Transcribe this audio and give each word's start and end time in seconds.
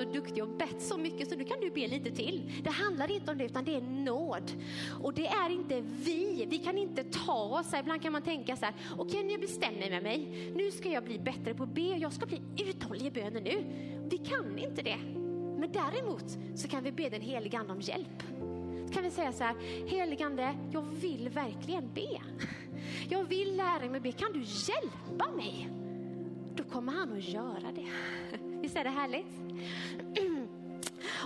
så 0.00 0.12
duktig 0.12 0.42
och 0.42 0.48
bett 0.48 0.82
så 0.82 0.98
mycket 0.98 1.28
så 1.28 1.36
nu 1.36 1.44
kan 1.44 1.60
du 1.60 1.70
be 1.70 1.86
lite 1.86 2.10
till. 2.10 2.52
Det 2.64 2.70
handlar 2.70 3.10
inte 3.10 3.32
om 3.32 3.38
det 3.38 3.44
utan 3.44 3.64
det 3.64 3.74
är 3.74 3.80
nåd. 3.80 4.52
Och 5.02 5.14
det 5.14 5.26
är 5.26 5.50
inte 5.50 5.80
vi, 5.80 6.46
vi 6.50 6.58
kan 6.58 6.78
inte 6.78 7.04
ta 7.04 7.60
oss. 7.60 7.74
Ibland 7.80 8.02
kan 8.02 8.12
man 8.12 8.22
tänka 8.22 8.56
så 8.56 8.64
här, 8.64 8.74
okej 8.98 9.04
okay, 9.04 9.24
nu 9.24 9.38
bestämmer 9.38 9.90
jag 9.90 10.02
mig. 10.02 10.52
Nu 10.56 10.70
ska 10.70 10.88
jag 10.88 11.04
bli 11.04 11.18
bättre 11.18 11.54
på 11.54 11.62
att 11.62 11.74
be, 11.74 11.96
jag 11.96 12.12
ska 12.12 12.26
bli 12.26 12.40
uthållig 12.58 13.06
i 13.06 13.10
bönen 13.10 13.42
nu. 13.42 13.64
Vi 14.10 14.18
kan 14.18 14.58
inte 14.58 14.82
det. 14.82 14.98
Men 15.58 15.72
däremot 15.72 16.24
så 16.54 16.68
kan 16.68 16.84
vi 16.84 16.92
be 16.92 17.08
den 17.08 17.20
helige 17.20 17.58
ande 17.58 17.72
om 17.72 17.80
hjälp. 17.80 18.22
Så 18.86 18.94
kan 18.94 19.02
vi 19.02 19.10
säga 19.10 19.32
så 19.32 19.44
här, 19.44 19.54
heligande, 19.86 20.54
jag 20.72 20.82
vill 20.82 21.28
verkligen 21.28 21.90
be. 21.94 22.20
Jag 23.08 23.24
vill 23.24 23.56
lära 23.56 23.90
mig 23.90 24.00
be, 24.00 24.12
kan 24.12 24.32
du 24.32 24.38
hjälpa 24.40 25.30
mig? 25.36 25.68
Då 26.54 26.64
kommer 26.64 26.92
han 26.92 27.12
att 27.12 27.28
göra 27.28 27.72
det. 27.74 27.88
Visst 28.60 28.76
är 28.76 28.84
det 28.84 28.90
härligt? 28.90 29.40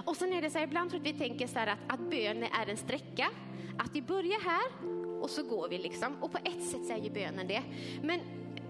Och 0.05 0.17
sen 0.17 0.32
är 0.32 0.43
det 0.43 0.50
så 0.50 0.58
här, 0.58 0.64
ibland 0.64 0.90
tror 0.90 1.03
jag 1.04 1.11
att 1.11 1.21
vi 1.21 1.29
tänker 1.29 1.46
så 1.46 1.58
här 1.58 1.67
att, 1.67 1.79
att 1.86 2.11
bön 2.11 2.43
är 2.43 2.71
en 2.71 2.77
sträcka. 2.77 3.31
Att 3.79 3.91
vi 3.93 4.03
börjar 4.03 4.41
här 4.45 4.95
och 5.22 5.31
så 5.31 5.43
går 5.43 5.68
vi 5.68 5.79
liksom. 5.79 6.17
Och 6.21 6.32
på 6.32 6.39
ett 6.39 6.64
sätt 6.64 6.86
så 6.86 6.93
är 6.93 6.99
ju 6.99 7.11
bönen 7.11 7.46
det. 7.46 7.63
Men 8.03 8.21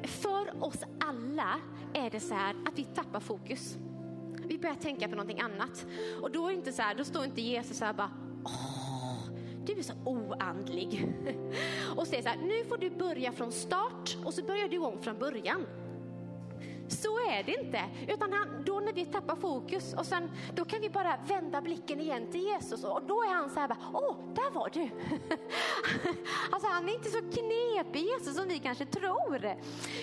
för 0.02 0.64
oss 0.64 0.84
alla 1.00 1.60
är 1.94 2.10
det 2.10 2.20
så 2.20 2.34
här 2.34 2.56
att 2.66 2.78
vi 2.78 2.84
tappar 2.84 3.20
fokus. 3.20 3.76
Vi 4.46 4.58
börjar 4.58 4.74
tänka 4.74 5.08
på 5.08 5.14
någonting 5.14 5.40
annat. 5.40 5.86
Och 6.22 6.30
då, 6.30 6.48
är 6.48 6.52
inte 6.52 6.72
så 6.72 6.82
här, 6.82 6.94
då 6.94 7.04
står 7.04 7.24
inte 7.24 7.40
Jesus 7.40 7.78
så 7.78 7.84
här 7.84 7.92
bara, 7.92 8.10
åh, 8.44 9.28
du 9.66 9.78
är 9.78 9.82
så 9.82 9.94
oandlig. 10.04 11.08
Och 11.96 12.06
säger 12.06 12.22
så 12.22 12.28
här, 12.28 12.36
nu 12.36 12.64
får 12.64 12.78
du 12.78 12.90
börja 12.90 13.32
från 13.32 13.52
start 13.52 14.16
och 14.24 14.34
så 14.34 14.42
börjar 14.42 14.68
du 14.68 14.78
om 14.78 15.02
från 15.02 15.18
början. 15.18 15.66
Så 16.88 17.08
är 17.08 17.42
det 17.42 17.64
inte. 17.64 17.80
Utan 18.08 18.32
han, 18.32 18.64
då 18.64 18.80
när 18.80 18.92
vi 18.92 19.04
tappar 19.04 19.36
fokus 19.36 19.94
och 19.94 20.06
sen 20.06 20.30
då 20.54 20.64
kan 20.64 20.80
vi 20.80 20.90
bara 20.90 21.18
vända 21.28 21.60
blicken 21.60 22.00
igen 22.00 22.26
till 22.30 22.40
Jesus 22.40 22.84
och 22.84 23.02
då 23.06 23.22
är 23.22 23.34
han 23.34 23.50
så 23.50 23.60
här, 23.60 23.68
bara, 23.68 23.78
åh, 23.92 24.16
där 24.34 24.50
var 24.50 24.70
du. 24.72 24.80
alltså 26.50 26.68
han 26.68 26.88
är 26.88 26.94
inte 26.94 27.10
så 27.10 27.18
knepig 27.18 28.00
Jesus 28.00 28.36
som 28.36 28.48
vi 28.48 28.58
kanske 28.58 28.86
tror. 28.86 29.56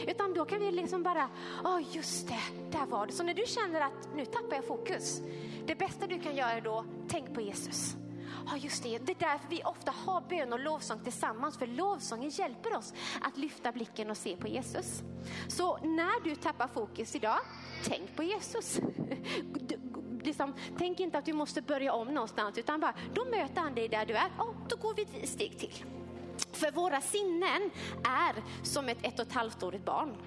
Utan 0.07 0.33
då 0.33 0.45
kan 0.45 0.59
vi 0.59 0.71
liksom 0.71 1.03
bara, 1.03 1.29
åh 1.63 1.79
just 1.91 2.27
det, 2.27 2.41
där 2.71 2.85
var 2.85 3.05
du. 3.05 3.13
Så 3.13 3.23
när 3.23 3.33
du 3.33 3.43
känner 3.47 3.81
att 3.81 4.09
nu 4.15 4.25
tappar 4.25 4.55
jag 4.55 4.65
fokus, 4.65 5.21
det 5.65 5.75
bästa 5.75 6.07
du 6.07 6.19
kan 6.19 6.35
göra 6.35 6.61
då, 6.61 6.85
tänk 7.07 7.33
på 7.33 7.41
Jesus. 7.41 7.95
Ja, 8.45 8.57
just 8.57 8.83
det. 8.83 8.97
Det 8.97 9.11
är 9.11 9.19
därför 9.19 9.47
vi 9.49 9.63
ofta 9.63 9.91
har 9.91 10.21
bön 10.21 10.53
och 10.53 10.59
lovsång 10.59 11.03
tillsammans. 11.03 11.57
För 11.57 11.67
lovsången 11.67 12.29
hjälper 12.29 12.77
oss 12.77 12.93
att 13.21 13.37
lyfta 13.37 13.71
blicken 13.71 14.09
och 14.09 14.17
se 14.17 14.35
på 14.35 14.47
Jesus. 14.47 15.03
Så 15.47 15.77
när 15.77 16.23
du 16.23 16.35
tappar 16.35 16.67
fokus 16.67 17.15
idag, 17.15 17.39
tänk 17.83 18.15
på 18.15 18.23
Jesus. 18.23 18.79
Liksom, 20.23 20.53
tänk 20.77 20.99
inte 20.99 21.17
att 21.17 21.25
du 21.25 21.33
måste 21.33 21.61
börja 21.61 21.93
om 21.93 22.07
någonstans, 22.07 22.57
utan 22.57 22.79
bara, 22.79 22.93
då 23.13 23.25
möter 23.25 23.61
han 23.61 23.75
dig 23.75 23.87
där 23.87 24.05
du 24.05 24.13
är. 24.13 24.31
Ja, 24.37 24.53
då 24.69 24.75
går 24.75 24.93
vi 24.93 25.01
ett 25.01 25.29
steg 25.29 25.59
till. 25.59 25.85
För 26.51 26.71
våra 26.71 27.01
sinnen 27.01 27.71
är 28.03 28.63
som 28.63 28.89
ett 28.89 28.97
ett 29.01 29.19
och 29.19 29.27
ett 29.27 29.33
halvt 29.33 29.63
årigt 29.63 29.85
barn. 29.85 30.17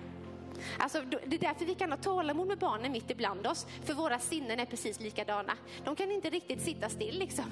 Alltså, 0.78 1.02
det 1.26 1.36
är 1.36 1.40
därför 1.40 1.64
vi 1.64 1.74
kan 1.74 1.90
ha 1.90 1.98
tålamod 1.98 2.46
med 2.46 2.58
barnen 2.58 2.92
mitt 2.92 3.10
ibland 3.10 3.46
oss, 3.46 3.66
för 3.84 3.94
våra 3.94 4.18
sinnen 4.18 4.60
är 4.60 4.66
precis 4.66 5.00
likadana. 5.00 5.52
De 5.84 5.96
kan 5.96 6.10
inte 6.10 6.30
riktigt 6.30 6.60
sitta 6.60 6.88
still. 6.88 7.18
Liksom. 7.18 7.44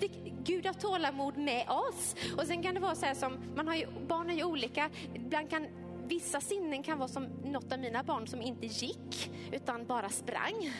Gud 0.44 0.66
har 0.66 0.72
tålamod 0.72 1.36
med 1.36 1.68
oss. 1.68 2.16
Och 2.36 2.46
sen 2.46 2.62
kan 2.62 2.74
det 2.74 2.80
vara 2.80 2.94
så 2.94 3.06
här 3.06 3.14
som, 3.14 3.38
man 3.56 3.68
har 3.68 3.74
ju, 3.74 3.86
barn 4.08 4.30
är 4.30 4.34
ju 4.34 4.44
olika, 4.44 4.90
ibland 5.14 5.50
kan 5.50 5.66
vissa 6.08 6.40
sinnen 6.40 6.82
kan 6.82 6.98
vara 6.98 7.08
som 7.08 7.24
något 7.44 7.72
av 7.72 7.78
mina 7.78 8.02
barn 8.02 8.26
som 8.26 8.42
inte 8.42 8.66
gick, 8.66 9.30
utan 9.52 9.86
bara 9.86 10.08
sprang. 10.08 10.72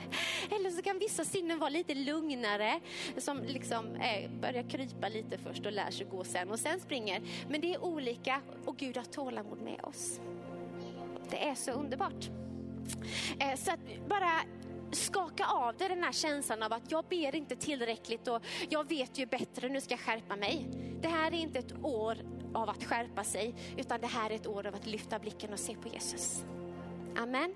Eller 0.50 0.70
så 0.70 0.82
kan 0.82 0.98
vissa 0.98 1.24
sinnen 1.24 1.58
vara 1.58 1.70
lite 1.70 1.94
lugnare, 1.94 2.80
som 3.16 3.42
liksom 3.42 3.96
eh, 3.96 4.30
börjar 4.30 4.70
krypa 4.70 5.08
lite 5.08 5.38
först 5.38 5.66
och 5.66 5.72
lär 5.72 5.90
sig 5.90 6.06
gå 6.10 6.24
sen 6.24 6.50
och 6.50 6.58
sen 6.58 6.80
springer. 6.80 7.22
Men 7.48 7.60
det 7.60 7.74
är 7.74 7.84
olika 7.84 8.40
och 8.64 8.76
Gud 8.76 8.96
har 8.96 9.04
tålamod 9.04 9.62
med 9.62 9.80
oss. 9.82 10.20
Det 11.30 11.48
är 11.48 11.54
så 11.54 11.70
underbart. 11.70 12.30
Eh, 13.40 13.56
så 13.56 13.70
att 13.72 14.08
bara 14.08 14.30
skaka 14.92 15.46
av 15.46 15.76
dig 15.76 15.88
den 15.88 16.02
här 16.02 16.12
känslan 16.12 16.62
av 16.62 16.72
att 16.72 16.90
jag 16.90 17.04
ber 17.04 17.34
inte 17.34 17.56
tillräckligt 17.56 18.28
och 18.28 18.42
jag 18.68 18.88
vet 18.88 19.18
ju 19.18 19.26
bättre, 19.26 19.68
nu 19.68 19.80
ska 19.80 19.94
jag 19.94 20.00
skärpa 20.00 20.36
mig. 20.36 20.68
Det 21.00 21.08
här 21.08 21.26
är 21.34 21.38
inte 21.38 21.58
ett 21.58 21.84
år 21.84 22.16
av 22.54 22.68
att 22.68 22.84
skärpa 22.84 23.24
sig, 23.24 23.54
utan 23.76 24.00
det 24.00 24.06
här 24.06 24.30
är 24.30 24.34
ett 24.34 24.46
år 24.46 24.66
av 24.66 24.74
att 24.74 24.86
lyfta 24.86 25.18
blicken 25.18 25.52
och 25.52 25.58
se 25.58 25.74
på 25.74 25.88
Jesus. 25.88 26.44
Amen. 27.16 27.54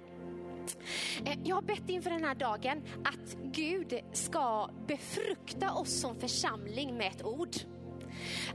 Eh, 1.25 1.39
jag 1.45 1.57
har 1.57 1.63
bett 1.63 1.89
inför 1.89 2.11
den 2.11 2.25
här 2.25 2.35
dagen 2.35 2.83
att 3.05 3.37
Gud 3.43 4.01
ska 4.13 4.71
befrukta 4.87 5.73
oss 5.73 6.01
som 6.01 6.17
församling 6.17 6.97
med 6.97 7.07
ett 7.07 7.25
ord. 7.25 7.57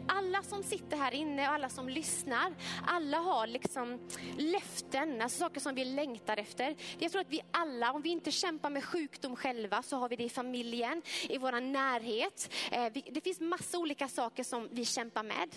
Alla 0.08 0.44
som 0.44 0.64
sitter 0.64 0.98
här 0.98 1.14
inne 1.14 1.48
och 1.48 1.54
alla 1.54 1.70
som 1.70 1.90
lyssnar, 1.90 2.54
alla 2.88 3.18
har 3.18 3.48
liksom 3.48 4.00
löften, 4.38 5.22
alltså 5.22 5.40
saker 5.40 5.60
som 5.60 5.76
vi 5.76 5.86
längtar 5.86 6.38
efter. 6.38 6.76
Jag 7.00 7.12
tror 7.12 7.22
att 7.22 7.30
vi 7.30 7.42
alla, 7.52 7.92
om 7.92 8.02
vi 8.02 8.10
inte 8.10 8.32
kämpar 8.32 8.70
med 8.70 8.84
sjukdom 8.84 9.36
själva, 9.36 9.84
så 9.84 9.98
har 9.98 10.10
vi 10.10 10.16
det 10.16 10.24
i 10.24 10.30
familjen, 10.30 11.02
i 11.30 11.38
vår 11.38 11.62
närhet. 11.62 12.54
Eh, 12.72 12.86
det 13.12 13.22
finns 13.22 13.40
massa 13.40 13.78
olika 13.78 14.08
saker 14.08 14.44
som 14.44 14.70
vi 14.72 14.86
kämpar 14.86 15.24
med. 15.24 15.56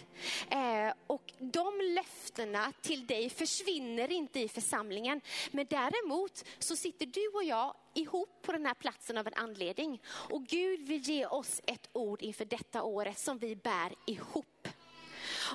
Eh, 0.51 0.95
och 1.07 1.33
de 1.39 1.81
löftena 1.81 2.73
till 2.83 3.07
dig 3.07 3.31
försvinner 3.31 4.13
inte 4.13 4.41
i 4.41 4.49
församlingen. 4.49 5.21
Men 5.51 5.67
däremot 5.71 6.45
så 6.59 6.77
sitter 6.77 7.07
du 7.07 7.29
och 7.35 7.45
jag 7.45 7.75
ihop 7.95 8.43
på 8.43 8.53
den 8.53 8.67
här 8.67 8.75
platsen 8.75 9.19
av 9.19 9.27
en 9.27 9.35
anledning. 9.35 10.03
Och 10.31 10.47
Gud 10.47 10.89
vill 10.89 11.01
ge 11.01 11.27
oss 11.27 11.61
ett 11.67 11.89
ord 11.93 12.23
inför 12.23 12.45
detta 12.45 12.83
året 12.83 13.19
som 13.19 13.39
vi 13.39 13.57
bär 13.57 13.95
ihop. 14.07 14.58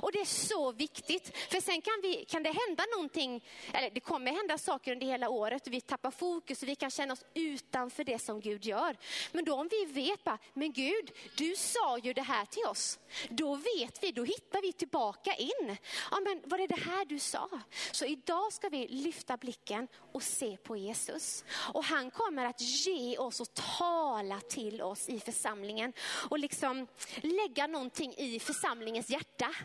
Och 0.02 0.12
det 0.12 0.20
är 0.20 0.26
så 0.26 0.72
viktigt, 0.72 1.38
för 1.38 1.62
sen 1.62 1.82
kan, 1.82 1.94
vi, 2.02 2.26
kan 2.26 2.44
det 2.44 2.56
hända 2.68 2.84
någonting, 2.96 3.44
eller 3.74 3.90
det 3.90 4.00
kommer 4.00 4.32
hända 4.32 4.58
saker 4.58 4.92
under 4.92 5.08
hela 5.08 5.30
året 5.30 5.68
och 5.68 5.74
vi 5.74 5.82
tappar 5.82 6.12
fokus 6.12 6.62
och 6.62 6.68
vi 6.68 6.76
kan 6.76 6.92
känna 6.92 7.14
oss 7.14 7.26
utanför 7.34 8.04
det 8.04 8.20
som 8.20 8.42
Gud 8.42 8.66
gör. 8.66 8.98
Men 9.32 9.46
då 9.46 9.56
om 9.56 9.70
vi 9.72 9.86
vet 9.86 10.24
bara, 10.24 10.38
men 10.54 10.72
Gud, 10.72 11.12
du 11.38 11.56
sa 11.56 11.98
ju 11.98 12.14
det 12.14 12.22
här 12.22 12.46
till 12.46 12.66
oss. 12.66 13.00
Då 13.30 13.56
vet 13.56 14.04
vi, 14.04 14.12
då 14.12 14.24
hittar 14.24 14.62
vi 14.62 14.74
tillbaka 14.74 15.36
in. 15.36 15.78
Ja, 16.12 16.20
men 16.20 16.42
var 16.46 16.58
det 16.58 16.68
det 16.68 16.80
här 16.82 17.06
du 17.06 17.20
sa? 17.20 17.50
Så 17.92 18.06
idag 18.06 18.54
ska 18.54 18.70
vi 18.70 18.88
lyfta 18.88 19.38
blicken 19.38 19.88
och 20.12 20.24
se 20.24 20.58
på 20.58 20.78
Jesus. 20.78 21.46
Och 21.74 21.84
han 21.84 22.12
kommer 22.12 22.46
att 22.46 22.62
ge 22.62 23.18
oss 23.18 23.40
och 23.40 23.54
tala 23.54 24.40
till 24.40 24.82
oss 24.82 25.10
i 25.10 25.20
församlingen 25.20 25.94
och 26.30 26.40
liksom 26.40 26.88
lägga 27.22 27.68
någonting 27.68 28.14
i 28.18 28.40
församlingens 28.40 29.10
hjärta 29.10 29.56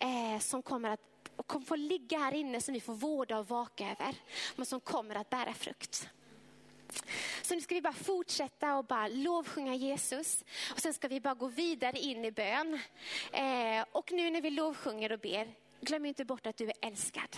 eh, 0.00 0.40
som 0.40 0.62
kommer 0.62 0.90
att 0.90 1.00
kommer 1.46 1.66
få 1.66 1.76
ligga 1.76 2.18
här 2.18 2.34
inne 2.34 2.60
som 2.60 2.74
vi 2.74 2.80
får 2.80 2.94
vårda 2.94 3.38
och 3.38 3.48
vaka 3.48 3.84
över. 3.84 4.14
Men 4.56 4.66
som 4.66 4.80
kommer 4.80 5.14
att 5.14 5.30
bära 5.30 5.54
frukt. 5.54 6.08
Så 7.42 7.54
nu 7.54 7.60
ska 7.60 7.74
vi 7.74 7.82
bara 7.82 7.92
fortsätta 7.92 8.76
och 8.76 8.84
bara 8.84 9.08
lovsjunga 9.08 9.74
Jesus. 9.74 10.44
Och 10.72 10.80
sen 10.80 10.94
ska 10.94 11.08
vi 11.08 11.20
bara 11.20 11.34
gå 11.34 11.46
vidare 11.46 11.98
in 11.98 12.24
i 12.24 12.30
bön. 12.30 12.80
Eh, 13.32 13.84
och 13.92 14.12
nu 14.12 14.30
när 14.30 14.40
vi 14.40 14.50
lovsjunger 14.50 15.12
och 15.12 15.18
ber, 15.18 15.54
glöm 15.80 16.06
inte 16.06 16.24
bort 16.24 16.46
att 16.46 16.56
du 16.56 16.66
är 16.66 16.74
älskad. 16.80 17.36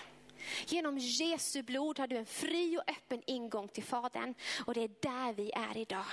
Genom 0.67 0.99
Jesu 0.99 1.63
blod 1.63 1.99
har 1.99 2.07
du 2.07 2.17
en 2.17 2.27
fri 2.27 2.79
och 2.79 2.91
öppen 2.91 3.23
ingång 3.27 3.69
till 3.69 3.85
Fadern. 3.85 4.35
Och 4.67 4.75
det 4.75 4.81
är 4.81 4.91
där 5.01 5.33
vi 5.33 5.53
är 5.53 5.77
idag. 5.77 6.07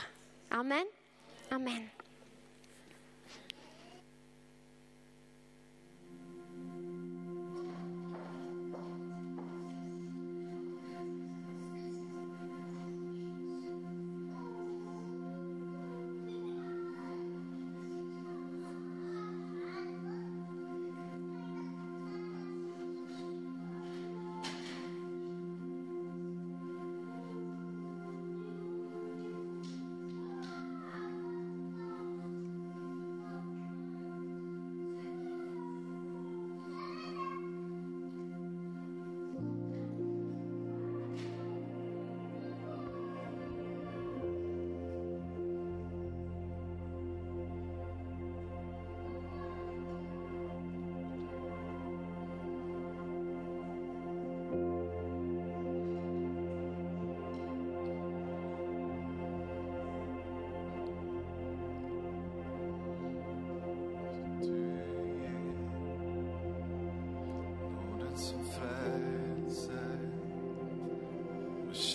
Amen. 0.50 0.92
Amen. 1.50 1.90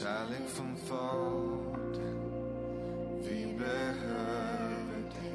kärlek 0.02 0.48
från 0.48 0.76
Fadern. 0.76 2.20
Vi 3.22 3.54
behöver 3.58 5.02
dig. 5.14 5.32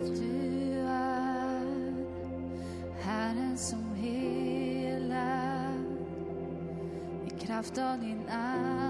Du 0.00 0.78
är 0.88 1.94
Herren 3.00 3.58
som 3.58 3.94
helar 3.94 5.74
i 7.26 7.30
kraft 7.46 7.78
av 7.78 8.00
din 8.00 8.28
ande 8.28 8.81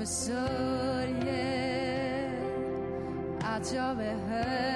professor, 0.00 1.06
yeah, 1.26 2.32
at 3.42 3.70
your 3.70 3.94
behest. 3.94 4.69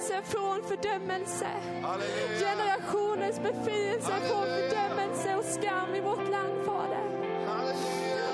Befrielse 0.00 0.22
från 0.22 0.62
fördömelse. 0.62 1.46
Generationens 2.40 3.40
befrielse 3.40 4.12
från 4.12 4.44
fördömelse 4.44 5.36
och 5.36 5.44
skam 5.44 5.94
i 5.94 6.00
vårt 6.00 6.30
land 6.30 6.64
Fader. 6.66 7.04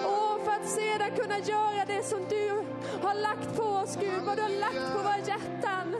Och 0.04 0.44
för 0.44 0.52
att 0.52 0.68
sedan 0.68 1.10
kunna 1.16 1.38
göra 1.38 1.84
det 1.86 2.02
som 2.02 2.18
du 2.28 2.64
har 3.02 3.14
lagt 3.14 3.56
på 3.56 3.62
oss 3.62 3.98
Gud, 4.00 4.22
vad 4.26 4.36
du 4.36 4.42
har 4.42 4.60
lagt 4.60 4.92
på 4.92 4.98
våra 4.98 5.18
hjärtan. 5.18 5.94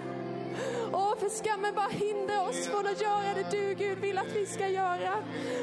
Och 0.93 1.19
för 1.21 1.29
skammen 1.29 1.75
bara 1.75 1.89
hindrar 1.89 2.49
oss 2.49 2.69
från 2.69 2.87
att 2.87 3.01
göra 3.01 3.35
det 3.35 3.51
du 3.51 3.75
Gud 3.75 3.99
vill 3.99 4.19
att 4.19 4.33
vi 4.35 4.47
ska 4.47 4.69
göra. 4.69 5.15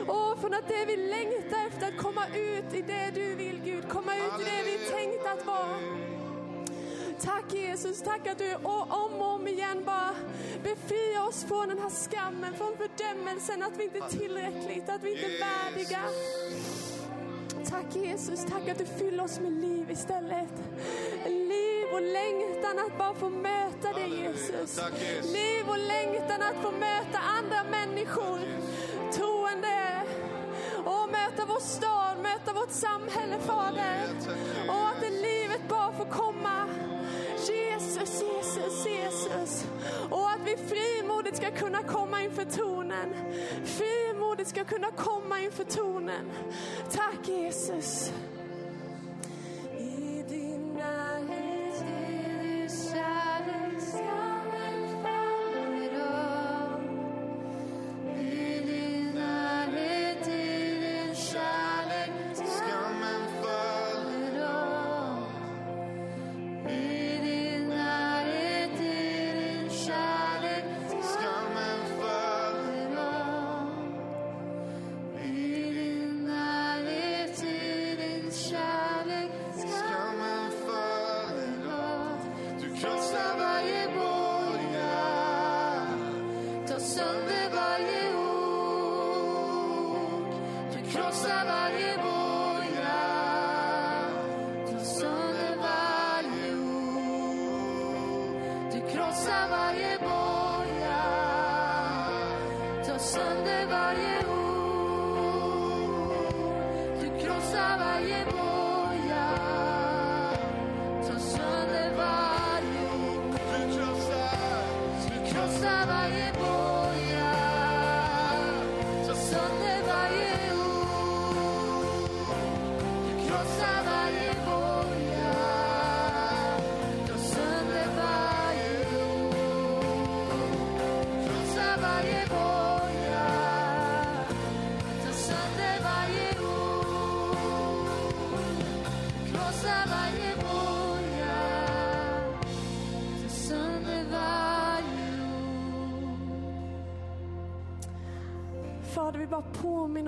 Och 0.07 0.39
från 0.41 0.53
att 0.53 0.67
det 0.67 0.85
vi 0.87 0.97
längtar 0.97 1.67
efter 1.67 1.87
att 1.87 1.97
komma 1.97 2.25
ut 2.27 2.73
i 2.73 2.81
det 2.81 3.11
du 3.13 3.35
vill 3.35 3.61
Gud, 3.63 3.89
komma 3.89 4.15
ut 4.15 4.41
i 4.41 4.43
det 4.43 4.63
vi 4.65 4.77
tänkt 4.77 5.27
att 5.27 5.45
vara. 5.45 6.12
Tack 7.25 7.53
Jesus, 7.53 8.01
tack 8.01 8.27
att 8.27 8.37
du 8.37 8.55
om 8.55 9.21
och 9.21 9.33
om 9.33 9.47
igen 9.47 9.83
bara 9.85 10.15
befriar 10.63 11.27
oss 11.27 11.43
från 11.43 11.69
den 11.69 11.79
här 11.79 11.89
skammen, 11.89 12.53
från 12.53 12.77
fördömelsen 12.77 13.63
att 13.63 13.77
vi 13.77 13.83
inte 13.83 13.97
är 13.97 14.09
tillräckligt, 14.09 14.89
att 14.89 15.03
vi 15.03 15.11
inte 15.11 15.25
är 15.25 15.39
värdiga. 15.39 15.99
Tack 17.69 17.95
Jesus, 17.95 18.45
tack 18.45 18.69
att 18.69 18.77
du 18.77 18.85
fyller 18.85 19.23
oss 19.23 19.39
med 19.39 19.51
liv 19.51 19.91
istället. 19.91 20.49
Liv 21.25 21.85
och 21.93 22.01
längtan 22.01 22.79
att 22.79 22.97
bara 22.97 23.13
få 23.13 23.29
möta 23.29 23.93
dig 23.93 24.19
Jesus. 24.21 24.79
Liv 25.23 25.63
och 25.67 25.77
längtan 25.77 26.41
att 26.41 26.63
få 26.63 26.71
möta 26.71 27.19
andra 27.19 27.63
människor. 27.63 28.39
Troende. 29.13 30.01
Och 30.85 31.09
möta 31.11 31.45
vår 31.47 31.59
stad, 31.59 32.17
möta 32.23 32.53
vårt 32.53 32.71
samhälle 32.71 33.39
Fader. 33.39 34.09
Och 34.67 34.87
att 34.87 35.01
det 35.01 35.09
livet 35.09 35.61
bara 35.69 35.91
får 35.91 36.05
komma. 36.05 36.52
Tronen. 43.03 43.65
Frimodigt 43.65 44.49
ska 44.49 44.63
kunna 44.63 44.91
komma 44.91 45.39
inför 45.39 45.63
tronen. 45.63 46.31
Tack 46.91 47.27
Jesus. 47.27 48.11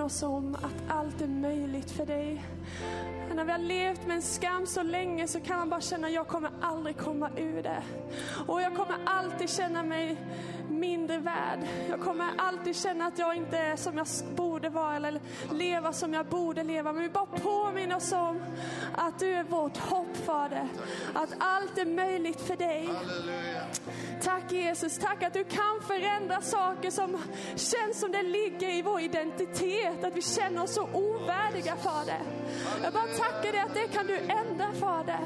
Oss 0.05 0.23
om 0.23 0.55
att 0.55 0.95
allt 0.97 1.21
är 1.21 1.27
möjligt 1.27 1.91
för 1.91 2.05
dig. 2.05 2.45
När 3.35 3.45
vi 3.45 3.51
har 3.51 3.59
levt 3.59 4.07
med 4.07 4.15
en 4.15 4.21
skam 4.21 4.65
så 4.65 4.83
länge 4.83 5.27
så 5.27 5.39
kan 5.39 5.57
man 5.57 5.69
bara 5.69 5.81
känna 5.81 6.07
att 6.07 6.13
jag 6.13 6.27
kommer 6.27 6.51
aldrig 6.61 6.97
komma 6.97 7.29
ur 7.37 7.63
det. 7.63 7.83
Och 8.47 8.61
jag 8.61 8.75
kommer 8.75 8.95
alltid 9.05 9.49
känna 9.49 9.83
mig 9.83 10.17
mindre 10.69 11.17
värd. 11.17 11.59
Jag 11.89 12.01
kommer 12.01 12.27
alltid 12.37 12.75
känna 12.75 13.05
att 13.05 13.19
jag 13.19 13.35
inte 13.35 13.57
är 13.57 13.75
som 13.75 13.97
jag 13.97 14.07
borde 14.35 14.69
vara 14.69 14.95
eller 14.95 15.19
leva 15.51 15.93
som 15.93 16.13
jag 16.13 16.25
borde 16.25 16.63
leva. 16.63 16.93
Men 16.93 17.03
vi 17.03 17.09
bara 17.09 17.25
påminner 17.25 17.95
oss 17.95 18.11
om 18.11 18.39
att 18.95 19.19
du 19.19 19.33
är 19.33 19.43
vårt 19.43 19.77
hopp 19.77 20.17
Fader. 20.25 20.67
Att 21.13 21.29
allt 21.39 21.77
är 21.77 21.85
möjligt 21.85 22.41
för 22.41 22.55
dig. 22.55 22.85
Halleluja. 22.87 23.44
Tack 24.45 24.53
Jesus, 24.53 24.97
tack 24.97 25.23
att 25.23 25.34
du 25.34 25.43
kan 25.43 25.81
förändra 25.88 26.41
saker 26.41 26.91
som 26.91 27.17
känns 27.55 27.99
som 27.99 28.12
det 28.12 28.23
ligger 28.23 28.69
i 28.69 28.81
vår 28.81 29.01
identitet. 29.01 30.03
Att 30.03 30.15
vi 30.15 30.21
känner 30.21 30.63
oss 30.63 30.73
så 30.73 30.89
ovärdiga 30.93 31.75
Fader. 31.75 32.21
Jag 32.84 32.93
bara 32.93 33.08
tackar 33.08 33.51
dig 33.51 33.62
att 33.62 33.73
det 33.73 33.88
kan 33.88 34.08
du 34.08 34.17
ändra 34.17 34.71
Fader. 34.79 35.19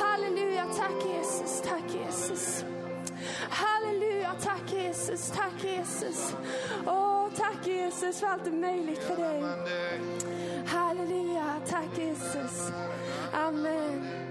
Halleluja, 0.00 0.64
tack 0.76 1.06
Jesus, 1.16 1.62
tack 1.62 1.94
Jesus. 1.94 2.64
Halleluja, 3.50 4.34
tack 4.42 4.72
Jesus, 4.72 5.30
tack 5.30 5.64
Jesus. 5.64 6.34
Åh, 6.86 7.28
tack 7.36 7.66
Jesus 7.66 8.20
för 8.20 8.26
allt 8.26 8.46
är 8.46 8.50
möjligt 8.50 9.02
för 9.02 9.16
dig. 9.16 9.42
Halleluja, 10.66 11.60
tack 11.68 11.98
Jesus. 11.98 12.72
Amen. 13.32 14.21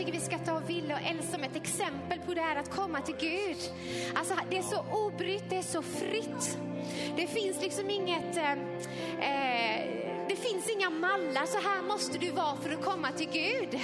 Tycker 0.00 0.12
vi 0.12 0.20
ska 0.20 0.38
ta 0.38 0.58
Ville 0.58 0.94
och 0.94 1.00
Elsa 1.00 1.32
som 1.32 1.44
ett 1.44 1.56
exempel 1.56 2.18
på 2.26 2.34
det 2.34 2.40
här 2.40 2.56
att 2.56 2.70
komma 2.70 3.00
till 3.00 3.14
Gud. 3.20 3.56
Alltså, 4.14 4.34
det 4.50 4.58
är 4.58 4.62
så 4.62 4.84
obrytt, 4.92 5.44
det 5.48 5.56
är 5.56 5.62
så 5.62 5.82
fritt. 5.82 6.58
Det 7.16 7.26
finns 7.26 7.62
liksom 7.62 7.90
inget... 7.90 8.36
Eh, 8.36 8.52
eh, 8.52 9.86
det 10.28 10.36
finns 10.36 10.70
inga 10.70 10.90
mallar, 10.90 11.46
så 11.46 11.68
här 11.68 11.82
måste 11.82 12.18
du 12.18 12.30
vara 12.30 12.56
för 12.56 12.70
att 12.70 12.84
komma 12.84 13.12
till 13.12 13.28
Gud. 13.32 13.80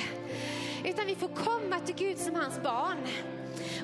Utan 0.85 1.07
vi 1.07 1.15
får 1.15 1.29
komma 1.29 1.81
till 1.87 1.95
Gud 1.95 2.19
som 2.19 2.35
hans 2.35 2.63
barn. 2.63 3.07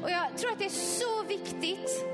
Och 0.02 0.10
jag 0.10 0.38
tror 0.38 0.52
att 0.52 0.58
det 0.58 0.64
är 0.64 0.98
så 0.98 1.22
viktigt 1.28 2.04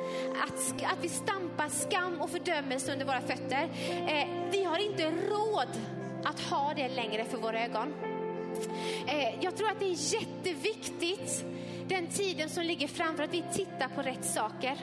att, 0.43 0.83
att 0.93 1.05
vi 1.05 1.09
stampar 1.09 1.69
skam 1.69 2.21
och 2.21 2.31
fördömelse 2.31 2.93
under 2.93 3.07
våra 3.07 3.21
fötter. 3.21 3.69
Eh, 3.91 4.29
vi 4.51 4.65
har 4.65 4.79
inte 4.79 5.11
råd 5.11 5.69
att 6.25 6.41
ha 6.41 6.73
det 6.77 6.89
längre 6.89 7.25
för 7.25 7.39
våra 7.39 7.65
ögon. 7.65 8.08
Eh, 9.07 9.45
jag 9.45 9.57
tror 9.57 9.71
att 9.71 9.81
det 9.81 9.85
är 9.85 10.15
jätteviktigt 10.15 11.45
den 11.89 12.07
tiden 12.07 12.49
som 12.49 12.65
ligger 12.65 12.89
framför 12.89 13.23
att 13.23 13.35
vi 13.35 13.45
tittar 13.53 13.89
på 13.89 14.03
rätt 14.03 14.25
saker. 14.25 14.79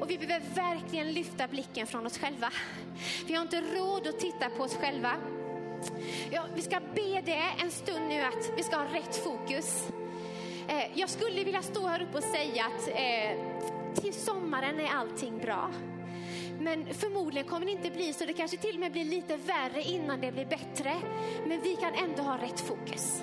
Och 0.00 0.10
vi 0.10 0.18
behöver 0.18 0.46
verkligen 0.54 1.12
lyfta 1.12 1.48
blicken 1.48 1.86
från 1.86 2.06
oss 2.06 2.18
själva. 2.18 2.50
Vi 3.26 3.34
har 3.34 3.42
inte 3.42 3.60
råd 3.60 4.06
att 4.06 4.20
titta 4.20 4.50
på 4.50 4.62
oss 4.62 4.76
själva. 4.76 5.12
Ja, 6.30 6.44
vi 6.54 6.62
ska 6.62 6.80
be 6.94 7.20
det 7.24 7.42
en 7.62 7.70
stund 7.70 8.08
nu 8.08 8.20
att 8.20 8.50
vi 8.56 8.62
ska 8.62 8.76
ha 8.76 8.84
rätt 8.84 9.16
fokus. 9.16 9.88
Eh, 10.68 10.98
jag 10.98 11.10
skulle 11.10 11.44
vilja 11.44 11.62
stå 11.62 11.86
här 11.86 12.02
uppe 12.02 12.18
och 12.18 12.24
säga 12.24 12.64
att 12.64 12.88
eh, 12.88 14.02
till 14.02 14.14
sommaren 14.14 14.80
är 14.80 14.88
allting 14.88 15.38
bra. 15.38 15.70
Men 16.62 16.94
förmodligen 16.94 17.48
kommer 17.48 17.66
det 17.66 17.72
inte 17.72 17.90
bli 17.90 18.12
så. 18.12 18.24
Det 18.24 18.32
kanske 18.32 18.56
till 18.56 18.74
och 18.74 18.80
med 18.80 18.92
blir 18.92 19.04
lite 19.04 19.36
värre 19.36 19.82
innan 19.82 20.20
det 20.20 20.32
blir 20.32 20.46
bättre. 20.46 20.94
Men 21.46 21.60
vi 21.62 21.76
kan 21.76 21.94
ändå 21.94 22.22
ha 22.22 22.38
rätt 22.42 22.60
fokus. 22.60 23.22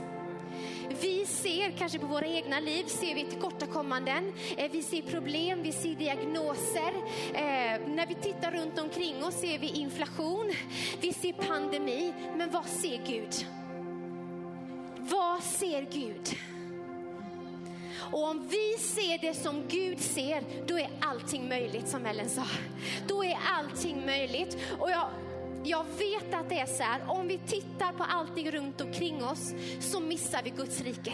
Vi 1.01 1.25
ser 1.25 1.71
kanske 1.71 1.99
på 1.99 2.05
våra 2.07 2.25
egna 2.25 2.59
liv, 2.59 2.83
ser 2.83 3.15
vi 3.15 3.25
tillkortakommanden, 3.25 4.33
eh, 4.57 4.71
vi 4.71 4.83
ser 4.83 5.01
problem, 5.01 5.63
vi 5.63 5.71
ser 5.71 5.95
diagnoser. 5.95 6.93
Eh, 7.33 7.87
när 7.87 8.07
vi 8.07 8.15
tittar 8.15 8.51
runt 8.51 8.79
omkring 8.79 9.23
oss 9.23 9.39
ser 9.39 9.59
vi 9.59 9.67
inflation, 9.67 10.51
vi 11.01 11.13
ser 11.13 11.33
pandemi. 11.33 12.13
Men 12.37 12.51
vad 12.51 12.65
ser 12.65 13.05
Gud? 13.07 13.47
Vad 14.97 15.43
ser 15.43 15.81
Gud? 15.81 16.37
Och 18.11 18.29
om 18.29 18.47
vi 18.47 18.77
ser 18.79 19.17
det 19.17 19.33
som 19.33 19.63
Gud 19.67 19.99
ser, 19.99 20.43
då 20.67 20.79
är 20.79 20.89
allting 20.99 21.49
möjligt 21.49 21.87
som 21.87 22.05
Ellen 22.05 22.29
sa. 22.29 22.45
Då 23.07 23.23
är 23.23 23.37
allting 23.57 24.05
möjligt. 24.05 24.57
Och 24.79 24.91
jag, 24.91 25.09
jag 25.63 25.83
vet 25.83 26.33
att 26.33 26.49
det 26.49 26.59
är 26.59 26.65
så 26.65 26.83
här, 26.83 27.01
om 27.07 27.27
vi 27.27 27.37
tittar 27.37 27.93
på 27.93 28.03
allting 28.03 28.51
runt 28.51 28.81
omkring 28.81 29.23
oss 29.23 29.53
så 29.79 29.99
missar 29.99 30.43
vi 30.43 30.49
Guds 30.49 30.81
rike. 30.81 31.13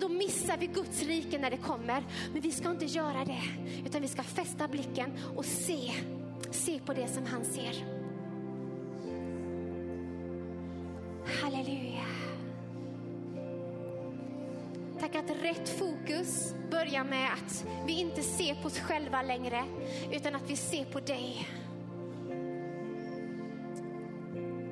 Då, 0.00 0.08
missar 0.08 0.56
vi 0.56 0.66
Guds 0.66 1.02
rike 1.02 1.38
när 1.38 1.50
det 1.50 1.56
kommer. 1.56 2.04
Men 2.32 2.42
vi 2.42 2.52
ska 2.52 2.70
inte 2.70 2.84
göra 2.84 3.24
det, 3.24 3.42
utan 3.86 4.02
vi 4.02 4.08
ska 4.08 4.22
fästa 4.22 4.68
blicken 4.68 5.12
och 5.36 5.44
se, 5.44 5.92
se 6.50 6.78
på 6.78 6.92
det 6.92 7.08
som 7.08 7.26
han 7.26 7.44
ser. 7.44 7.84
Halleluja. 11.42 12.29
Tack 15.00 15.14
att 15.14 15.30
rätt 15.42 15.68
fokus 15.68 16.54
börjar 16.70 17.04
med 17.04 17.32
att 17.32 17.66
vi 17.86 18.00
inte 18.00 18.22
ser 18.22 18.54
på 18.54 18.66
oss 18.66 18.78
själva 18.78 19.22
längre, 19.22 19.64
utan 20.12 20.34
att 20.34 20.50
vi 20.50 20.56
ser 20.56 20.84
på 20.84 21.00
dig. 21.00 21.48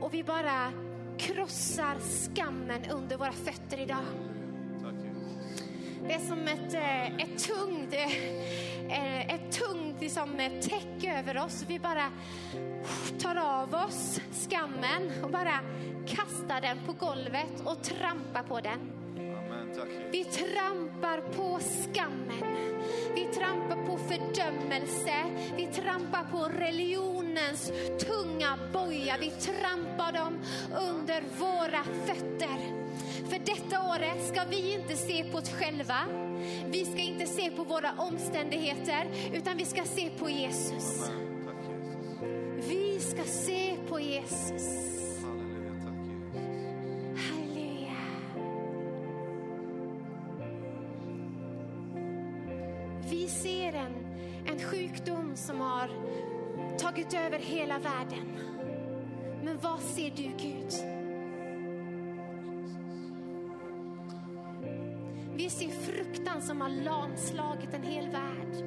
Och 0.01 0.15
vi 0.15 0.25
bara 0.25 0.73
krossar 1.19 1.97
skammen 2.01 2.85
under 2.91 3.17
våra 3.17 3.33
fötter 3.33 3.81
idag. 3.81 4.05
Det 6.07 6.15
är 6.15 6.19
som 6.19 6.49
ett, 6.49 6.75
eh, 6.75 7.17
ett 7.17 7.45
tungt, 7.47 7.95
eh, 7.95 8.17
eh, 8.99 9.35
ett 9.35 9.53
tungt 9.53 10.01
liksom, 10.01 10.37
täck 10.37 10.71
täcke 10.71 11.19
över 11.19 11.45
oss. 11.45 11.65
Vi 11.69 11.79
bara 11.79 12.13
tar 13.19 13.37
av 13.37 13.75
oss 13.75 14.21
skammen 14.49 15.25
och 15.25 15.31
bara 15.31 15.61
kastar 16.07 16.61
den 16.61 16.79
på 16.87 16.93
golvet 16.93 17.61
och 17.65 17.83
trampar 17.83 18.43
på 18.43 18.61
den. 18.61 18.98
Vi 20.11 20.25
trampar 20.25 21.21
på 21.21 21.59
skammen. 21.61 22.59
Vi 23.15 23.25
trampar 23.25 23.87
på 23.87 23.99
fördömelse. 23.99 25.15
Vi 25.57 25.67
trampar 25.67 26.25
på 26.31 26.49
religionens 26.59 27.73
tunga 27.99 28.59
boja. 28.73 29.17
Vi 29.21 29.31
trampar 29.31 30.13
dem 30.13 30.39
under 30.95 31.23
våra 31.39 31.85
fötter. 32.07 32.89
För 33.29 33.39
detta 33.39 33.89
året 33.89 34.29
ska 34.29 34.45
vi 34.51 34.75
inte 34.75 34.97
se 34.97 35.25
på 35.25 35.39
oss 35.39 35.51
själva. 35.51 35.99
Vi 36.67 36.85
ska 36.85 37.03
inte 37.03 37.27
se 37.27 37.51
på 37.51 37.65
våra 37.65 37.93
omständigheter, 37.99 39.07
utan 39.33 39.57
vi 39.57 39.65
ska 39.65 39.85
se 39.85 40.11
på 40.19 40.31
Jesus. 40.31 41.11
Vi 42.69 43.01
ska 43.01 43.23
se 43.25 43.77
på 43.89 44.01
Jesus. 44.01 44.88
Som 55.39 55.61
har 55.61 55.91
tagit 56.79 57.15
över 57.15 57.39
hela 57.39 57.79
världen. 57.79 58.39
Men 59.45 59.59
vad 59.59 59.81
ser 59.81 60.11
du 60.11 60.23
Gud? 60.23 60.73
Vi 65.35 65.51
ser 65.51 65.69
fruktan 65.69 66.43
som 66.43 66.61
har 66.61 66.69
lamslagit 66.69 67.75
en 67.75 67.83
hel 67.83 68.11
värld. 68.11 68.65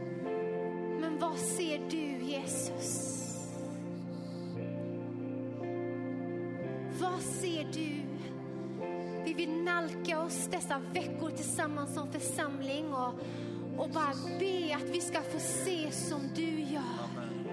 Men 0.99 1.19
vad 1.19 1.37
ser 1.37 1.89
du 1.89 2.25
Jesus? 2.25 3.17
Vad 6.99 7.21
ser 7.21 7.67
du? 7.73 8.01
Vi 9.25 9.33
vill 9.33 9.63
nalka 9.63 10.21
oss 10.21 10.47
dessa 10.51 10.79
veckor 10.93 11.29
tillsammans 11.29 11.93
som 11.93 12.11
församling 12.11 12.93
och, 12.93 13.13
och 13.81 13.89
bara 13.89 14.13
be 14.39 14.75
att 14.75 14.89
vi 14.89 15.01
ska 15.01 15.21
få 15.21 15.39
se 15.39 15.91
som 15.91 16.29
du 16.35 16.59
gör. 16.59 16.81
Amen. 17.03 17.45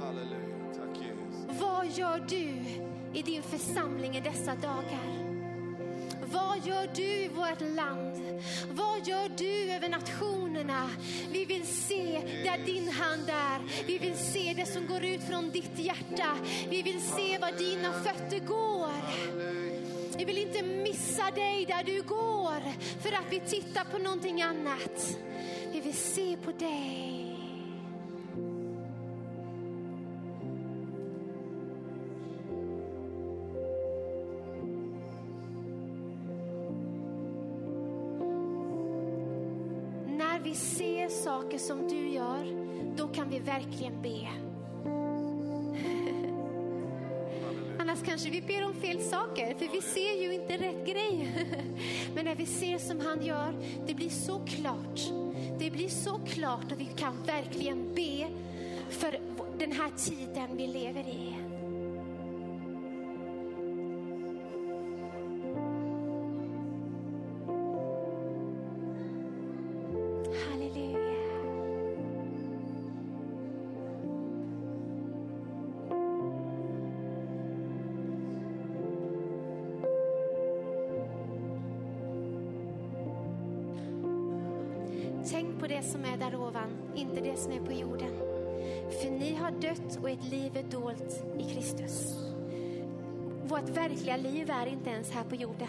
Halleluja. 0.00 0.56
Tack 0.76 1.02
Jesus. 1.02 1.60
Vad 1.60 1.86
gör 1.86 2.24
du 2.28 2.64
i 3.18 3.22
din 3.22 3.42
församling 3.42 4.16
i 4.16 4.20
dessa 4.20 4.54
dagar? 4.54 5.26
Vad 6.32 6.66
gör 6.66 6.90
du 6.94 7.02
i 7.02 7.28
vårt 7.28 7.60
land? 7.60 8.42
Vad 8.70 9.08
gör 9.08 9.28
du 9.36 9.72
över 9.72 9.88
nationerna? 9.88 10.90
Vi 11.32 11.44
vill 11.44 11.66
se 11.66 12.22
där 12.44 12.66
din 12.66 12.88
hand 12.88 13.28
är. 13.28 13.86
Vi 13.86 13.98
vill 13.98 14.16
se 14.16 14.54
det 14.56 14.66
som 14.66 14.86
går 14.86 15.04
ut 15.04 15.22
från 15.22 15.50
ditt 15.50 15.78
hjärta. 15.78 16.36
Vi 16.68 16.82
vill 16.82 17.00
se 17.00 17.38
var 17.38 17.52
dina 17.58 17.92
fötter 17.92 18.38
går. 18.38 18.90
Vi 20.18 20.24
vill 20.24 20.38
inte 20.38 20.62
missa 20.62 21.30
dig 21.30 21.66
där 21.66 21.84
du 21.84 22.02
går 22.02 22.60
för 23.02 23.12
att 23.12 23.26
vi 23.30 23.40
tittar 23.40 23.84
på 23.84 23.98
någonting 23.98 24.42
annat. 24.42 25.18
Vi 25.72 25.80
vill 25.80 25.94
se 25.94 26.36
på 26.36 26.50
dig. 26.50 27.36
När 40.06 40.40
vi 40.40 40.54
ser 40.54 41.08
saker 41.08 41.58
som 41.58 41.88
du 41.88 42.08
gör, 42.08 42.46
då 42.96 43.08
kan 43.08 43.30
vi 43.30 43.38
verkligen 43.38 44.02
be. 44.02 44.28
Annars 47.96 48.08
kanske 48.08 48.30
vi 48.30 48.40
ber 48.40 48.64
om 48.64 48.74
fel 48.74 49.00
saker, 49.00 49.54
för 49.54 49.68
vi 49.72 49.82
ser 49.82 50.22
ju 50.22 50.34
inte 50.34 50.52
rätt 50.52 50.86
grej. 50.86 51.30
Men 52.14 52.24
när 52.24 52.34
vi 52.34 52.46
ser 52.46 52.78
som 52.78 53.00
han 53.00 53.26
gör, 53.26 53.54
det 53.86 53.94
blir 53.94 54.08
så 54.08 54.38
klart. 54.38 55.00
Det 55.58 55.70
blir 55.70 55.88
så 55.88 56.20
klart 56.26 56.72
och 56.72 56.80
vi 56.80 56.88
kan 56.96 57.22
verkligen 57.26 57.94
be 57.94 58.28
för 58.90 59.18
den 59.58 59.72
här 59.72 59.90
tiden 59.96 60.56
vi 60.56 60.66
lever 60.66 61.00
i. 61.00 61.45
liv 90.30 90.56
är 90.56 90.62
dolt 90.62 91.24
i 91.38 91.54
Kristus. 91.54 92.14
Vårt 93.44 93.68
verkliga 93.68 94.16
liv 94.16 94.50
är 94.50 94.66
inte 94.66 94.90
ens 94.90 95.10
här 95.10 95.24
på 95.24 95.34
jorden, 95.34 95.68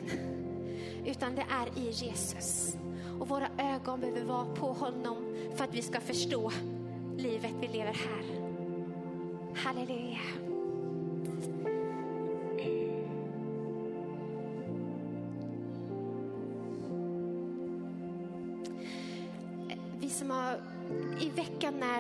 utan 1.06 1.36
det 1.36 1.46
är 1.50 1.80
i 1.80 1.90
Jesus. 1.90 2.78
Och 3.20 3.28
våra 3.28 3.48
ögon 3.58 4.00
behöver 4.00 4.24
vara 4.24 4.46
på 4.46 4.74
honom 4.74 5.36
för 5.56 5.64
att 5.64 5.74
vi 5.74 5.82
ska 5.82 6.00
förstå 6.00 6.52
livet 7.18 7.54
vi 7.62 7.68
lever 7.68 7.94
här. 7.94 8.26
Halleluja. 9.56 10.57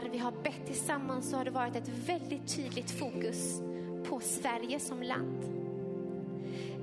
När 0.07 0.13
vi 0.13 0.19
har 0.19 0.31
bett 0.31 0.65
tillsammans 0.65 1.29
så 1.29 1.37
har 1.37 1.45
det 1.45 1.51
varit 1.51 1.75
ett 1.75 1.89
väldigt 2.05 2.55
tydligt 2.55 2.91
fokus 2.91 3.61
på 4.09 4.19
Sverige 4.19 4.79
som 4.79 5.03
land. 5.03 5.43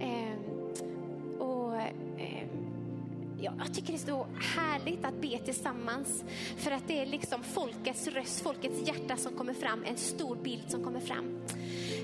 Eh, 0.00 0.38
och 1.38 1.76
eh, 1.76 2.48
ja, 3.40 3.52
jag 3.58 3.74
tycker 3.74 3.92
det 3.92 3.98
är 3.98 4.06
så 4.06 4.26
härligt 4.56 5.04
att 5.04 5.20
be 5.20 5.38
tillsammans 5.38 6.24
för 6.56 6.70
att 6.70 6.88
det 6.88 7.00
är 7.00 7.06
liksom 7.06 7.42
folkets 7.42 8.08
röst, 8.08 8.40
folkets 8.40 8.88
hjärta 8.88 9.16
som 9.16 9.32
kommer 9.32 9.54
fram, 9.54 9.84
en 9.84 9.96
stor 9.96 10.37
bild 10.37 10.70
som 10.70 10.84
kommer 10.84 11.00
fram. 11.00 11.40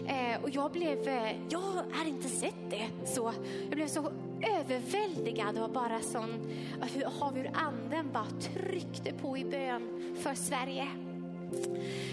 Eh, 0.06 0.42
och 0.42 0.50
jag 0.50 0.72
blev, 0.72 1.08
eh, 1.08 1.36
jag 1.48 1.84
har 1.92 2.08
inte 2.08 2.28
sett 2.28 2.70
det 2.70 2.88
så, 3.04 3.32
jag 3.68 3.76
blev 3.76 3.88
så 3.88 4.12
överväldigad 4.60 5.58
och 5.58 5.70
bara 5.70 6.00
sån, 6.00 6.50
hur, 6.94 7.04
av 7.20 7.36
hur 7.36 7.50
anden 7.54 8.12
bara 8.12 8.26
tryckte 8.40 9.12
på 9.12 9.38
i 9.38 9.44
bön 9.44 10.14
för 10.22 10.34
Sverige. 10.34 10.88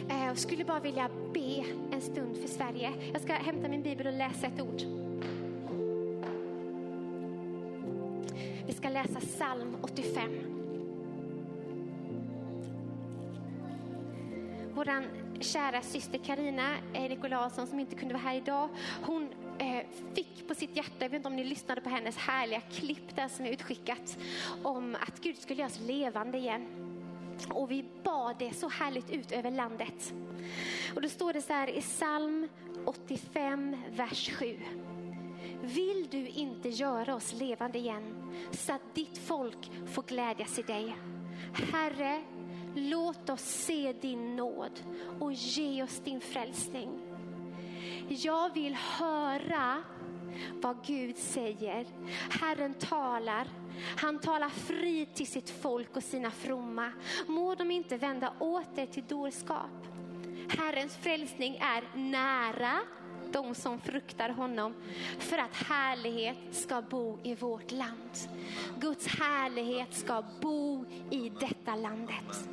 Eh, 0.09 0.25
jag 0.25 0.37
skulle 0.37 0.65
bara 0.65 0.79
vilja 0.79 1.09
be 1.33 1.63
en 1.91 2.01
stund 2.01 2.37
för 2.37 2.47
Sverige. 2.47 2.93
Jag 3.13 3.21
ska 3.21 3.33
hämta 3.33 3.67
min 3.67 3.83
bibel 3.83 4.07
och 4.07 4.13
läsa 4.13 4.47
ett 4.47 4.61
ord. 4.61 4.81
Vi 8.67 8.73
ska 8.73 8.89
läsa 8.89 9.19
psalm 9.19 9.75
85. 9.81 10.57
Vår 14.73 15.03
kära 15.39 15.81
syster 15.81 16.17
Karina 16.17 16.75
Nikolausson 16.93 17.67
som 17.67 17.79
inte 17.79 17.95
kunde 17.95 18.13
vara 18.13 18.23
här 18.23 18.35
idag, 18.35 18.69
hon 19.01 19.29
eh, 19.59 19.85
fick 20.15 20.47
på 20.47 20.55
sitt 20.55 20.75
hjärta, 20.75 20.95
jag 20.99 21.09
vet 21.09 21.17
inte 21.17 21.27
om 21.27 21.35
ni 21.35 21.43
lyssnade 21.43 21.81
på 21.81 21.89
hennes 21.89 22.17
härliga 22.17 22.61
klipp 22.61 23.15
där 23.15 23.27
som 23.27 23.45
är 23.45 23.49
utskickat, 23.49 24.17
om 24.63 24.95
att 24.95 25.19
Gud 25.21 25.37
skulle 25.37 25.59
göra 25.59 25.71
oss 25.71 25.79
levande 25.79 26.37
igen. 26.37 26.67
Och 27.49 27.71
vi 27.71 27.85
bad 28.03 28.35
det 28.39 28.53
så 28.53 28.69
härligt 28.69 29.09
ut 29.09 29.31
över 29.31 29.51
landet. 29.51 30.13
Och 30.95 31.01
då 31.01 31.09
står 31.09 31.33
det 31.33 31.41
så 31.41 31.53
här 31.53 31.69
i 31.69 31.81
psalm 31.81 32.47
85, 32.85 33.77
vers 33.91 34.31
7. 34.39 34.59
Vill 35.61 36.07
du 36.11 36.27
inte 36.27 36.69
göra 36.69 37.15
oss 37.15 37.33
levande 37.33 37.77
igen 37.77 38.31
så 38.51 38.73
att 38.73 38.95
ditt 38.95 39.17
folk 39.17 39.71
får 39.85 40.03
glädjas 40.03 40.59
i 40.59 40.61
dig? 40.61 40.95
Herre, 41.71 42.21
låt 42.75 43.29
oss 43.29 43.41
se 43.41 43.93
din 44.01 44.35
nåd 44.35 44.79
och 45.19 45.33
ge 45.33 45.83
oss 45.83 45.99
din 45.99 46.21
frälsning. 46.21 46.89
Jag 48.07 48.53
vill 48.53 48.75
höra 48.75 49.83
vad 50.61 50.85
Gud 50.85 51.17
säger. 51.17 51.85
Herren 52.29 52.73
talar. 52.73 53.47
Han 53.97 54.19
talar 54.19 54.49
frid 54.49 55.13
till 55.13 55.27
sitt 55.27 55.49
folk 55.49 55.95
och 55.95 56.03
sina 56.03 56.31
fromma. 56.31 56.91
Må 57.27 57.55
de 57.55 57.71
inte 57.71 57.97
vända 57.97 58.33
åter 58.39 58.85
till 58.85 59.03
dårskap. 59.07 59.87
Herrens 60.49 60.95
frälsning 60.95 61.55
är 61.55 61.97
nära 61.97 62.79
de 63.31 63.55
som 63.55 63.79
fruktar 63.79 64.29
honom 64.29 64.73
för 65.19 65.37
att 65.37 65.55
härlighet 65.55 66.37
ska 66.51 66.81
bo 66.81 67.19
i 67.23 67.35
vårt 67.35 67.71
land. 67.71 68.11
Guds 68.79 69.07
härlighet 69.07 69.93
ska 69.93 70.23
bo 70.41 70.85
i 71.11 71.29
detta 71.29 71.75
landet. 71.75 72.49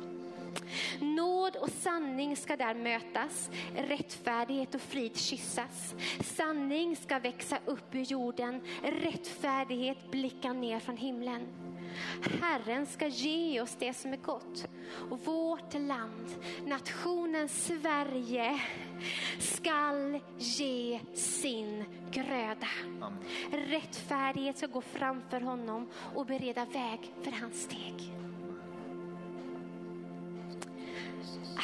Nåd 0.99 1.55
och 1.55 1.69
sanning 1.69 2.37
ska 2.37 2.55
där 2.55 2.73
mötas, 2.73 3.49
rättfärdighet 3.75 4.75
och 4.75 4.81
frid 4.81 5.17
kyssas. 5.17 5.95
Sanning 6.23 6.95
ska 6.95 7.19
växa 7.19 7.57
upp 7.65 7.95
ur 7.95 8.03
jorden, 8.03 8.61
rättfärdighet 8.83 10.11
blicka 10.11 10.53
ner 10.53 10.79
från 10.79 10.97
himlen. 10.97 11.47
Herren 12.41 12.85
ska 12.85 13.07
ge 13.07 13.61
oss 13.61 13.75
det 13.79 13.93
som 13.93 14.13
är 14.13 14.17
gott. 14.17 14.67
Vårt 15.09 15.73
land, 15.73 16.35
nationen 16.65 17.49
Sverige, 17.49 18.59
skall 19.39 20.19
ge 20.37 20.99
sin 21.13 21.85
gröda. 22.11 22.67
Rättfärdighet 23.51 24.57
ska 24.57 24.67
gå 24.67 24.81
framför 24.81 25.41
honom 25.41 25.89
och 26.15 26.25
bereda 26.25 26.65
väg 26.65 27.13
för 27.23 27.31
hans 27.31 27.63
steg. 27.63 28.24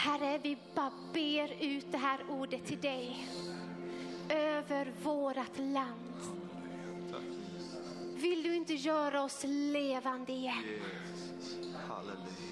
Herre, 0.03 0.37
vi 0.43 0.57
bara 0.75 0.91
ber 1.13 1.63
ut 1.63 1.91
det 1.91 1.97
här 1.97 2.19
ordet 2.29 2.65
till 2.65 2.81
dig. 2.81 3.27
Över 4.29 4.93
vårt 5.03 5.57
land. 5.57 6.19
Vill 8.15 8.43
du 8.43 8.55
inte 8.55 8.73
göra 8.73 9.23
oss 9.23 9.43
levande 9.43 10.31
igen? 10.31 10.63
Halleluja. 11.87 12.50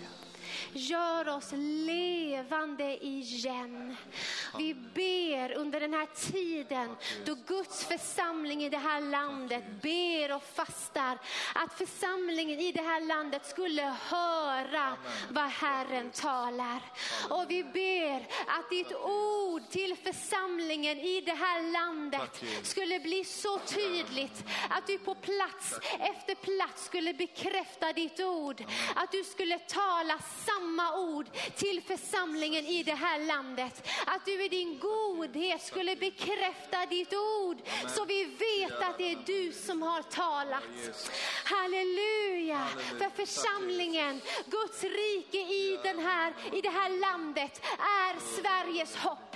Gör 0.74 1.28
oss 1.28 1.52
levande 1.86 3.06
igen. 3.06 3.96
Vi 4.58 4.74
ber 4.74 5.58
under 5.58 5.80
den 5.80 5.94
här 5.94 6.32
tiden 6.32 6.96
då 7.26 7.36
Guds 7.48 7.84
församling 7.84 8.64
i 8.64 8.70
det 8.70 8.78
här 8.78 9.02
landet 9.02 9.64
ber 9.82 10.36
och 10.36 10.44
fastar 10.44 11.18
att 11.56 11.74
församlingen 11.74 12.60
i 12.60 12.72
det 12.72 12.82
här 12.82 13.02
landet 13.02 13.46
skulle 13.46 13.96
höra 14.10 14.98
vad 15.30 15.50
Herren 15.50 16.12
talar. 16.12 16.82
Och 17.30 17.46
vi 17.50 17.64
ber 17.64 18.28
att 18.48 18.70
ditt 18.70 18.94
ord 18.96 19.70
till 19.70 19.96
församlingen 19.96 20.98
i 20.98 21.22
det 21.22 21.34
här 21.34 21.72
landet 21.72 22.44
skulle 22.64 23.00
bli 23.00 23.24
så 23.24 23.60
tydligt 23.60 24.44
att 24.70 24.88
du 24.88 24.98
på 24.98 25.16
plats 25.16 25.80
efter 26.00 26.36
plats 26.36 26.86
skulle 26.86 27.14
bekräfta 27.14 27.94
ditt 27.94 28.20
ord. 28.20 28.64
Att 28.96 29.12
du 29.12 29.24
skulle 29.24 29.60
tala 29.60 30.20
samma 30.46 30.59
ord 30.95 31.26
till 31.56 31.82
församlingen 31.88 32.65
i 32.65 32.84
det 32.84 32.93
här 32.93 33.19
landet. 33.19 33.88
Att 34.06 34.26
du 34.26 34.45
i 34.45 34.48
din 34.48 34.80
godhet 34.80 35.62
skulle 35.62 35.95
bekräfta 35.95 36.86
ditt 36.86 37.13
ord 37.13 37.58
så 37.88 38.06
vi 38.06 38.26
vet 38.26 38.82
att 38.82 38.98
det 38.98 39.12
är 39.12 39.19
du 39.26 39.52
som 39.52 39.82
har 39.82 40.02
talat. 40.02 40.63
Halleluja! 41.43 42.67
För 42.98 43.26
församlingen, 43.26 44.22
Guds 44.45 44.84
rike 44.84 45.38
i, 45.38 45.80
den 45.84 46.00
här, 46.00 46.34
i 46.54 46.62
det 46.62 46.69
här 46.69 46.89
landet 46.89 47.62
är 47.80 48.19
Sveriges 48.36 48.95
hopp. 48.95 49.36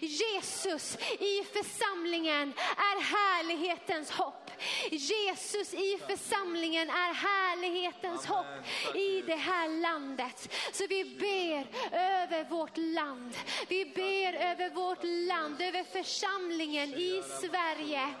Jesus 0.00 0.96
i 1.18 1.44
församlingen 1.52 2.52
är 2.76 3.00
härlighetens 3.02 4.10
hopp. 4.10 4.50
Jesus 4.90 5.74
i 5.74 5.98
församlingen 6.08 6.90
är 6.90 7.14
härlighetens 7.14 8.26
hopp 8.26 8.46
i 8.94 9.22
det 9.26 9.36
här 9.36 9.68
landet. 9.80 10.54
Så 10.72 10.86
vi 10.86 11.04
ber 11.04 11.66
över 11.96 12.44
vårt 12.50 12.76
land. 12.76 13.36
Vi 13.68 13.84
ber 13.84 14.32
över 14.34 14.70
vårt 14.70 15.04
land, 15.28 15.60
över 15.60 15.84
församlingen 15.84 16.94
i 16.94 17.22
Sverige. 17.40 18.14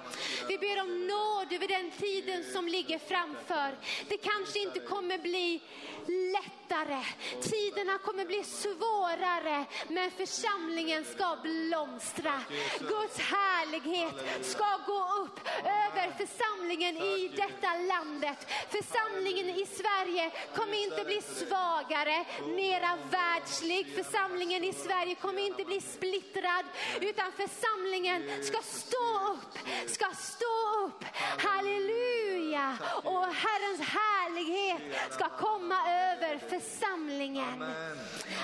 Vi 0.48 0.58
ber 0.58 0.80
om 0.80 1.06
nåd 1.06 1.52
över 1.52 1.68
den 1.68 1.90
tiden 1.90 2.44
som 2.52 2.68
ligger 2.68 2.98
framför. 2.98 3.78
Det 4.08 4.16
kanske 4.16 4.58
inte 4.58 4.80
kommer 4.80 5.18
bli 5.18 5.62
lätt 6.06 6.63
lättare. 6.64 7.04
Tiderna 7.42 7.98
kommer 7.98 8.24
bli 8.24 8.44
svårare, 8.44 9.64
men 9.88 10.10
församlingen 10.10 11.04
ska 11.04 11.36
blomstra. 11.42 12.40
Guds 12.78 13.18
härlighet 13.18 14.14
ska 14.42 14.78
gå 14.86 15.08
upp 15.22 15.40
över 15.64 16.26
församlingen 16.26 16.96
i 16.96 17.28
detta 17.36 17.76
landet. 17.76 18.50
Församlingen 18.68 19.48
i 19.48 19.66
Sverige 19.66 20.30
kommer 20.56 20.84
inte 20.84 21.04
bli 21.04 21.22
svagare, 21.22 22.24
mera 22.46 22.98
världslig. 23.10 24.04
Församlingen 24.04 24.64
i 24.64 24.72
Sverige 24.72 25.14
kommer 25.14 25.46
inte 25.46 25.64
bli 25.64 25.80
splittrad, 25.80 26.64
utan 27.00 27.32
församlingen 27.32 28.44
ska 28.44 28.62
stå 28.62 29.32
upp, 29.32 29.58
ska 29.90 30.06
stå 30.14 30.84
upp. 30.84 31.04
Halleluja! 31.38 32.78
Och 33.04 33.24
Herrens 33.24 33.80
härlighet 33.80 34.82
ska 35.10 35.28
komma 35.28 35.78
över 35.88 36.38
församlingen. 36.60 37.62
Amen. 37.62 37.98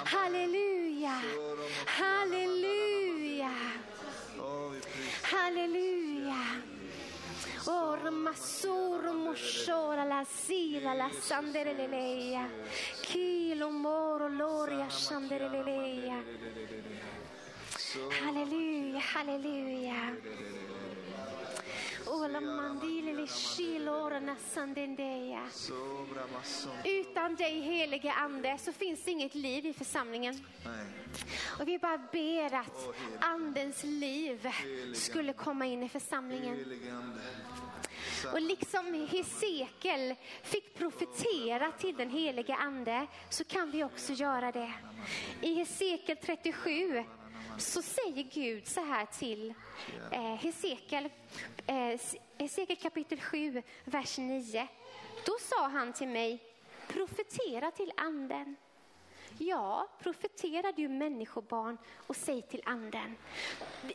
Halleluja, 0.05 1.21
halleluja, 1.87 3.51
halleluja. 5.23 6.45
Ora 7.67 8.11
masoro 8.11 9.13
moshora 9.13 10.05
la 10.05 10.25
sila 10.25 10.95
la 10.95 11.11
sandereleia. 11.11 12.49
Kilo 13.03 13.71
moro 13.71 14.29
loria 14.29 14.91
sandereleia. 14.91 16.23
Halleluja, 18.23 19.01
halleluja. 19.01 20.17
Utan 26.85 27.37
dig 27.37 27.61
helige 27.61 28.13
ande 28.13 28.59
så 28.59 28.73
finns 28.73 29.09
inget 29.09 29.35
liv 29.35 29.67
i 29.67 29.73
församlingen. 29.73 30.45
Och 31.61 31.69
vi 31.69 31.79
bara 31.79 31.99
ber 32.13 32.55
att 32.55 32.89
andens 33.21 33.85
liv 33.85 34.49
skulle 34.95 35.33
komma 35.33 35.67
in 35.67 35.83
i 35.83 35.89
församlingen. 35.89 36.65
Och 38.33 38.41
liksom 38.41 39.09
Hesekiel 39.11 40.15
fick 40.43 40.75
profetera 40.75 41.73
till 41.73 41.97
den 41.97 42.11
helige 42.11 42.55
ande 42.55 43.07
så 43.29 43.45
kan 43.45 43.71
vi 43.71 43.85
också 43.85 44.13
göra 44.13 44.53
det. 44.53 44.73
I 45.41 45.55
Hesekiel 45.55 46.17
37 46.17 47.05
så 47.59 47.83
säger 47.83 48.23
Gud 48.23 48.67
så 48.67 48.85
här 48.85 49.07
till 49.07 49.55
eh, 50.13 50.35
Hesekiel, 50.35 51.09
eh, 51.67 52.01
Hesekiel 52.39 52.79
kapitel 52.83 53.21
7, 53.21 53.63
vers 53.85 54.19
9. 54.19 54.69
Då 55.27 55.33
sa 55.41 55.69
han 55.69 55.93
till 55.93 56.09
mig, 56.09 56.43
profetera 56.89 57.71
till 57.71 57.93
anden. 57.97 58.57
Ja, 59.43 59.89
profetera 59.99 60.73
du 60.73 60.89
människobarn 60.89 61.79
och 62.07 62.17
säg 62.17 62.43
till 62.43 62.63
anden. 62.65 63.17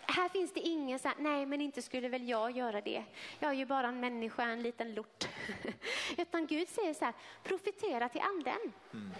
Här 0.01 0.29
finns 0.29 0.53
det 0.53 0.59
ingen 0.59 0.99
så 0.99 1.07
här, 1.07 1.17
nej 1.19 1.45
men 1.45 1.61
inte 1.61 1.81
skulle 1.81 2.09
väl 2.09 2.29
jag 2.29 2.51
göra 2.51 2.81
det. 2.81 3.03
Jag 3.39 3.51
är 3.51 3.55
ju 3.55 3.65
bara 3.65 3.87
en 3.87 3.99
människa, 3.99 4.43
en 4.43 4.63
liten 4.63 4.93
lort. 4.93 5.27
Utan 6.17 6.47
Gud 6.47 6.69
säger 6.69 6.93
så 6.93 7.05
här, 7.05 7.13
profetera 7.43 8.09
till 8.09 8.21
anden. 8.21 8.73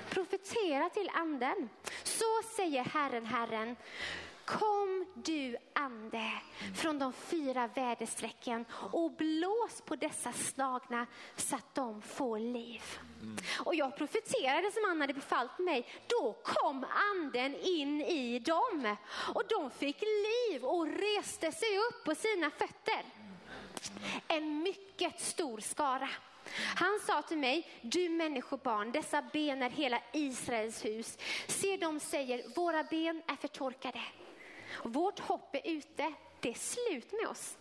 Profetera 0.10 0.90
till 0.90 1.12
anden. 1.14 1.70
Så 2.04 2.56
säger 2.56 2.84
Herren, 2.84 3.26
Herren. 3.26 3.76
Kom 4.46 5.06
du 5.14 5.58
ande 5.74 6.32
från 6.76 7.00
de 7.00 7.14
fyra 7.14 7.68
väderstrecken 7.68 8.66
och 8.92 9.12
blås 9.12 9.82
på 9.86 9.96
dessa 9.96 10.34
slagna 10.34 11.08
så 11.36 11.56
att 11.56 11.76
de 11.76 12.02
får 12.02 12.40
liv. 12.40 12.82
Och 13.66 13.76
jag 13.76 13.98
profeterade 13.98 14.72
som 14.72 14.84
han 14.88 15.02
hade 15.02 15.14
befallt 15.14 15.60
mig. 15.60 15.88
Då 16.08 16.36
kom 16.44 16.86
anden 17.14 17.56
in 17.56 18.02
i 18.02 18.40
dem 18.40 18.96
och 19.36 19.44
de 19.50 19.72
fick 19.72 20.02
liv 20.02 20.66
och 20.66 20.88
reste 20.88 21.52
sig 21.52 21.78
upp 21.78 22.06
på 22.06 22.16
sina 22.16 22.50
fötter. 22.50 23.04
En 24.28 24.64
mycket 24.64 25.20
stor 25.22 25.60
skara. 25.60 26.10
Han 26.76 27.00
sa 27.06 27.22
till 27.22 27.38
mig, 27.38 27.68
du 27.82 28.10
människobarn, 28.10 28.92
dessa 28.92 29.22
ben 29.34 29.62
är 29.62 29.70
hela 29.70 30.02
Israels 30.14 30.86
hus. 30.86 31.18
Se, 31.48 31.78
de 31.78 32.00
säger, 32.00 32.56
våra 32.56 32.84
ben 32.84 33.22
är 33.28 33.36
förtorkade. 33.36 34.02
Vårt 34.84 35.20
hopp 35.20 35.56
är 35.56 35.72
ute, 35.72 36.14
det 36.40 36.50
är 36.50 36.54
slut 36.54 37.12
med 37.12 37.28
oss. 37.28 37.58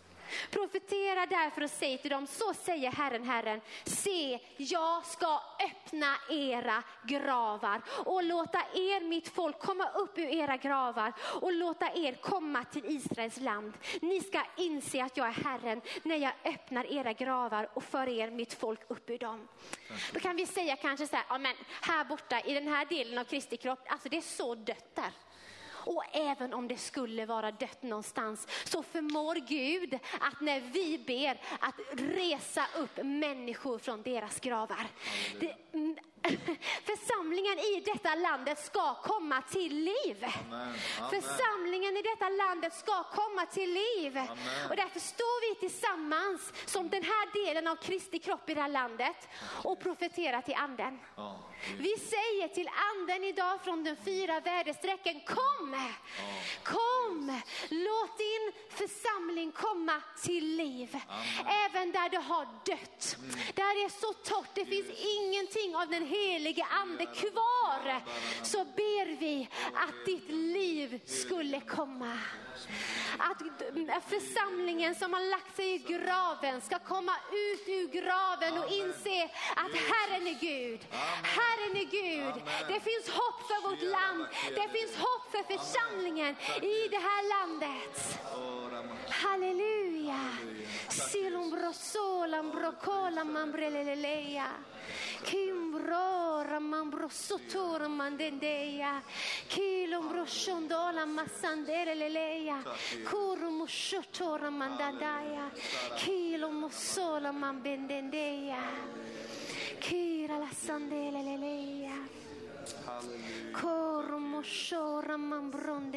Profetera 0.50 1.26
därför 1.26 1.62
och 1.62 1.70
säg 1.70 1.98
till 1.98 2.10
dem, 2.10 2.26
så 2.26 2.54
säger 2.54 2.90
Herren, 2.90 3.24
Herren, 3.24 3.60
se, 3.84 4.38
jag 4.56 5.04
ska 5.06 5.40
öppna 5.70 6.16
era 6.30 6.82
gravar 7.04 7.82
och 8.04 8.24
låta 8.24 8.58
er, 8.58 9.00
mitt 9.00 9.28
folk, 9.28 9.58
komma 9.58 9.90
upp 9.90 10.18
ur 10.18 10.28
era 10.28 10.56
gravar 10.56 11.12
och 11.40 11.52
låta 11.52 11.92
er 11.94 12.14
komma 12.14 12.64
till 12.64 12.84
Israels 12.84 13.40
land. 13.40 13.72
Ni 14.00 14.20
ska 14.20 14.42
inse 14.56 15.04
att 15.04 15.16
jag 15.16 15.26
är 15.26 15.32
Herren 15.32 15.80
när 16.02 16.16
jag 16.16 16.32
öppnar 16.44 16.92
era 16.92 17.12
gravar 17.12 17.68
och 17.74 17.84
för 17.84 18.08
er, 18.08 18.30
mitt 18.30 18.54
folk, 18.54 18.80
upp 18.88 19.10
ur 19.10 19.18
dem. 19.18 19.48
Då 20.12 20.20
kan 20.20 20.36
vi 20.36 20.46
säga 20.46 20.76
kanske 20.76 21.06
så 21.06 21.16
här, 21.16 21.24
ja, 21.28 21.38
men 21.38 21.54
här 21.80 22.04
borta 22.04 22.40
i 22.40 22.54
den 22.54 22.68
här 22.68 22.84
delen 22.84 23.18
av 23.18 23.24
Kristi 23.24 23.56
kropp, 23.56 23.80
alltså 23.86 24.08
det 24.08 24.16
är 24.16 24.20
så 24.20 24.54
dött 24.54 24.94
där. 24.94 25.12
Och 25.86 26.04
även 26.12 26.54
om 26.54 26.68
det 26.68 26.76
skulle 26.76 27.26
vara 27.26 27.50
dött 27.50 27.82
någonstans 27.82 28.48
så 28.64 28.82
förmår 28.82 29.34
Gud 29.34 29.94
att 30.20 30.40
när 30.40 30.60
vi 30.60 30.98
ber 31.06 31.40
att 31.60 31.74
resa 31.92 32.66
upp 32.76 33.04
människor 33.04 33.78
från 33.78 34.02
deras 34.02 34.40
gravar. 34.40 34.86
Det, 35.40 35.56
församlingen 36.84 37.58
i 37.58 37.82
detta 37.92 38.14
landet 38.14 38.58
ska 38.64 38.94
komma 38.94 39.42
till 39.42 39.74
liv. 39.74 40.24
Amen. 40.46 40.74
Församlingen 41.10 41.96
i 41.96 42.02
detta 42.02 42.28
landet 42.28 42.74
ska 42.74 43.02
komma 43.02 43.46
till 43.46 43.72
liv. 43.72 44.18
Amen. 44.18 44.70
Och 44.70 44.76
därför 44.76 45.00
står 45.00 45.40
vi 45.48 45.60
tillsammans 45.60 46.52
som 46.66 46.88
den 46.88 47.02
här 47.02 47.44
delen 47.44 47.66
av 47.66 47.76
Kristi 47.76 48.18
kropp 48.18 48.50
i 48.50 48.54
det 48.54 48.60
här 48.60 48.68
landet 48.68 49.16
och 49.62 49.80
profeterar 49.80 50.42
till 50.42 50.54
anden. 50.54 50.98
Vi 51.78 51.96
säger 51.98 52.48
till 52.48 52.70
anden 52.92 53.24
idag 53.24 53.64
från 53.64 53.84
den 53.84 53.96
fyra 54.04 54.40
väderstrecken, 54.40 55.20
kom! 55.20 55.90
Kom! 56.62 57.40
Låt 57.68 58.18
din 58.18 58.52
församling 58.68 59.52
komma 59.52 60.02
till 60.22 60.56
liv. 60.56 60.98
Även 61.66 61.92
där 61.92 62.08
det 62.08 62.18
har 62.18 62.44
dött. 62.44 63.16
Där 63.54 63.74
det 63.74 63.84
är 63.84 64.00
så 64.00 64.12
torrt, 64.12 64.54
det 64.54 64.64
finns 64.64 64.86
ingenting 65.16 65.76
av 65.76 65.88
den 65.88 66.06
helige 66.14 66.66
ande 66.82 67.06
kvar. 67.06 68.02
Så 68.42 68.64
ber 68.64 69.16
vi 69.16 69.48
att 69.74 70.06
ditt 70.06 70.28
liv 70.28 71.00
skulle 71.04 71.60
komma. 71.60 72.18
Att 73.18 74.04
församlingen 74.04 74.94
som 74.94 75.12
har 75.12 75.30
lagt 75.30 75.56
sig 75.56 75.74
i 75.74 75.78
graven 75.78 76.60
ska 76.60 76.78
komma 76.78 77.16
ut 77.32 77.68
ur 77.68 77.88
graven 77.88 78.62
och 78.62 78.70
inse 78.72 79.24
att 79.56 79.74
Herren 79.90 80.26
är 80.26 80.40
Gud. 80.40 80.80
Herren 81.22 81.76
är 81.76 81.90
Gud. 81.90 82.42
Det 82.68 82.80
finns 82.80 83.08
hopp 83.08 83.40
för 83.48 83.62
vårt 83.68 83.82
land. 83.82 84.26
Det 84.48 84.68
finns 84.78 84.96
hopp 84.96 85.24
för 85.30 85.42
församlingen 85.56 86.36
i 86.62 86.88
det 86.88 87.02
här 87.08 87.22
landet. 87.34 88.18
Halleluja! 89.08 89.93
Alleluia. 90.10 90.68
Sì, 90.88 91.28
l'ombrosso, 91.28 92.24
mambre 93.24 93.70
leleia. 93.70 94.72
Che 95.22 95.50
ombro, 95.50 96.42
ramambrossotto, 96.42 97.78
mandendeia. 97.88 99.02
Che 99.46 99.86
l'ombrosciondò, 99.88 100.90
l'ammassandeleleia. 100.90 102.62
Curumushotto, 103.08 104.36
ramandandaia. 104.36 105.50
Che 105.96 106.36
l'omosso, 106.36 107.18
lamambendendeia. 107.18 108.58
Che 109.78 110.22
era 110.24 110.36
la 110.36 110.50
sandeleleia. 110.52 112.23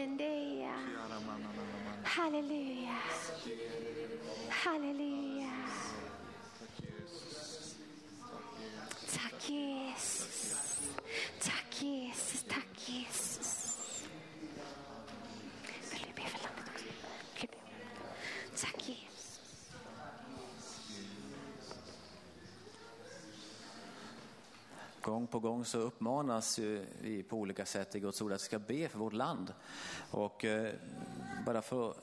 Halleluja. 0.07 0.73
Halleluja. 2.03 2.97
Halleluja. 4.49 5.53
Tack 9.13 9.49
Jesus. 9.49 10.77
Tack 11.39 11.81
Jesus. 11.81 12.43
Tack 12.47 12.67
Jesus. 12.87 13.67
Vill 15.91 16.01
du 16.01 16.13
be 16.13 16.21
för 16.21 16.37
gång 25.07 25.27
på 25.27 25.39
gång 25.39 25.65
så 25.65 25.77
uppmanas 25.77 26.59
vi 27.01 27.23
på 27.29 27.37
olika 27.37 27.65
sätt 27.65 27.95
i 27.95 27.99
Guds 27.99 28.21
ord 28.21 28.31
att 28.31 28.41
vi 28.41 28.45
ska 28.45 28.59
be 28.59 28.89
för 28.89 28.99
vårt 28.99 29.13
land. 29.13 29.53
Och 30.11 30.45
eh, 30.45 30.73
bara 31.45 31.61
för 31.61 31.89
att 31.89 31.97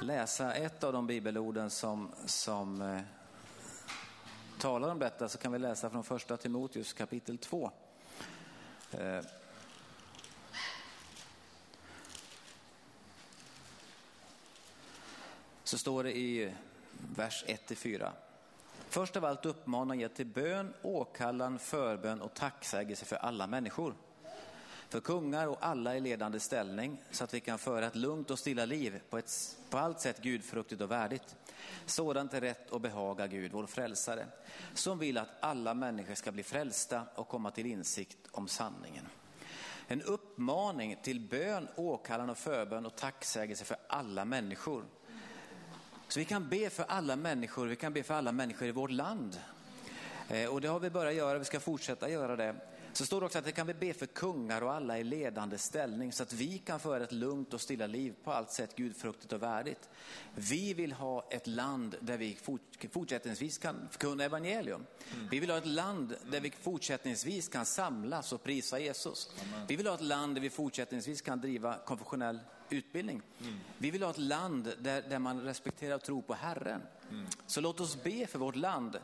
läsa 0.00 0.54
ett 0.54 0.84
av 0.84 0.92
de 0.92 1.06
bibelorden 1.06 1.70
som, 1.70 2.10
som 2.26 2.82
eh, 2.82 3.00
talar 4.58 4.88
om 4.88 4.98
detta 4.98 5.28
så 5.28 5.38
kan 5.38 5.52
vi 5.52 5.58
läsa 5.58 5.90
från 5.90 6.04
första 6.04 6.36
Timoteus 6.36 6.92
kapitel 6.92 7.38
2. 7.38 7.70
Eh, 8.90 9.20
så 15.64 15.78
står 15.78 16.04
det 16.04 16.16
i 16.16 16.54
vers 17.16 17.44
1-4. 17.46 18.25
Först 18.96 19.16
av 19.16 19.24
allt 19.24 19.46
uppmanar 19.46 19.94
jag 19.94 20.14
till 20.14 20.26
bön, 20.26 20.74
åkallan, 20.82 21.58
förbön 21.58 22.20
och 22.20 22.34
tacksägelse 22.34 23.04
för 23.04 23.16
alla 23.16 23.46
människor. 23.46 23.94
För 24.88 25.00
kungar 25.00 25.46
och 25.46 25.58
alla 25.60 25.96
i 25.96 26.00
ledande 26.00 26.40
ställning 26.40 27.02
så 27.10 27.24
att 27.24 27.34
vi 27.34 27.40
kan 27.40 27.58
föra 27.58 27.86
ett 27.86 27.96
lugnt 27.96 28.30
och 28.30 28.38
stilla 28.38 28.64
liv 28.64 29.00
på, 29.10 29.18
ett, 29.18 29.56
på 29.70 29.78
allt 29.78 30.00
sätt 30.00 30.22
gudfruktigt 30.22 30.80
och 30.80 30.90
värdigt. 30.90 31.36
Sådant 31.86 32.34
är 32.34 32.40
rätt 32.40 32.70
och 32.70 32.80
behaga 32.80 33.26
Gud, 33.26 33.52
vår 33.52 33.66
frälsare, 33.66 34.26
som 34.74 34.98
vill 34.98 35.18
att 35.18 35.30
alla 35.40 35.74
människor 35.74 36.14
ska 36.14 36.32
bli 36.32 36.42
frälsta 36.42 37.02
och 37.14 37.28
komma 37.28 37.50
till 37.50 37.66
insikt 37.66 38.18
om 38.30 38.48
sanningen. 38.48 39.08
En 39.88 40.02
uppmaning 40.02 40.96
till 41.02 41.20
bön, 41.20 41.68
åkallan 41.76 42.30
och 42.30 42.38
förbön 42.38 42.86
och 42.86 42.96
tacksägelse 42.96 43.64
för 43.64 43.76
alla 43.88 44.24
människor. 44.24 44.84
Så 46.08 46.18
vi 46.18 46.24
kan 46.24 46.48
be 46.48 46.70
för 46.70 46.84
alla 46.88 47.16
människor, 47.16 47.66
vi 47.66 47.76
kan 47.76 47.92
be 47.92 48.02
för 48.02 48.14
alla 48.14 48.32
människor 48.32 48.68
i 48.68 48.72
vårt 48.72 48.90
land. 48.90 49.40
Eh, 50.28 50.46
Och 50.48 50.60
det 50.60 50.68
har 50.68 50.80
vi 50.80 50.90
börjat 50.90 51.14
göra, 51.14 51.38
vi 51.38 51.44
ska 51.44 51.60
fortsätta 51.60 52.10
göra 52.10 52.36
det. 52.36 52.54
Så 52.92 53.06
står 53.06 53.20
det 53.20 53.26
också 53.26 53.38
att 53.38 53.46
vi 53.46 53.52
kan 53.52 53.66
vi 53.66 53.74
be 53.74 53.92
för 53.94 54.06
kungar 54.06 54.62
och 54.62 54.72
alla 54.72 54.98
i 54.98 55.04
ledande 55.04 55.58
ställning 55.58 56.12
så 56.12 56.22
att 56.22 56.32
vi 56.32 56.58
kan 56.58 56.80
föra 56.80 57.04
ett 57.04 57.12
lugnt 57.12 57.54
och 57.54 57.60
stilla 57.60 57.86
liv 57.86 58.14
på 58.24 58.32
allt 58.32 58.50
sätt 58.50 58.76
gudfruktigt 58.76 59.32
och 59.32 59.42
värdigt. 59.42 59.88
Vi 60.34 60.74
vill 60.74 60.92
ha 60.92 61.26
ett 61.30 61.46
land 61.46 61.96
där 62.00 62.16
vi 62.16 62.34
fort- 62.42 62.86
fortsättningsvis 62.92 63.58
kan 63.58 63.88
förkunna 63.90 64.24
evangelium. 64.24 64.86
Vi 65.30 65.40
vill 65.40 65.50
ha 65.50 65.58
ett 65.58 65.66
land 65.66 66.16
där 66.30 66.40
vi 66.40 66.50
fortsättningsvis 66.50 67.48
kan 67.48 67.64
samlas 67.64 68.32
och 68.32 68.42
prisa 68.42 68.78
Jesus. 68.78 69.30
Vi 69.68 69.76
vill 69.76 69.86
ha 69.86 69.94
ett 69.94 70.00
land 70.00 70.34
där 70.34 70.42
vi 70.42 70.50
fortsättningsvis 70.50 71.20
kan 71.22 71.40
driva 71.40 71.78
konfessionell 71.78 72.38
utbildning. 72.70 73.22
Vi 73.78 73.90
vill 73.90 74.02
ha 74.02 74.10
ett 74.10 74.18
land 74.18 74.72
där, 74.78 75.02
där 75.08 75.18
man 75.18 75.40
respekterar 75.40 75.94
och 75.94 76.02
tror 76.02 76.22
på 76.22 76.34
Herren. 76.34 76.80
Så 77.46 77.60
låt 77.60 77.80
oss 77.80 78.02
be 78.02 78.26
för 78.26 78.38
vårt 78.38 78.56
land 78.56 78.96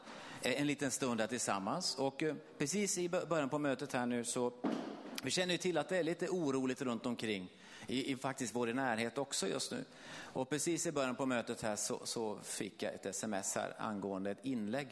eh, 0.42 0.60
en 0.60 0.66
liten 0.66 0.90
stund 0.90 1.20
här 1.20 1.28
tillsammans. 1.28 1.94
Och 1.94 2.22
eh, 2.22 2.34
precis 2.58 2.98
i 2.98 3.08
början 3.08 3.48
på 3.48 3.58
mötet 3.58 3.92
här 3.92 4.06
nu 4.06 4.24
så, 4.24 4.52
vi 5.22 5.30
känner 5.30 5.52
ju 5.52 5.58
till 5.58 5.78
att 5.78 5.88
det 5.88 5.96
är 5.96 6.02
lite 6.02 6.28
oroligt 6.28 6.82
runt 6.82 7.06
omkring. 7.06 7.48
I, 7.86 8.12
i 8.12 8.16
faktiskt 8.16 8.54
vår 8.54 8.66
närhet 8.66 9.18
också 9.18 9.48
just 9.48 9.72
nu. 9.72 9.84
Och 10.32 10.50
precis 10.50 10.86
i 10.86 10.92
början 10.92 11.14
på 11.14 11.26
mötet 11.26 11.62
här 11.62 11.76
så, 11.76 12.00
så 12.04 12.38
fick 12.42 12.82
jag 12.82 12.94
ett 12.94 13.06
sms 13.06 13.54
här 13.54 13.74
angående 13.78 14.30
ett 14.30 14.44
inlägg 14.44 14.88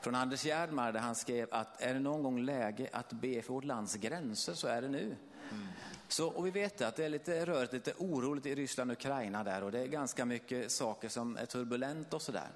från 0.00 0.14
Anders 0.14 0.44
Gerdmar 0.44 0.92
där 0.92 1.00
han 1.00 1.14
skrev 1.14 1.48
att 1.50 1.82
är 1.82 1.94
det 1.94 2.00
någon 2.00 2.22
gång 2.22 2.40
läge 2.40 2.88
att 2.92 3.12
be 3.12 3.42
för 3.42 3.52
vårt 3.52 3.64
lands 3.64 3.94
gränser 3.94 4.54
så 4.54 4.66
är 4.66 4.82
det 4.82 4.88
nu. 4.88 5.16
Så, 6.08 6.28
och 6.28 6.46
vi 6.46 6.50
vet 6.50 6.82
att 6.82 6.96
det 6.96 7.04
är 7.04 7.08
lite 7.08 7.44
rörigt, 7.46 7.72
lite 7.72 7.92
oroligt 7.98 8.46
i 8.46 8.54
Ryssland 8.54 8.90
och 8.90 8.96
Ukraina 8.96 9.44
där 9.44 9.62
och 9.62 9.72
det 9.72 9.80
är 9.80 9.86
ganska 9.86 10.24
mycket 10.24 10.72
saker 10.72 11.08
som 11.08 11.36
är 11.36 11.46
turbulent 11.46 12.14
och 12.14 12.22
sådär. 12.22 12.48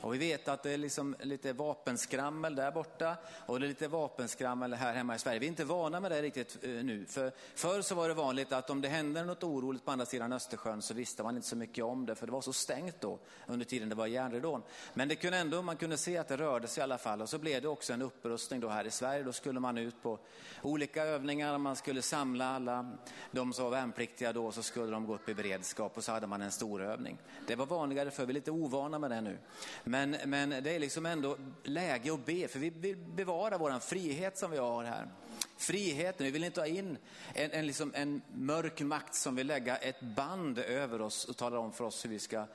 Och 0.00 0.14
vi 0.14 0.18
vet 0.18 0.48
att 0.48 0.62
det 0.62 0.70
är 0.70 0.78
liksom 0.78 1.16
lite 1.20 1.52
vapenskrammel 1.52 2.54
där 2.54 2.72
borta 2.72 3.16
och 3.46 3.60
det 3.60 3.66
är 3.66 3.68
lite 3.68 3.88
vapenskrammel 3.88 4.74
här 4.74 4.92
hemma 4.94 5.14
i 5.14 5.18
Sverige. 5.18 5.38
Vi 5.38 5.46
är 5.46 5.50
inte 5.50 5.64
vana 5.64 6.00
med 6.00 6.10
det 6.10 6.22
riktigt 6.22 6.58
eh, 6.62 6.70
nu. 6.70 7.06
För 7.08 7.32
förr 7.54 7.82
så 7.82 7.94
var 7.94 8.08
det 8.08 8.14
vanligt 8.14 8.52
att 8.52 8.70
om 8.70 8.80
det 8.80 8.88
hände 8.88 9.24
något 9.24 9.44
oroligt 9.44 9.84
på 9.84 9.90
andra 9.90 10.06
sidan 10.06 10.32
Östersjön 10.32 10.82
så 10.82 10.94
visste 10.94 11.22
man 11.22 11.36
inte 11.36 11.48
så 11.48 11.56
mycket 11.56 11.84
om 11.84 12.06
det 12.06 12.14
för 12.14 12.26
det 12.26 12.32
var 12.32 12.40
så 12.40 12.52
stängt 12.52 13.00
då 13.00 13.18
under 13.46 13.66
tiden 13.66 13.88
det 13.88 13.94
var 13.94 14.06
järnridån. 14.06 14.62
Men 14.94 15.08
det 15.08 15.14
kunde 15.14 15.38
ändå, 15.38 15.62
man 15.62 15.76
kunde 15.76 15.96
se 15.96 16.18
att 16.18 16.28
det 16.28 16.36
rörde 16.36 16.68
sig 16.68 16.80
i 16.80 16.84
alla 16.84 16.98
fall 16.98 17.22
och 17.22 17.28
så 17.28 17.38
blev 17.38 17.62
det 17.62 17.68
också 17.68 17.92
en 17.92 18.02
upprustning 18.02 18.60
då 18.60 18.68
här 18.68 18.84
i 18.86 18.90
Sverige. 18.90 19.22
Då 19.22 19.32
skulle 19.32 19.60
man 19.60 19.78
ut 19.78 20.02
på 20.02 20.18
olika 20.62 21.04
övningar, 21.04 21.58
man 21.58 21.76
skulle 21.76 22.02
samla 22.02 22.56
alla 22.56 22.93
de 23.30 23.52
som 23.52 23.64
var 23.64 23.70
värnpliktiga 23.70 24.32
då 24.32 24.52
så 24.52 24.62
skulle 24.62 24.92
de 24.92 25.06
gå 25.06 25.14
upp 25.14 25.28
i 25.28 25.34
beredskap 25.34 25.96
och 25.96 26.04
så 26.04 26.12
hade 26.12 26.26
man 26.26 26.42
en 26.42 26.52
stor 26.52 26.82
övning. 26.82 27.18
Det 27.46 27.56
var 27.56 27.66
vanligare 27.66 28.10
för 28.10 28.26
vi 28.26 28.32
är 28.32 28.34
lite 28.34 28.50
ovana 28.50 28.98
med 28.98 29.10
det 29.10 29.20
nu. 29.20 29.38
Men, 29.84 30.16
men 30.24 30.50
det 30.50 30.70
är 30.70 30.78
liksom 30.78 31.06
ändå 31.06 31.36
läge 31.62 32.14
att 32.14 32.26
be 32.26 32.48
för 32.48 32.58
vi 32.58 32.70
vill 32.70 32.96
bevara 32.96 33.58
vår 33.58 33.78
frihet 33.78 34.38
som 34.38 34.50
vi 34.50 34.58
har 34.58 34.84
här. 34.84 35.08
Friheten, 35.56 36.26
vi 36.26 36.30
vill 36.30 36.44
inte 36.44 36.60
ha 36.60 36.66
in 36.66 36.98
en, 37.34 37.50
en, 37.50 37.66
liksom 37.66 37.92
en 37.94 38.22
mörk 38.34 38.80
makt 38.80 39.14
som 39.14 39.36
vill 39.36 39.46
lägga 39.46 39.76
ett 39.76 40.00
band 40.00 40.58
över 40.58 41.00
oss 41.00 41.24
och 41.24 41.36
tala 41.36 41.58
om 41.58 41.72
för 41.72 41.84
oss 41.84 42.04
hur 42.04 42.10
vi 42.10 42.18
ska 42.18 42.46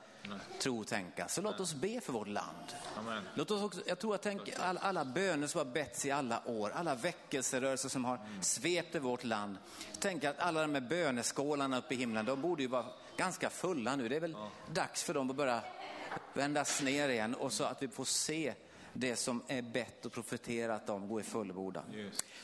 tro 0.60 0.80
och 0.80 0.86
tänka. 0.86 1.28
Så 1.28 1.42
låt 1.42 1.60
oss 1.60 1.74
be 1.74 2.00
för 2.00 2.12
vårt 2.12 2.28
land. 2.28 2.74
Amen. 2.98 3.22
Låt 3.34 3.50
oss 3.50 3.62
också, 3.62 3.80
jag 3.86 3.98
tror 3.98 4.14
att 4.14 4.22
tänk, 4.22 4.40
alla, 4.58 4.80
alla 4.80 5.04
böner 5.04 5.46
som 5.46 5.58
har 5.58 5.64
betts 5.64 6.06
i 6.06 6.10
alla 6.10 6.42
år, 6.46 6.70
alla 6.70 6.94
väckelserörelser 6.94 7.88
som 7.88 8.04
har 8.04 8.18
svept 8.40 8.94
över 8.94 9.08
vårt 9.08 9.24
land. 9.24 9.56
Tänk 9.98 10.24
att 10.24 10.38
alla 10.38 10.62
de 10.62 10.74
här 10.74 10.80
böneskålarna 10.80 11.78
uppe 11.78 11.94
i 11.94 11.96
himlen, 11.96 12.24
de 12.24 12.40
borde 12.40 12.62
ju 12.62 12.68
vara 12.68 12.86
ganska 13.16 13.50
fulla 13.50 13.96
nu. 13.96 14.08
Det 14.08 14.16
är 14.16 14.20
väl 14.20 14.36
dags 14.72 15.02
för 15.02 15.14
dem 15.14 15.30
att 15.30 15.36
börja 15.36 15.60
vändas 16.34 16.82
ner 16.82 17.08
igen 17.08 17.34
och 17.34 17.52
så 17.52 17.64
att 17.64 17.82
vi 17.82 17.88
får 17.88 18.04
se 18.04 18.54
det 19.00 19.16
som 19.16 19.42
är 19.48 19.62
bett 19.62 20.06
och 20.06 20.12
profeterat 20.12 20.90
om 20.90 21.08
gå 21.08 21.20
i 21.20 21.22
fullbordan. 21.22 21.84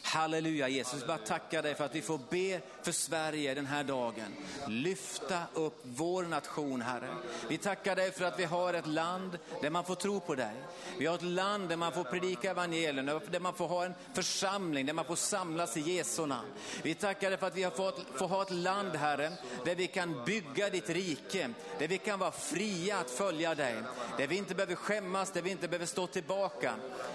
Halleluja 0.02 0.68
Jesus, 0.68 1.06
bara 1.06 1.18
tacka 1.18 1.62
dig 1.62 1.74
för 1.74 1.84
att 1.84 1.94
vi 1.94 2.02
får 2.02 2.20
be 2.30 2.60
för 2.82 2.92
Sverige 2.92 3.54
den 3.54 3.66
här 3.66 3.84
dagen. 3.84 4.34
Lyfta 4.68 5.42
upp 5.54 5.80
vår 5.82 6.22
nation 6.24 6.80
Herre. 6.80 7.08
Vi 7.48 7.58
tackar 7.58 7.96
dig 7.96 8.12
för 8.12 8.24
att 8.24 8.38
vi 8.38 8.44
har 8.44 8.74
ett 8.74 8.86
land 8.86 9.38
där 9.62 9.70
man 9.70 9.84
får 9.84 9.94
tro 9.94 10.20
på 10.20 10.34
dig. 10.34 10.54
Vi 10.98 11.06
har 11.06 11.14
ett 11.14 11.22
land 11.22 11.68
där 11.68 11.76
man 11.76 11.92
får 11.92 12.04
predika 12.04 12.50
evangelium, 12.50 13.06
där 13.06 13.40
man 13.40 13.54
får 13.54 13.68
ha 13.68 13.84
en 13.84 13.94
församling, 14.14 14.86
där 14.86 14.92
man 14.92 15.04
får 15.04 15.16
samlas 15.16 15.76
i 15.76 15.80
Jesu 15.80 16.26
namn. 16.26 16.48
Vi 16.82 16.94
tackar 16.94 17.30
dig 17.30 17.38
för 17.38 17.46
att 17.46 17.56
vi 17.56 17.62
har 17.62 17.70
fått, 17.70 18.06
får 18.18 18.28
ha 18.28 18.42
ett 18.42 18.50
land 18.50 18.96
Herre, 18.96 19.32
där 19.64 19.74
vi 19.74 19.86
kan 19.86 20.24
bygga 20.24 20.70
ditt 20.70 20.90
rike, 20.90 21.50
där 21.78 21.88
vi 21.88 21.98
kan 21.98 22.18
vara 22.18 22.32
fria 22.32 22.98
att 22.98 23.10
följa 23.10 23.54
dig, 23.54 23.74
där 24.18 24.26
vi 24.26 24.36
inte 24.36 24.54
behöver 24.54 24.74
skämmas, 24.74 25.30
där 25.30 25.42
vi 25.42 25.50
inte 25.50 25.68
behöver 25.68 25.86
stå 25.86 26.06
tillbaka. 26.06 26.45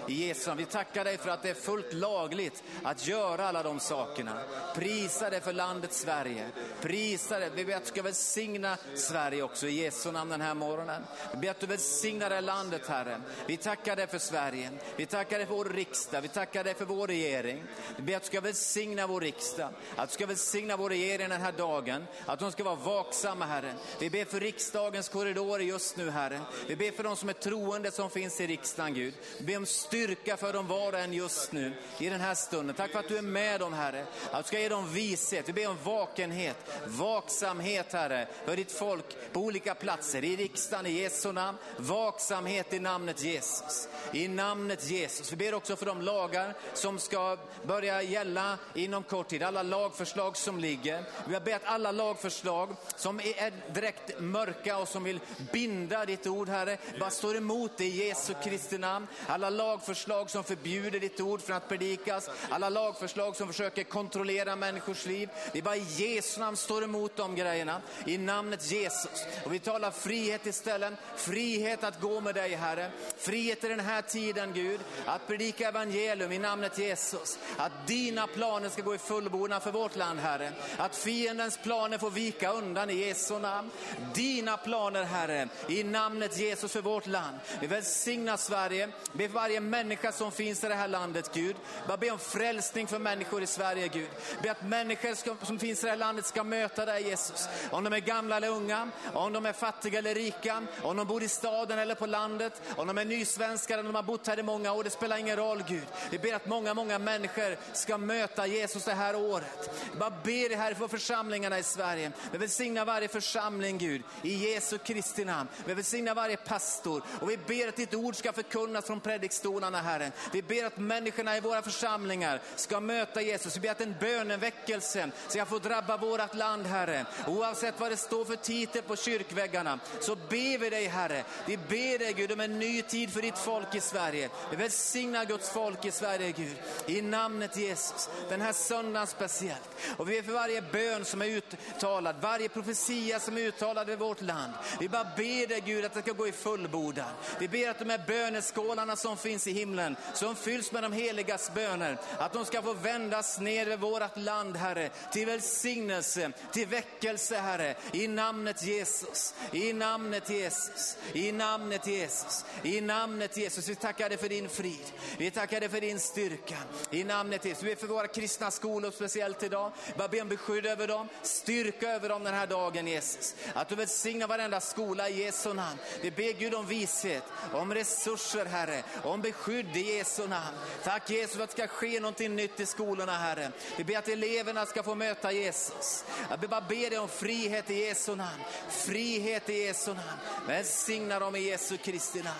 I 0.08 0.26
Jesu 0.26 0.48
namn. 0.48 0.58
Vi 0.58 0.66
tackar 0.66 1.04
dig 1.04 1.18
för 1.18 1.30
att 1.30 1.42
det 1.42 1.50
är 1.50 1.54
fullt 1.54 1.92
lagligt 1.92 2.62
att 2.82 3.06
göra 3.06 3.48
alla 3.48 3.62
de 3.62 3.80
sakerna. 3.80 4.40
Prisa 4.74 5.30
dig 5.30 5.40
för 5.40 5.52
landet 5.52 5.92
Sverige. 5.92 6.48
Prisa 6.80 7.38
dig. 7.38 7.50
Vi 7.54 7.64
ber 7.64 7.76
att 7.76 7.82
du 7.82 7.88
ska 7.88 8.02
välsigna 8.02 8.76
Sverige 8.94 9.42
också 9.42 9.66
i 9.66 9.82
Jesu 9.82 10.12
namn 10.12 10.30
den 10.30 10.40
här 10.40 10.54
morgonen. 10.54 11.02
Vi 11.32 11.38
ber 11.38 11.50
att 11.50 11.60
du 11.60 11.66
välsignar 11.66 12.28
det 12.28 12.34
här 12.34 12.42
landet 12.42 12.88
Herre. 12.88 13.20
Vi 13.46 13.56
tackar 13.56 13.96
dig 13.96 14.06
för 14.06 14.18
Sverige. 14.18 14.70
Vi 14.96 15.06
tackar 15.06 15.38
dig 15.38 15.46
för 15.46 15.54
vår 15.54 15.64
riksdag. 15.64 16.20
Vi 16.20 16.28
tackar 16.28 16.64
dig 16.64 16.74
för 16.74 16.84
vår 16.84 17.06
regering. 17.06 17.64
Vi 17.96 18.02
ber 18.02 18.16
att 18.16 18.22
du 18.22 18.26
ska 18.26 18.40
välsigna 18.40 19.06
vår 19.06 19.20
riksdag. 19.20 19.68
Att 19.96 20.08
du 20.08 20.14
ska 20.14 20.26
välsigna 20.26 20.76
vår 20.76 20.88
regering 20.88 21.28
den 21.28 21.40
här 21.40 21.52
dagen. 21.52 22.06
Att 22.26 22.38
de 22.38 22.52
ska 22.52 22.64
vara 22.64 22.74
vaksamma 22.74 23.44
Herre. 23.44 23.74
Vi 23.98 24.10
ber 24.10 24.24
för 24.24 24.40
riksdagens 24.40 25.08
korridorer 25.08 25.64
just 25.64 25.96
nu 25.96 26.10
Herre. 26.10 26.40
Vi 26.66 26.76
ber 26.76 26.90
för 26.90 27.02
de 27.02 27.16
som 27.16 27.28
är 27.28 27.32
troende 27.32 27.90
som 27.90 28.10
finns 28.10 28.40
i 28.40 28.46
riksdagen 28.46 28.94
Gud. 28.94 29.11
Vi 29.38 29.44
ber 29.44 29.56
om 29.56 29.66
styrka 29.66 30.36
för 30.36 30.52
dem 30.52 30.66
var 30.66 30.92
och 30.92 30.98
en 30.98 31.12
just 31.12 31.52
nu 31.52 31.72
i 31.98 32.08
den 32.08 32.20
här 32.20 32.34
stunden. 32.34 32.76
Tack 32.76 32.90
för 32.90 32.98
att 32.98 33.08
du 33.08 33.18
är 33.18 33.22
med 33.22 33.60
dem 33.60 33.72
Herre. 33.72 34.06
Att 34.30 34.44
du 34.44 34.48
ska 34.48 34.58
ge 34.58 34.68
dem 34.68 34.92
vishet. 34.92 35.48
Vi 35.48 35.52
ber 35.52 35.68
om 35.68 35.76
vakenhet, 35.84 36.56
vaksamhet 36.86 37.92
Herre 37.92 38.28
för 38.44 38.56
ditt 38.56 38.72
folk 38.72 39.16
på 39.32 39.40
olika 39.40 39.74
platser 39.74 40.24
i 40.24 40.36
riksdagen 40.36 40.86
i 40.86 40.92
Jesu 40.92 41.32
namn. 41.32 41.58
Vaksamhet 41.76 42.72
i 42.72 42.78
namnet 42.78 43.22
Jesus. 43.22 43.88
I 44.12 44.28
namnet 44.28 44.90
Jesus. 44.90 45.32
Vi 45.32 45.36
ber 45.36 45.54
också 45.54 45.76
för 45.76 45.86
de 45.86 46.02
lagar 46.02 46.54
som 46.74 46.98
ska 46.98 47.36
börja 47.66 48.02
gälla 48.02 48.58
inom 48.74 49.02
kort 49.02 49.28
tid. 49.28 49.42
Alla 49.42 49.62
lagförslag 49.62 50.36
som 50.36 50.58
ligger. 50.58 51.04
Vi 51.28 51.40
ber 51.40 51.56
att 51.56 51.64
alla 51.64 51.92
lagförslag 51.92 52.76
som 52.96 53.20
är 53.20 53.72
direkt 53.74 54.20
mörka 54.20 54.78
och 54.78 54.88
som 54.88 55.04
vill 55.04 55.20
binda 55.52 56.04
ditt 56.04 56.26
ord 56.26 56.48
Herre, 56.48 56.78
bara 57.00 57.10
står 57.10 57.36
emot 57.36 57.70
det 57.76 57.84
i 57.84 58.06
Jesu 58.06 58.34
Kristi 58.44 58.78
namn. 58.78 59.01
Alla 59.26 59.50
lagförslag 59.50 60.30
som 60.30 60.44
förbjuder 60.44 61.00
ditt 61.00 61.20
ord 61.20 61.42
från 61.42 61.56
att 61.56 61.68
predikas. 61.68 62.30
Alla 62.50 62.68
lagförslag 62.68 63.36
som 63.36 63.46
försöker 63.46 63.84
kontrollera 63.84 64.56
människors 64.56 65.06
liv. 65.06 65.28
Vi 65.52 65.62
bara 65.62 65.76
i 65.76 65.86
Jesu 65.88 66.40
namn 66.40 66.56
står 66.56 66.84
emot 66.84 67.16
de 67.16 67.36
grejerna. 67.36 67.82
I 68.06 68.18
namnet 68.18 68.70
Jesus. 68.70 69.24
Och 69.44 69.54
vi 69.54 69.58
talar 69.58 69.90
frihet 69.90 70.46
istället. 70.46 70.94
Frihet 71.16 71.84
att 71.84 72.00
gå 72.00 72.20
med 72.20 72.34
dig 72.34 72.54
Herre. 72.54 72.90
Frihet 73.16 73.64
i 73.64 73.68
den 73.68 73.80
här 73.80 74.02
tiden 74.02 74.52
Gud. 74.52 74.80
Att 75.06 75.26
predika 75.26 75.68
evangelium 75.68 76.32
i 76.32 76.38
namnet 76.38 76.78
Jesus. 76.78 77.38
Att 77.56 77.86
dina 77.86 78.26
planer 78.26 78.68
ska 78.68 78.82
gå 78.82 78.94
i 78.94 78.98
fullbordan 78.98 79.60
för 79.60 79.72
vårt 79.72 79.96
land 79.96 80.20
Herre. 80.20 80.52
Att 80.76 80.96
fiendens 80.96 81.58
planer 81.62 81.98
får 81.98 82.10
vika 82.10 82.52
undan 82.52 82.90
i 82.90 82.94
Jesu 82.94 83.38
namn. 83.38 83.70
Dina 84.14 84.56
planer 84.56 85.04
Herre, 85.04 85.48
i 85.68 85.84
namnet 85.84 86.38
Jesus 86.38 86.72
för 86.72 86.82
vårt 86.82 87.06
land. 87.06 87.36
Vi 87.60 87.66
välsignar 87.66 88.36
Sverige, 88.36 88.91
Be 89.12 89.28
för 89.28 89.34
varje 89.34 89.60
människa 89.60 90.12
som 90.12 90.32
finns 90.32 90.64
i 90.64 90.68
det 90.68 90.74
här 90.74 90.88
landet, 90.88 91.30
Gud. 91.34 91.56
Bara 91.86 91.96
be 91.96 92.10
om 92.10 92.18
frälsning 92.18 92.86
för 92.86 92.98
människor 92.98 93.42
i 93.42 93.46
Sverige, 93.46 93.88
Gud. 93.88 94.08
Be 94.42 94.50
att 94.50 94.62
människor 94.62 95.14
ska, 95.14 95.36
som 95.42 95.58
finns 95.58 95.82
i 95.82 95.82
det 95.82 95.90
här 95.90 95.96
landet 95.96 96.26
ska 96.26 96.44
möta 96.44 96.84
dig, 96.84 97.08
Jesus. 97.08 97.48
Om 97.70 97.84
de 97.84 97.92
är 97.92 97.98
gamla 97.98 98.36
eller 98.36 98.48
unga, 98.48 98.90
om 99.14 99.32
de 99.32 99.46
är 99.46 99.52
fattiga 99.52 99.98
eller 99.98 100.14
rika, 100.14 100.62
om 100.82 100.96
de 100.96 101.06
bor 101.06 101.22
i 101.22 101.28
staden 101.28 101.78
eller 101.78 101.94
på 101.94 102.06
landet, 102.06 102.62
om 102.76 102.86
de 102.86 102.98
är 102.98 103.04
nysvenskar 103.04 103.74
eller 103.78 103.88
de 103.88 103.94
har 103.94 104.02
bott 104.02 104.26
här 104.26 104.38
i 104.38 104.42
många 104.42 104.72
år, 104.72 104.84
det 104.84 104.90
spelar 104.90 105.16
ingen 105.16 105.36
roll, 105.36 105.64
Gud. 105.68 105.86
Vi 106.10 106.18
ber 106.18 106.34
att 106.34 106.46
många, 106.46 106.74
många 106.74 106.98
människor 106.98 107.56
ska 107.72 107.98
möta 107.98 108.46
Jesus 108.46 108.84
det 108.84 108.94
här 108.94 109.16
året. 109.16 109.70
Vi 109.92 109.98
bara 109.98 110.10
ber 110.10 110.48
det 110.48 110.56
här 110.56 110.74
för 110.74 110.88
församlingarna 110.88 111.58
i 111.58 111.62
Sverige. 111.62 112.12
Vi 112.32 112.38
välsignar 112.38 112.84
varje 112.84 113.08
församling, 113.08 113.78
Gud, 113.78 114.02
i 114.22 114.52
Jesu 114.52 114.78
Kristi 114.78 115.24
namn. 115.24 115.48
Vi 115.64 115.74
välsignar 115.74 116.14
varje 116.14 116.36
pastor 116.36 117.02
och 117.20 117.30
vi 117.30 117.36
ber 117.36 117.68
att 117.68 117.76
ditt 117.76 117.94
ord 117.94 118.16
ska 118.16 118.32
förkunnas 118.32 118.81
från 118.86 119.00
predikstolarna, 119.00 119.80
Herren. 119.80 120.12
Vi 120.32 120.42
ber 120.42 120.64
att 120.64 120.78
människorna 120.78 121.36
i 121.36 121.40
våra 121.40 121.62
församlingar 121.62 122.40
ska 122.56 122.80
möta 122.80 123.22
Jesus. 123.22 123.56
Vi 123.56 123.60
ber 123.60 123.70
att 123.70 123.80
en 123.80 123.94
böneväckelse 124.00 125.10
ska 125.28 125.46
få 125.46 125.58
drabba 125.58 125.96
vårt 125.96 126.34
land, 126.34 126.66
Herre. 126.66 127.06
Oavsett 127.26 127.80
vad 127.80 127.90
det 127.90 127.96
står 127.96 128.24
för 128.24 128.36
titel 128.36 128.82
på 128.82 128.96
kyrkväggarna 128.96 129.78
så 130.00 130.16
ber 130.16 130.58
vi 130.58 130.70
dig, 130.70 130.86
Herre. 130.86 131.24
Vi 131.46 131.56
ber 131.56 131.98
dig, 131.98 132.12
Gud, 132.12 132.32
om 132.32 132.40
en 132.40 132.58
ny 132.58 132.82
tid 132.82 133.12
för 133.12 133.22
ditt 133.22 133.38
folk 133.38 133.74
i 133.74 133.80
Sverige. 133.80 134.30
Vi 134.50 134.56
välsignar 134.56 135.24
Guds 135.24 135.50
folk 135.50 135.84
i 135.84 135.90
Sverige, 135.90 136.32
Gud. 136.32 136.56
I 136.86 137.02
namnet 137.02 137.56
Jesus. 137.56 138.08
Den 138.28 138.40
här 138.40 138.52
söndagen 138.52 139.06
speciellt. 139.06 139.70
Och 139.96 140.10
vi 140.10 140.16
ber 140.16 140.22
för 140.22 140.32
varje 140.32 140.62
bön 140.62 141.04
som 141.04 141.22
är 141.22 141.26
uttalad, 141.26 142.16
varje 142.20 142.48
profetia 142.48 143.20
som 143.20 143.38
är 143.38 143.40
uttalad 143.40 143.90
i 143.90 143.96
vårt 143.96 144.20
land. 144.20 144.52
Vi 144.80 144.88
bara 144.88 145.04
ber 145.04 145.46
dig, 145.46 145.62
Gud, 145.66 145.84
att 145.84 145.94
det 145.94 146.02
ska 146.02 146.12
gå 146.12 146.28
i 146.28 146.32
fullbordan. 146.32 147.10
Vi 147.38 147.48
ber 147.48 147.70
att 147.70 147.78
de 147.78 147.90
här 147.90 148.04
böneskålarna 148.06 148.71
som 148.96 149.16
finns 149.16 149.46
i 149.46 149.52
himlen, 149.52 149.96
som 150.14 150.36
fylls 150.36 150.72
med 150.72 150.82
de 150.82 150.92
heligas 150.92 151.50
böner, 151.54 151.98
att 152.18 152.32
de 152.32 152.44
ska 152.44 152.62
få 152.62 152.72
vändas 152.72 153.40
ner 153.40 153.66
över 153.66 153.76
vårt 153.76 154.16
land, 154.16 154.56
Herre, 154.56 154.90
till 155.12 155.26
välsignelse, 155.26 156.32
till 156.52 156.66
väckelse, 156.66 157.36
Herre, 157.36 157.74
i 157.92 158.08
namnet 158.08 158.62
Jesus, 158.62 159.34
i 159.52 159.72
namnet 159.72 160.30
Jesus, 160.30 160.96
i 161.12 161.32
namnet 161.32 161.86
Jesus, 161.86 162.44
i 162.62 162.80
namnet 162.80 163.36
Jesus. 163.36 163.68
Vi 163.68 163.74
tackar 163.74 164.08
dig 164.08 164.18
för 164.18 164.28
din 164.28 164.48
frid, 164.48 164.92
vi 165.18 165.30
tackar 165.30 165.60
dig 165.60 165.68
för 165.68 165.80
din 165.80 166.00
styrka, 166.00 166.56
i 166.90 167.04
namnet 167.04 167.44
Jesus. 167.44 167.62
Vi 167.62 167.74
ber 167.74 167.80
för 167.80 167.86
våra 167.86 168.06
kristna 168.06 168.50
skolor 168.50 168.90
speciellt 168.90 169.42
idag, 169.42 169.72
bara 169.96 170.08
be 170.08 170.20
om 170.20 170.28
beskydd 170.28 170.66
över 170.66 170.88
dem, 170.88 171.08
styrka 171.22 171.90
över 171.90 172.08
dem 172.08 172.24
den 172.24 172.34
här 172.34 172.46
dagen 172.46 172.86
Jesus. 172.86 173.34
Att 173.54 173.68
du 173.68 173.74
välsignar 173.74 174.26
varenda 174.26 174.60
skola 174.60 175.08
i 175.08 175.24
Jesu 175.24 175.54
namn. 175.54 175.78
Vi 176.00 176.10
ber 176.10 176.32
Gud 176.32 176.54
om 176.54 176.66
vishet, 176.66 177.22
om 177.52 177.74
resurser 177.74 178.44
Herre, 178.66 178.82
om 179.04 179.20
beskydd 179.20 179.76
i 179.76 179.96
Jesu 179.96 180.28
namn. 180.28 180.56
Tack 180.84 181.10
Jesus 181.10 181.36
för 181.36 181.44
att 181.44 181.50
det 181.50 181.56
ska 181.56 181.66
ske 181.66 182.00
någonting 182.00 182.36
nytt 182.36 182.60
i 182.60 182.66
skolorna 182.66 183.12
Herre. 183.12 183.52
Vi 183.76 183.84
ber 183.84 183.98
att 183.98 184.08
eleverna 184.08 184.66
ska 184.66 184.82
få 184.82 184.94
möta 184.94 185.32
Jesus. 185.32 186.04
Jag 186.30 186.40
bara 186.40 186.60
ber 186.60 186.90
dig 186.90 186.98
om 186.98 187.08
frihet 187.08 187.70
i 187.70 187.74
Jesu 187.74 188.16
namn. 188.16 188.40
Frihet 188.68 189.48
i 189.48 189.64
Jesu 189.64 189.94
namn. 189.94 190.18
Välsigna 190.46 191.18
dem 191.18 191.36
i 191.36 191.40
Jesu 191.40 191.76
Kristi 191.76 192.22
namn. 192.22 192.38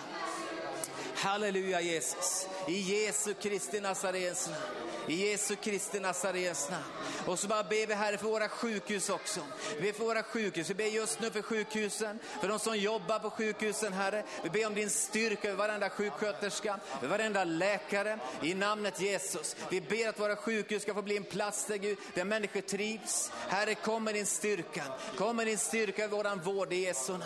Halleluja 1.15 1.81
Jesus. 1.81 2.47
I 2.67 2.79
Jesu 2.79 3.33
Kristi 3.33 3.79
Nazarens 3.79 4.47
namn. 4.47 4.92
I 5.07 5.29
Jesu 5.29 5.55
Kristi 5.55 5.99
Nazarens 5.99 6.69
namn. 6.69 6.83
Och 7.25 7.39
så 7.39 7.47
bara 7.47 7.63
ber 7.63 7.87
vi 7.87 7.93
Herre 7.93 8.17
för 8.17 8.27
våra 8.27 8.49
sjukhus 8.49 9.09
också. 9.09 9.39
Vi 9.79 9.81
ber 9.81 9.97
för 9.97 10.03
våra 10.03 10.23
sjukhus. 10.23 10.69
Vi 10.69 10.73
ber 10.73 10.85
just 10.85 11.21
nu 11.21 11.31
för 11.31 11.41
sjukhusen, 11.41 12.19
för 12.41 12.47
de 12.47 12.59
som 12.59 12.77
jobbar 12.77 13.19
på 13.19 13.29
sjukhusen 13.29 13.93
Herre. 13.93 14.23
Vi 14.43 14.49
ber 14.49 14.67
om 14.67 14.75
din 14.75 14.89
styrka 14.89 15.49
över 15.49 15.57
varenda 15.57 15.89
sjuksköterska, 15.89 16.79
över 17.01 17.07
varenda 17.17 17.43
läkare. 17.43 18.19
I 18.41 18.53
namnet 18.53 19.01
Jesus. 19.01 19.55
Vi 19.69 19.81
ber 19.81 20.09
att 20.09 20.19
våra 20.19 20.35
sjukhus 20.35 20.81
ska 20.81 20.93
få 20.93 21.01
bli 21.01 21.17
en 21.17 21.23
plats 21.23 21.65
där, 21.65 21.77
Gud, 21.77 21.97
där 22.13 22.25
människor 22.25 22.61
trivs. 22.61 23.31
Herre, 23.47 23.75
kom 23.75 24.03
med 24.03 24.13
din 24.15 24.25
styrka. 24.25 24.83
Kom 25.17 25.35
med 25.35 25.47
din 25.47 25.57
styrka 25.57 26.03
över 26.03 26.17
våran 26.17 26.41
vård 26.41 26.73
i 26.73 26.75
Jesu 26.75 27.11
namn. 27.11 27.23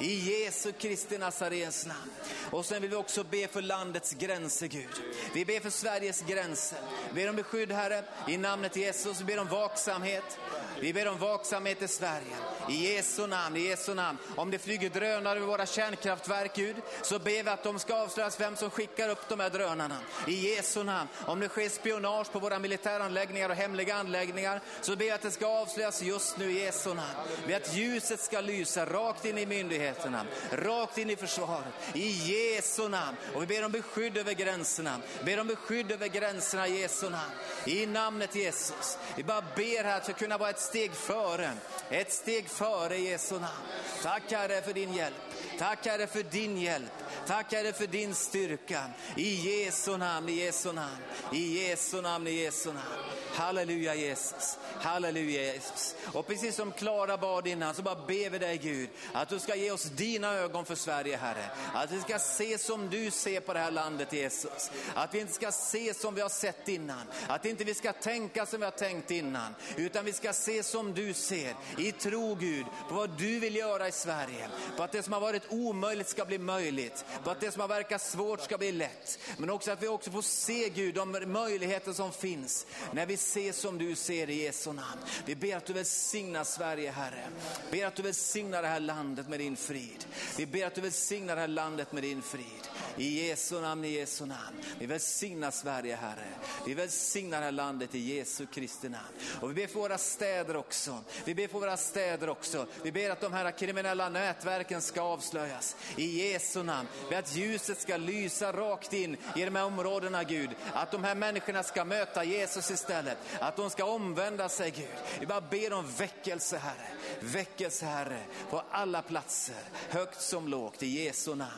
I 0.00 0.42
Jesu 0.42 0.72
Kristi 0.72 1.18
Nazarens 1.18 1.86
namn. 1.86 2.10
Och 2.50 2.64
sen 2.64 2.82
vill 2.82 2.90
vi 2.90 2.96
också 2.96 3.24
be 3.24 3.48
för 3.48 3.62
landets 3.62 4.12
gränser 4.12 4.66
Gud. 4.66 5.02
Vi 5.34 5.44
ber 5.44 5.60
för 5.60 5.70
Sveriges 5.70 6.20
gränser. 6.22 6.78
Ber 7.14 7.28
om 7.28 7.36
beskydd 7.36 7.72
Herre, 7.72 8.02
i 8.28 8.36
namnet 8.36 8.76
Jesus. 8.76 9.22
Ber 9.22 9.40
om 9.40 9.48
vaksamhet. 9.48 10.38
Vi 10.82 10.92
ber 10.92 11.08
om 11.08 11.18
vaksamhet 11.18 11.82
i 11.82 11.88
Sverige. 11.88 12.36
I 12.68 12.94
Jesu 12.94 13.26
namn, 13.26 13.56
i 13.56 13.60
Jesu 13.60 13.94
namn. 13.94 14.18
Om 14.36 14.50
det 14.50 14.58
flyger 14.58 14.90
drönare 14.90 15.36
över 15.36 15.46
våra 15.46 15.66
kärnkraftverk 15.66 16.56
Gud, 16.56 16.76
så 17.02 17.18
ber 17.18 17.42
vi 17.42 17.50
att 17.50 17.62
de 17.62 17.78
ska 17.78 17.94
avslöjas 17.94 18.40
vem 18.40 18.56
som 18.56 18.70
skickar 18.70 19.08
upp 19.08 19.28
de 19.28 19.40
här 19.40 19.50
drönarna. 19.50 19.96
I 20.26 20.54
Jesu 20.54 20.82
namn. 20.82 21.08
Om 21.26 21.40
det 21.40 21.48
sker 21.48 21.68
spionage 21.68 22.32
på 22.32 22.38
våra 22.38 22.58
militäranläggningar 22.58 23.48
och 23.48 23.54
hemliga 23.54 23.94
anläggningar, 23.94 24.60
så 24.80 24.96
ber 24.96 25.04
vi 25.04 25.10
att 25.10 25.22
det 25.22 25.30
ska 25.30 25.46
avslöjas 25.46 26.02
just 26.02 26.38
nu 26.38 26.50
i 26.50 26.64
Jesu 26.64 26.94
namn. 26.94 27.28
Vi 27.46 27.54
att 27.54 27.74
ljuset 27.74 28.20
ska 28.20 28.40
lysa 28.40 28.86
rakt 28.86 29.24
in 29.24 29.38
i 29.38 29.46
myndigheterna, 29.46 30.26
rakt 30.52 30.98
in 30.98 31.10
i 31.10 31.16
försvaret. 31.16 31.74
I 31.94 32.08
Jesu 32.08 32.88
namn. 32.88 33.16
Och 33.34 33.42
vi 33.42 33.46
ber 33.46 33.64
om 33.64 33.72
beskydd 33.72 34.16
över 34.16 34.32
gränserna. 34.32 34.96
Vi 35.18 35.24
ber 35.24 35.40
om 35.40 35.46
beskydd 35.46 35.92
över 35.92 36.08
gränserna 36.08 36.68
i 36.68 36.80
Jesu 36.80 37.10
namn. 37.10 37.32
I 37.64 37.86
namnet 37.86 38.34
Jesus. 38.34 38.98
Vi 39.16 39.24
bara 39.24 39.44
ber 39.56 39.84
här 39.84 39.96
att 39.96 40.08
vi 40.08 40.12
kunna 40.12 40.38
vara 40.38 40.50
ett 40.50 40.71
steg 40.72 40.92
före. 40.92 41.52
Ett 41.90 42.12
steg 42.12 42.48
före 42.48 42.98
Jesu 42.98 43.34
namn. 43.34 43.66
Tack 44.02 44.32
Herre 44.32 44.62
för 44.62 44.72
din 44.72 44.94
hjälp. 44.94 45.14
Tack 45.58 45.86
Herre 45.86 46.06
för 46.06 46.22
din 46.22 46.58
hjälp. 46.58 46.92
Tack 47.26 47.52
Herre 47.52 47.72
för 47.72 47.86
din 47.86 48.14
styrka. 48.14 48.84
I 49.16 49.34
Jesu 49.34 49.96
namn, 49.96 50.28
i 50.28 50.32
Jesu 50.32 50.72
namn. 50.72 50.96
I 51.32 51.68
Jesu 51.68 52.00
namn, 52.02 52.26
i 52.26 52.30
Jesu 52.30 52.72
namn. 52.72 52.86
Halleluja 53.34 53.94
Jesus. 53.94 54.58
Halleluja 54.80 55.42
Jesus. 55.42 55.94
Och 56.12 56.26
precis 56.26 56.56
som 56.56 56.72
Klara 56.72 57.16
bad 57.16 57.46
innan 57.46 57.74
så 57.74 57.82
bara 57.82 58.06
ber 58.06 58.30
vi 58.30 58.38
dig 58.38 58.58
Gud 58.58 58.88
att 59.12 59.28
du 59.28 59.38
ska 59.38 59.54
ge 59.54 59.70
oss 59.70 59.82
dina 59.82 60.34
ögon 60.34 60.64
för 60.64 60.74
Sverige 60.74 61.16
Herre. 61.16 61.44
Att 61.74 61.90
vi 61.90 62.00
ska 62.00 62.18
se 62.18 62.58
som 62.58 62.90
du 62.90 63.10
ser 63.10 63.40
på 63.40 63.52
det 63.52 63.58
här 63.58 63.70
landet 63.70 64.12
Jesus. 64.12 64.70
Att 64.94 65.14
vi 65.14 65.20
inte 65.20 65.32
ska 65.32 65.52
se 65.52 65.94
som 65.94 66.14
vi 66.14 66.20
har 66.20 66.28
sett 66.28 66.68
innan. 66.68 67.02
Att 67.28 67.44
inte 67.44 67.64
vi 67.64 67.74
ska 67.74 67.92
tänka 67.92 68.46
som 68.46 68.60
vi 68.60 68.64
har 68.64 68.70
tänkt 68.70 69.10
innan. 69.10 69.54
Utan 69.76 70.04
vi 70.04 70.12
ska 70.12 70.32
se 70.32 70.51
som 70.62 70.94
du 70.94 71.14
ser. 71.14 71.54
I 71.78 71.92
tro 71.92 72.34
Gud 72.34 72.66
på 72.88 72.94
vad 72.94 73.10
du 73.10 73.38
vill 73.38 73.56
göra 73.56 73.88
i 73.88 73.92
Sverige. 73.92 74.48
På 74.76 74.82
att 74.82 74.92
det 74.92 75.02
som 75.02 75.12
har 75.12 75.20
varit 75.20 75.42
omöjligt 75.48 76.08
ska 76.08 76.24
bli 76.24 76.38
möjligt. 76.38 77.04
På 77.24 77.30
att 77.30 77.40
det 77.40 77.50
som 77.50 77.60
har 77.60 77.68
verkat 77.68 78.02
svårt 78.02 78.40
ska 78.40 78.58
bli 78.58 78.72
lätt. 78.72 79.18
Men 79.36 79.50
också 79.50 79.70
att 79.70 79.82
vi 79.82 79.88
också 79.88 80.10
får 80.10 80.22
se 80.22 80.68
Gud 80.68 80.94
de 80.94 81.32
möjligheter 81.32 81.92
som 81.92 82.12
finns. 82.12 82.66
När 82.92 83.06
vi 83.06 83.16
ser 83.16 83.52
som 83.52 83.78
du 83.78 83.94
ser 83.94 84.30
i 84.30 84.42
Jesu 84.42 84.72
namn. 84.72 85.00
Vi 85.26 85.34
ber 85.34 85.56
att 85.56 85.66
du 85.66 85.72
välsignar 85.72 86.44
Sverige 86.44 86.90
Herre. 86.90 87.24
Ber 87.70 87.86
att 87.86 87.94
du 87.94 88.02
välsignar 88.02 88.62
det 88.62 88.68
här 88.68 88.80
landet 88.80 89.28
med 89.28 89.40
din 89.40 89.56
frid. 89.56 90.04
Vi 90.36 90.46
ber 90.46 90.66
att 90.66 90.74
du 90.74 90.80
välsignar 90.80 91.34
det 91.34 91.40
här 91.40 91.48
landet 91.48 91.92
med 91.92 92.02
din 92.02 92.22
frid. 92.22 92.68
I 92.96 93.28
Jesu 93.28 93.60
namn, 93.60 93.84
i 93.84 93.88
Jesu 93.88 94.26
namn. 94.26 94.62
Vi 94.78 94.86
välsignar 94.86 95.50
Sverige 95.50 95.96
Herre. 95.96 96.28
Vi 96.66 96.74
välsignar 96.74 97.38
det 97.38 97.44
här 97.44 97.52
landet 97.52 97.94
i 97.94 97.98
Jesu 97.98 98.46
Kristi 98.46 98.88
namn. 98.88 99.06
Och 99.40 99.50
vi 99.50 99.54
ber 99.54 99.66
för 99.66 99.80
våra 99.80 99.98
städer 99.98 100.41
också. 100.50 100.98
Vi 101.24 101.34
ber 101.34 101.48
för 101.48 101.60
våra 101.60 101.76
städer 101.76 102.28
också. 102.28 102.66
Vi 102.82 102.92
ber 102.92 103.10
att 103.10 103.20
de 103.20 103.32
här 103.32 103.50
kriminella 103.50 104.08
nätverken 104.08 104.80
ska 104.80 105.02
avslöjas. 105.02 105.76
I 105.96 106.30
Jesu 106.30 106.62
namn. 106.62 106.88
Vi 107.02 107.10
ber 107.10 107.18
att 107.18 107.36
ljuset 107.36 107.80
ska 107.80 107.96
lysa 107.96 108.52
rakt 108.52 108.92
in 108.92 109.16
i 109.36 109.44
de 109.44 109.56
här 109.56 109.64
områdena 109.64 110.24
Gud. 110.24 110.50
Att 110.72 110.90
de 110.90 111.04
här 111.04 111.14
människorna 111.14 111.62
ska 111.62 111.84
möta 111.84 112.24
Jesus 112.24 112.70
istället. 112.70 113.18
Att 113.40 113.56
de 113.56 113.70
ska 113.70 113.84
omvända 113.84 114.48
sig 114.48 114.70
Gud. 114.70 115.20
Vi 115.20 115.26
bara 115.26 115.40
ber 115.40 115.72
om 115.72 115.86
väckelse 115.98 116.58
Herre. 116.58 116.88
Väckelse 117.20 117.86
Herre 117.86 118.20
på 118.50 118.62
alla 118.70 119.02
platser. 119.02 119.56
Högt 119.90 120.20
som 120.20 120.48
lågt 120.48 120.82
i 120.82 121.04
Jesu 121.04 121.34
namn. 121.34 121.52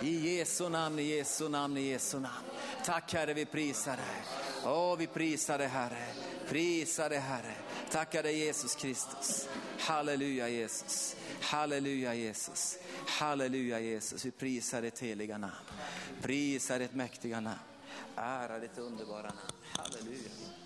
I 0.00 0.36
Jesu 0.36 0.68
namn, 0.68 0.98
i 0.98 1.02
Jesu 1.02 1.48
namn, 1.48 1.76
i 1.76 1.80
Jesu 1.80 2.18
namn. 2.18 2.44
Tack 2.84 3.12
Herre, 3.12 3.34
vi 3.34 3.44
prisar 3.44 3.96
dig. 3.96 4.43
Åh, 4.64 4.96
vi 4.96 5.06
prisar 5.06 5.58
dig 5.58 5.68
Herre. 5.68 6.06
Prisar 6.48 7.10
dig 7.10 7.18
Herre. 7.18 7.54
Tackar 7.90 8.22
dig 8.22 8.38
Jesus 8.38 8.74
Kristus. 8.74 9.48
Halleluja 9.78 10.48
Jesus. 10.48 11.16
Halleluja 11.40 12.14
Jesus. 12.14 12.78
Halleluja 13.06 13.80
Jesus. 13.80 14.24
Vi 14.24 14.30
prisar 14.30 14.82
ditt 14.82 14.98
heliga 14.98 15.38
namn. 15.38 15.54
Prisar 16.22 16.78
ditt 16.78 16.94
mäktiga 16.94 17.40
namn. 17.40 17.58
Ära 18.16 18.58
ditt 18.58 18.78
underbara 18.78 19.22
namn. 19.22 19.38
Halleluja. 19.76 20.30
Halleluja, 20.30 20.63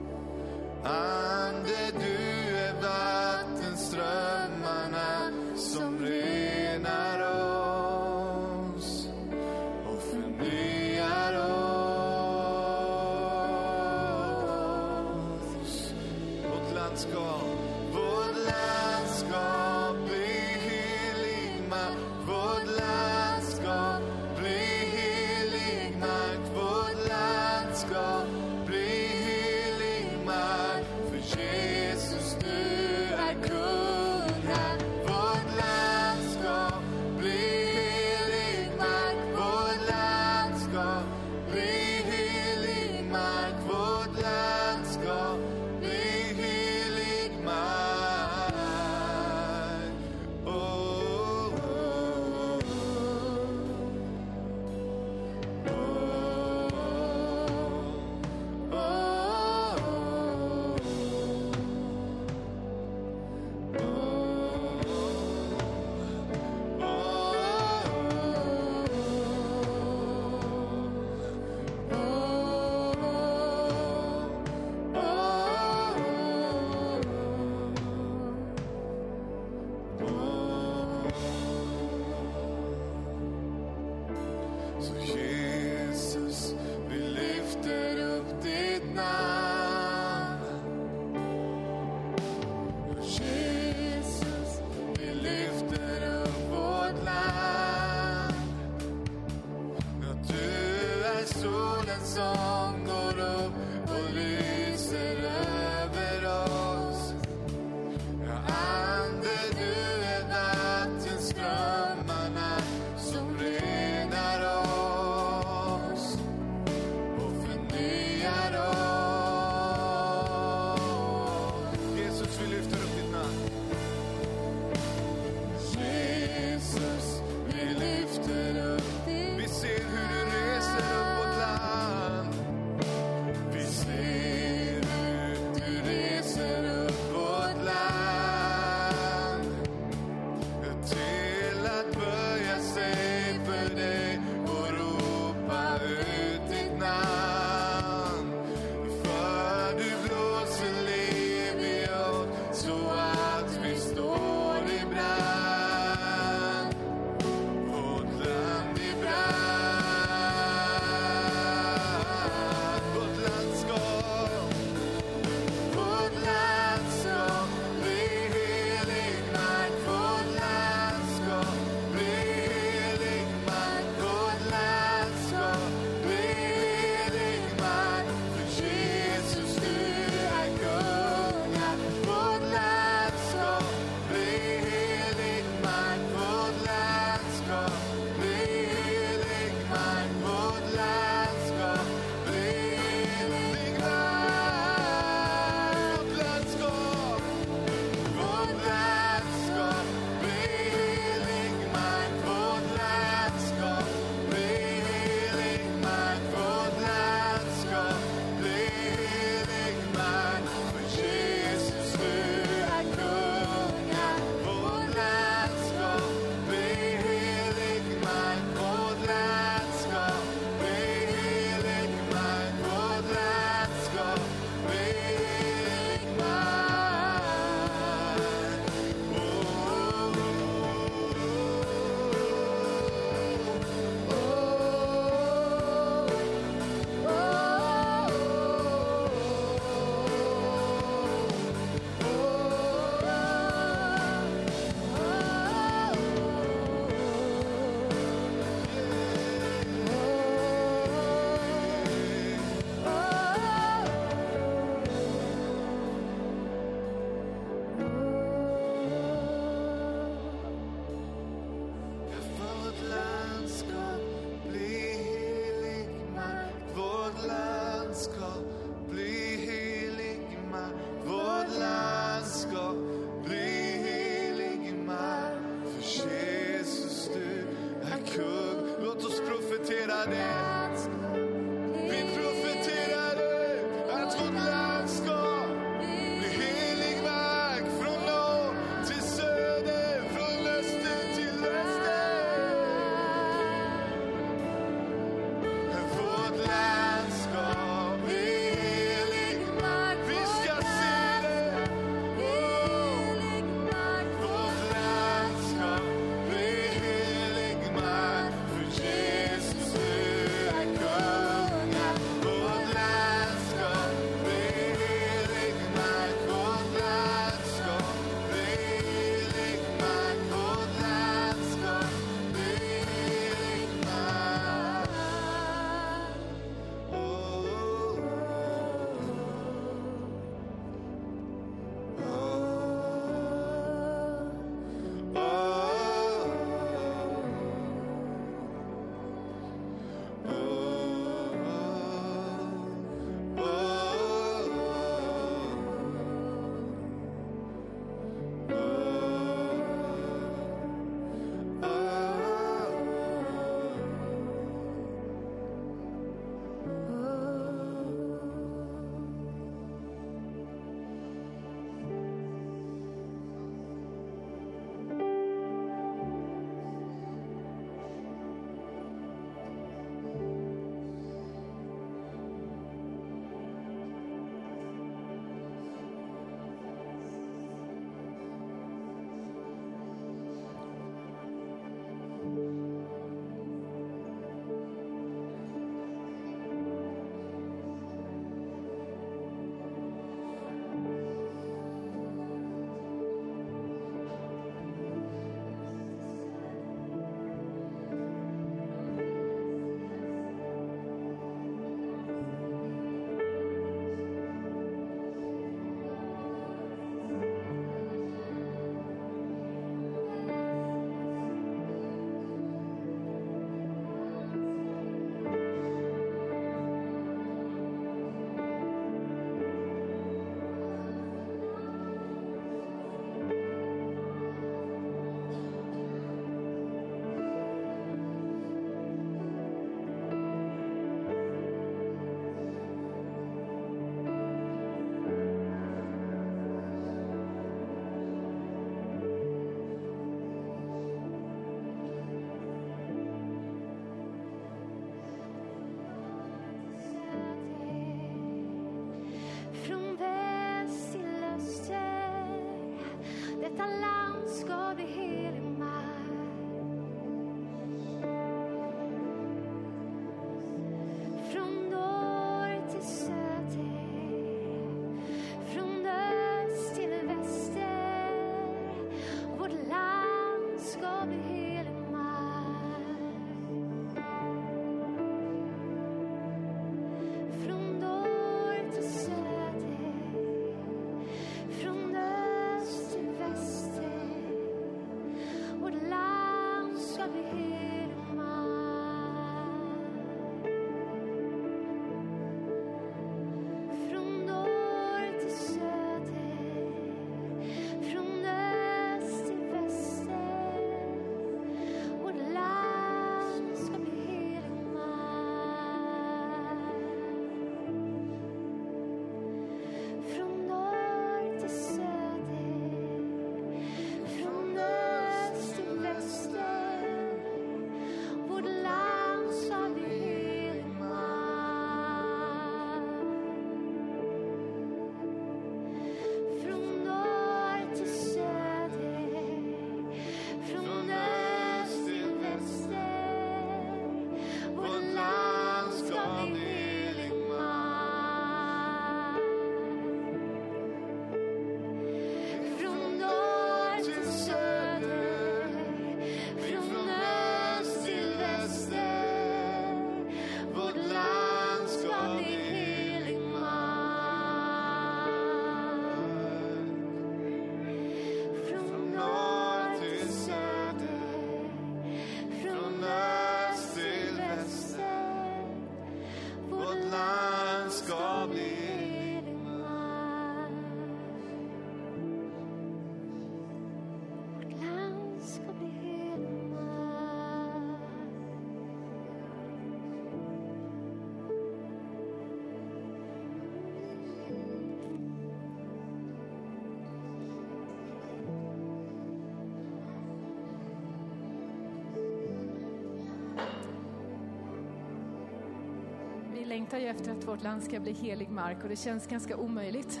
längtar 596.56 596.78
ju 596.78 596.86
efter 596.86 597.10
att 597.10 597.28
vårt 597.28 597.42
land 597.42 597.62
ska 597.62 597.80
bli 597.80 597.92
helig 597.92 598.30
mark 598.30 598.56
och 598.62 598.68
det 598.68 598.76
känns 598.76 599.06
ganska 599.06 599.36
omöjligt. 599.36 600.00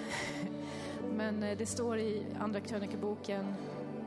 Men 1.14 1.42
eh, 1.42 1.58
det 1.58 1.66
står 1.66 1.98
i 1.98 2.26
Andra 2.38 2.60
krönikeboken 2.60 3.54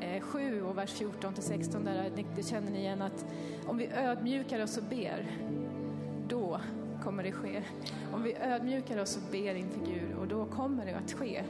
eh, 0.02 0.22
7 0.22 0.62
och 0.64 0.78
vers 0.78 0.92
14 0.92 1.34
till 1.34 1.44
16 1.44 1.84
där 1.84 2.12
eh, 2.18 2.26
det 2.36 2.44
känner 2.44 2.72
ni 2.72 2.80
igen 2.80 3.02
att 3.02 3.26
om 3.68 3.78
vi 3.78 3.88
ödmjukar 3.88 4.64
oss 4.64 4.78
och 4.78 4.84
ber, 4.84 5.28
då 6.28 6.60
kommer 7.04 7.24
det 7.24 7.32
ske. 7.32 7.64
Om 8.14 8.24
vi 8.24 8.36
ödmjukar 8.36 9.02
oss 9.02 9.18
och 9.18 9.32
ber 9.32 9.56
inför 9.56 9.80
Gud 9.80 10.14
och 10.20 10.28
då 10.28 10.46
kommer 10.46 10.86
det 10.86 10.94
att 10.94 11.12
ske. 11.12 11.44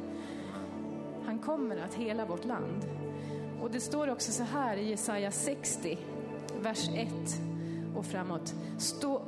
Han 1.26 1.40
kommer 1.40 1.78
att 1.78 1.94
hela 1.94 2.26
vårt 2.26 2.46
land. 2.46 2.86
Och 3.62 3.72
det 3.72 3.80
står 3.80 4.10
också 4.10 4.32
så 4.32 4.44
här 4.44 4.78
i 4.78 4.90
Jesaja 4.90 5.32
60, 5.32 5.98
vers 6.62 6.90
1 6.96 7.10
och 7.96 8.06
framåt. 8.06 8.56
Stå 8.78 9.22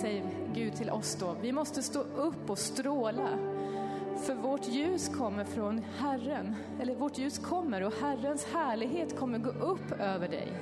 säger 0.00 0.24
Gud 0.54 0.74
till 0.74 0.90
oss 0.90 1.16
då. 1.20 1.36
Vi 1.42 1.52
måste 1.52 1.82
stå 1.82 2.00
upp 2.00 2.50
och 2.50 2.58
stråla. 2.58 3.28
För 4.22 4.34
vårt 4.34 4.68
ljus 4.68 5.08
kommer 5.08 5.44
från 5.44 5.82
Herren, 5.98 6.54
eller 6.80 6.94
vårt 6.94 7.18
ljus 7.18 7.38
kommer 7.38 7.82
och 7.82 7.92
Herrens 8.02 8.44
härlighet 8.44 9.18
kommer 9.18 9.38
gå 9.38 9.50
upp 9.50 10.00
över 10.00 10.28
dig. 10.28 10.52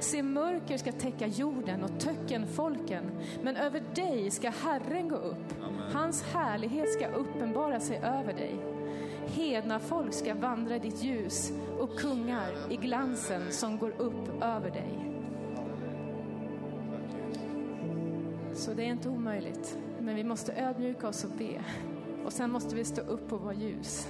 Se, 0.00 0.22
mörker 0.22 0.76
ska 0.76 0.92
täcka 0.92 1.26
jorden 1.26 1.84
och 1.84 2.00
töcken 2.00 2.46
folken, 2.46 3.10
men 3.42 3.56
över 3.56 3.82
dig 3.94 4.30
ska 4.30 4.50
Herren 4.50 5.08
gå 5.08 5.16
upp. 5.16 5.54
Hans 5.92 6.22
härlighet 6.22 6.92
ska 6.92 7.06
uppenbara 7.06 7.80
sig 7.80 7.96
över 7.96 8.32
dig. 8.32 8.56
Hedna 9.26 9.78
folk 9.78 10.12
ska 10.12 10.34
vandra 10.34 10.76
i 10.76 10.78
ditt 10.78 11.02
ljus 11.02 11.52
och 11.78 11.98
kungar 11.98 12.52
i 12.70 12.76
glansen 12.76 13.42
som 13.52 13.78
går 13.78 13.92
upp 13.98 14.42
över 14.42 14.70
dig. 14.70 15.15
Det 18.76 18.82
är 18.82 18.86
inte 18.86 19.08
omöjligt, 19.08 19.78
men 20.00 20.14
vi 20.14 20.24
måste 20.24 20.52
ödmjuka 20.52 21.08
oss 21.08 21.24
och 21.24 21.30
be. 21.38 21.64
Och 22.24 22.32
sen 22.32 22.50
måste 22.50 22.76
vi 22.76 22.84
stå 22.84 23.00
upp 23.00 23.32
och 23.32 23.40
vara 23.40 23.54
ljus. 23.54 24.08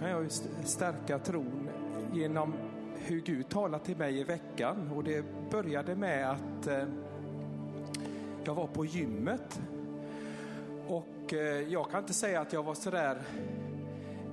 Kan 0.00 0.10
jag 0.10 0.22
ju 0.22 0.30
stärka 0.64 1.18
tron 1.18 1.68
genom 2.12 2.54
hur 2.94 3.20
Gud 3.20 3.48
talar 3.48 3.78
till 3.78 3.96
mig 3.96 4.20
i 4.20 4.24
veckan. 4.24 4.90
Och 4.94 5.04
det 5.04 5.24
började 5.50 5.96
med 5.96 6.30
att 6.30 6.66
eh, 6.66 6.84
jag 8.44 8.54
var 8.54 8.66
på 8.66 8.84
gymmet. 8.84 9.60
Och 10.88 11.34
eh, 11.34 11.38
jag 11.68 11.90
kan 11.90 12.00
inte 12.00 12.14
säga 12.14 12.40
att 12.40 12.52
jag 12.52 12.62
var 12.62 12.74
sådär 12.74 13.22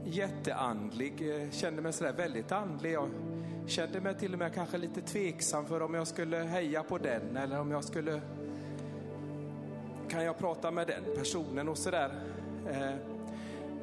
jätteandlig, 0.05 1.41
eh, 1.41 1.51
kände 1.51 1.81
mig 1.81 1.93
sådär 1.93 2.13
väldigt 2.13 2.51
andlig. 2.51 2.91
Jag 2.91 3.09
kände 3.67 4.01
mig 4.01 4.15
till 4.15 4.33
och 4.33 4.39
med 4.39 4.53
kanske 4.53 4.77
lite 4.77 5.01
tveksam 5.01 5.65
för 5.65 5.81
om 5.81 5.93
jag 5.93 6.07
skulle 6.07 6.37
heja 6.37 6.83
på 6.83 6.97
den 6.97 7.37
eller 7.37 7.59
om 7.59 7.71
jag 7.71 7.83
skulle... 7.83 8.21
Kan 10.09 10.23
jag 10.23 10.37
prata 10.37 10.71
med 10.71 10.87
den 10.87 11.15
personen 11.17 11.69
och 11.69 11.77
sådär. 11.77 12.11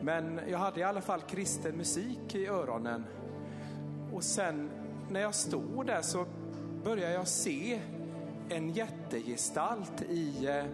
Men 0.03 0.41
jag 0.49 0.59
hade 0.59 0.81
i 0.81 0.83
alla 0.83 1.01
fall 1.01 1.21
kristen 1.21 1.77
musik 1.77 2.35
i 2.35 2.47
öronen. 2.47 3.05
Och 4.13 4.25
sen 4.25 4.71
när 5.11 5.21
jag 5.21 5.35
stod 5.35 5.87
där 5.87 6.03
så 6.03 6.27
började 6.85 7.15
jag 7.15 7.29
se 7.29 7.81
en 8.49 8.71
jättegestalt 8.71 10.03
i 10.03 10.47
eh, 10.47 10.65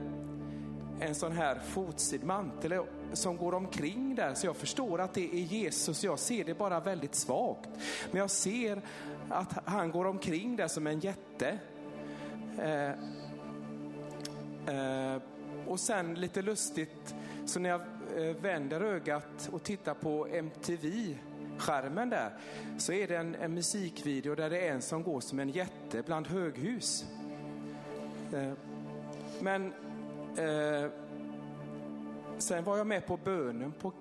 en 1.00 1.14
sån 1.14 1.32
här 1.32 1.58
fotsid 1.58 2.24
mantel 2.24 2.82
som 3.12 3.36
går 3.36 3.54
omkring 3.54 4.14
där. 4.14 4.34
Så 4.34 4.46
jag 4.46 4.56
förstår 4.56 5.00
att 5.00 5.14
det 5.14 5.34
är 5.34 5.42
Jesus. 5.42 6.04
Jag 6.04 6.18
ser 6.18 6.44
det 6.44 6.58
bara 6.58 6.80
väldigt 6.80 7.14
svagt. 7.14 7.68
Men 8.10 8.20
jag 8.20 8.30
ser 8.30 8.82
att 9.28 9.58
han 9.64 9.90
går 9.90 10.04
omkring 10.04 10.56
där 10.56 10.68
som 10.68 10.86
en 10.86 11.00
jätte. 11.00 11.58
Eh, 12.58 12.90
eh, 14.74 15.22
och 15.66 15.80
sen 15.80 16.14
lite 16.14 16.42
lustigt, 16.42 17.14
så 17.46 17.60
när 17.60 17.70
jag 17.70 17.80
Eh, 18.18 18.36
vänder 18.36 18.80
ögat 18.80 19.48
och 19.52 19.62
tittar 19.62 19.94
på 19.94 20.26
MTV 20.26 21.16
skärmen 21.58 22.10
där 22.10 22.30
så 22.78 22.92
är 22.92 23.08
det 23.08 23.16
en, 23.16 23.34
en, 23.34 23.54
musikvideo 23.54 24.34
där 24.34 24.50
det 24.50 24.68
är 24.68 24.72
en 24.72 24.82
som 24.82 25.02
går 25.02 25.20
som 25.20 25.40
en 25.40 25.48
jätte 25.48 26.02
bland 26.02 26.26
höghus. 26.26 27.04
Eh, 28.34 28.52
men 29.40 29.72
eh, 30.36 30.90
sen 32.38 32.64
var 32.64 32.76
jag 32.76 32.86
med 32.86 33.06
på 33.06 33.16
bönen 33.16 33.72
på 33.72 33.92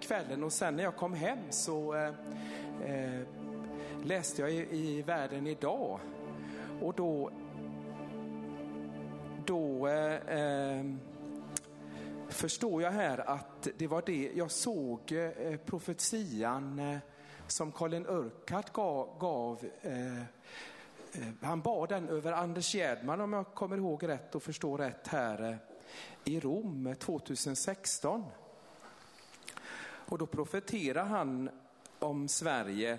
kvällen 0.00 0.44
och 0.44 0.52
sen 0.52 0.76
när 0.76 0.84
jag 0.84 0.96
kom 0.96 1.14
hem 1.14 1.38
så 1.50 1.94
eh, 1.94 2.14
eh, 2.84 3.20
läste 4.04 4.42
jag 4.42 4.52
i, 4.52 4.68
i 4.70 5.02
Världen 5.02 5.46
idag 5.46 6.00
och 6.80 6.94
då 6.94 7.30
då 9.46 9.88
eh, 9.88 10.38
eh, 10.38 10.84
förstår 12.32 12.82
jag 12.82 12.90
här 12.90 13.30
att 13.30 13.68
det 13.78 13.86
var 13.86 14.02
det 14.06 14.30
jag 14.34 14.50
såg 14.50 15.12
eh, 15.12 15.56
profetian 15.56 16.78
eh, 16.78 16.98
som 17.46 17.72
Colin 17.72 18.06
Urquhart 18.06 18.72
gav, 18.72 19.18
gav 19.18 19.64
eh, 19.82 20.22
han 21.42 21.60
bad 21.60 21.88
den 21.88 22.08
över 22.08 22.32
Anders 22.32 22.74
Gerdman 22.74 23.20
om 23.20 23.32
jag 23.32 23.54
kommer 23.54 23.76
ihåg 23.76 24.08
rätt 24.08 24.34
och 24.34 24.42
förstår 24.42 24.78
rätt 24.78 25.08
här 25.08 25.50
eh, 25.50 25.56
i 26.24 26.40
Rom 26.40 26.86
eh, 26.86 26.94
2016. 26.94 28.24
Och 29.84 30.18
då 30.18 30.26
profeterar 30.26 31.04
han 31.04 31.50
om 31.98 32.28
Sverige. 32.28 32.98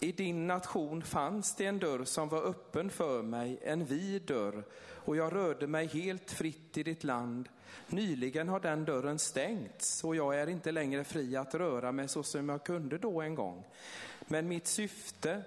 I 0.00 0.12
din 0.12 0.46
nation 0.46 1.02
fanns 1.02 1.54
det 1.54 1.66
en 1.66 1.78
dörr 1.78 2.04
som 2.04 2.28
var 2.28 2.42
öppen 2.42 2.90
för 2.90 3.22
mig, 3.22 3.58
en 3.62 3.84
vid 3.84 4.22
dörr, 4.22 4.64
och 5.08 5.16
jag 5.16 5.32
rörde 5.32 5.66
mig 5.66 5.86
helt 5.86 6.30
fritt 6.30 6.78
i 6.78 6.82
ditt 6.82 7.04
land. 7.04 7.48
Nyligen 7.86 8.48
har 8.48 8.60
den 8.60 8.84
dörren 8.84 9.18
stängts 9.18 10.04
och 10.04 10.16
jag 10.16 10.40
är 10.40 10.46
inte 10.46 10.72
längre 10.72 11.04
fri 11.04 11.36
att 11.36 11.54
röra 11.54 11.92
mig 11.92 12.08
så 12.08 12.22
som 12.22 12.48
jag 12.48 12.64
kunde 12.64 12.98
då 12.98 13.20
en 13.20 13.34
gång. 13.34 13.64
Men 14.26 14.48
mitt 14.48 14.66
syfte 14.66 15.42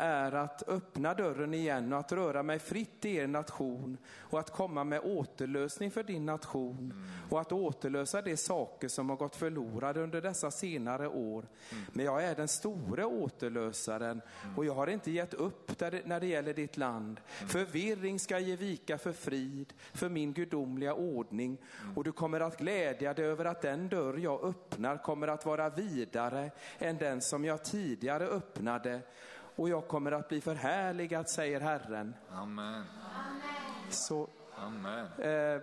är 0.00 0.32
att 0.32 0.68
öppna 0.68 1.14
dörren 1.14 1.54
igen 1.54 1.92
och 1.92 1.98
att 1.98 2.12
röra 2.12 2.42
mig 2.42 2.58
fritt 2.58 3.04
i 3.04 3.16
er 3.16 3.26
nation 3.26 3.98
och 4.18 4.40
att 4.40 4.50
komma 4.50 4.84
med 4.84 5.00
återlösning 5.00 5.90
för 5.90 6.02
din 6.02 6.26
nation 6.26 6.94
och 7.30 7.40
att 7.40 7.52
återlösa 7.52 8.22
de 8.22 8.36
saker 8.36 8.88
som 8.88 9.10
har 9.10 9.16
gått 9.16 9.36
förlorade 9.36 10.00
under 10.00 10.20
dessa 10.20 10.50
senare 10.50 11.08
år. 11.08 11.48
Men 11.92 12.04
jag 12.04 12.24
är 12.24 12.34
den 12.34 12.48
store 12.48 13.04
återlösaren 13.04 14.20
och 14.56 14.64
jag 14.64 14.74
har 14.74 14.86
inte 14.86 15.10
gett 15.10 15.34
upp 15.34 15.80
när 16.04 16.20
det 16.20 16.26
gäller 16.26 16.54
ditt 16.54 16.76
land. 16.76 17.20
Förvirring 17.48 18.18
ska 18.18 18.38
ge 18.38 18.56
vika 18.56 18.98
för 18.98 19.12
frid, 19.12 19.72
för 19.92 20.08
min 20.08 20.32
gudomliga 20.32 20.94
ordning 20.94 21.58
och 21.96 22.04
du 22.04 22.12
kommer 22.12 22.40
att 22.40 22.58
glädja 22.58 23.14
dig 23.14 23.24
över 23.24 23.44
att 23.44 23.62
den 23.62 23.88
dörr 23.88 24.18
jag 24.18 24.44
öppnar 24.44 24.96
kommer 24.96 25.28
att 25.28 25.46
vara 25.46 25.70
vidare 25.70 26.50
än 26.78 26.98
den 26.98 27.20
som 27.20 27.44
jag 27.44 27.64
tidigare 27.64 28.26
öppnade 28.26 29.00
och 29.60 29.68
jag 29.68 29.88
kommer 29.88 30.12
att 30.12 30.28
bli 30.28 30.40
förhärligad, 30.40 31.28
säger 31.28 31.60
Herren. 31.60 32.14
Amen. 32.30 32.84
Så, 33.90 34.28
Amen. 34.56 35.06
Eh, 35.18 35.62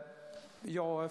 jag, 0.62 1.10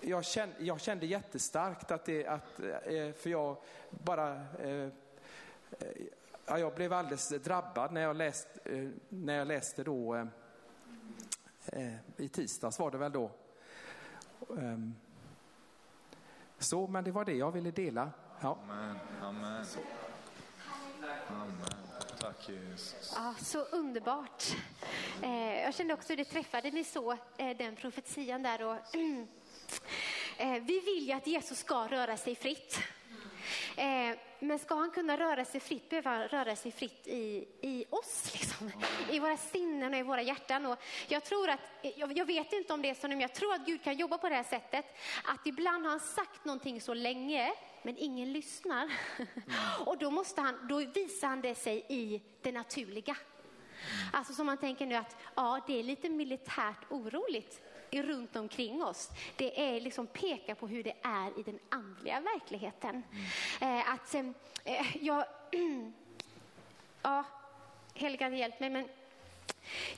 jag, 0.00 0.24
kände, 0.24 0.54
jag 0.58 0.80
kände 0.80 1.06
jättestarkt 1.06 1.90
att 1.90 2.04
det, 2.04 2.26
att, 2.26 2.60
eh, 2.60 3.12
för 3.12 3.28
jag 3.30 3.56
bara, 3.90 4.34
eh, 4.58 4.88
ja, 6.46 6.58
jag 6.58 6.74
blev 6.74 6.92
alldeles 6.92 7.28
drabbad 7.28 7.92
när 7.92 8.00
jag 8.00 8.16
läste, 8.16 8.76
eh, 8.76 8.88
när 9.08 9.34
jag 9.34 9.48
läste 9.48 9.84
då, 9.84 10.14
eh, 10.14 10.26
eh, 11.66 11.94
i 12.16 12.28
tisdags 12.28 12.78
var 12.78 12.90
det 12.90 12.98
väl 12.98 13.12
då. 13.12 13.30
Ehm, 14.58 14.94
så, 16.58 16.86
men 16.86 17.04
det 17.04 17.10
var 17.10 17.24
det 17.24 17.34
jag 17.34 17.52
ville 17.52 17.70
dela. 17.70 18.10
Ja. 18.40 18.58
Amen. 18.62 18.96
Amen. 19.22 19.64
Amen. 21.28 21.75
Tack 22.26 22.48
Jesus. 22.48 23.12
Ja, 23.14 23.34
så 23.38 23.58
underbart. 23.58 24.44
Eh, 25.22 25.62
jag 25.62 25.74
kände 25.74 25.94
också 25.94 26.08
hur 26.08 26.16
det 26.16 26.24
träffade 26.24 26.70
ni 26.70 26.84
så, 26.84 27.12
eh, 27.12 27.56
den 27.56 27.76
profetian 27.76 28.42
där. 28.42 28.62
Och, 28.62 28.76
eh, 30.36 30.52
vi 30.62 30.80
vill 30.80 31.06
ju 31.06 31.12
att 31.12 31.26
Jesus 31.26 31.58
ska 31.58 31.86
röra 31.86 32.16
sig 32.16 32.34
fritt. 32.34 32.78
Men 34.38 34.58
ska 34.58 34.74
han 34.74 34.90
kunna 34.90 35.16
röra 35.16 35.44
sig 35.44 35.60
fritt 35.60 35.88
behöver 35.88 36.10
han 36.10 36.28
röra 36.28 36.56
sig 36.56 36.72
fritt 36.72 37.06
i, 37.06 37.48
i 37.60 37.84
oss, 37.90 38.32
liksom. 38.32 38.70
i 39.10 39.18
våra 39.18 39.36
sinnen 39.36 39.92
och 39.92 39.98
i 39.98 40.02
våra 40.02 40.22
hjärtan. 40.22 40.66
Och 40.66 40.78
jag, 41.08 41.24
tror 41.24 41.50
att, 41.50 41.60
jag, 41.82 42.18
jag 42.18 42.24
vet 42.24 42.52
inte 42.52 42.72
om 42.72 42.82
det 42.82 42.90
är 42.90 42.94
så, 42.94 43.08
men 43.08 43.20
jag 43.20 43.34
tror 43.34 43.54
att 43.54 43.66
Gud 43.66 43.84
kan 43.84 43.96
jobba 43.96 44.18
på 44.18 44.28
det 44.28 44.34
här 44.34 44.42
sättet. 44.42 44.84
Att 45.24 45.46
ibland 45.46 45.84
har 45.84 45.90
han 45.90 46.00
sagt 46.00 46.44
någonting 46.44 46.80
så 46.80 46.94
länge 46.94 47.52
men 47.86 47.98
ingen 47.98 48.32
lyssnar. 48.32 48.90
Och 49.86 49.98
då, 49.98 50.10
måste 50.10 50.40
han, 50.40 50.66
då 50.68 50.76
visar 50.76 51.28
han 51.28 51.40
det 51.40 51.54
sig 51.54 51.86
i 51.88 52.22
det 52.42 52.52
naturliga. 52.52 53.16
Alltså 54.12 54.32
som 54.32 54.46
man 54.46 54.56
tänker 54.56 54.86
nu 54.86 54.94
att 54.94 55.16
ja, 55.34 55.60
det 55.66 55.78
är 55.78 55.82
lite 55.82 56.08
militärt 56.08 56.90
oroligt 56.90 57.62
runt 57.90 58.36
omkring 58.36 58.82
oss. 58.82 59.10
Det 59.36 59.76
är 59.76 59.80
liksom 59.80 60.06
pekar 60.06 60.54
på 60.54 60.66
hur 60.66 60.82
det 60.82 60.94
är 61.02 61.40
i 61.40 61.42
den 61.42 61.58
andliga 61.68 62.20
verkligheten. 62.20 63.02
Eh, 63.60 63.92
att 63.92 64.14
eh, 64.14 64.96
jag, 65.04 65.24
ja, 67.02 67.24
Helga 67.94 68.28
hjälp 68.28 68.60
mig, 68.60 68.70
men 68.70 68.88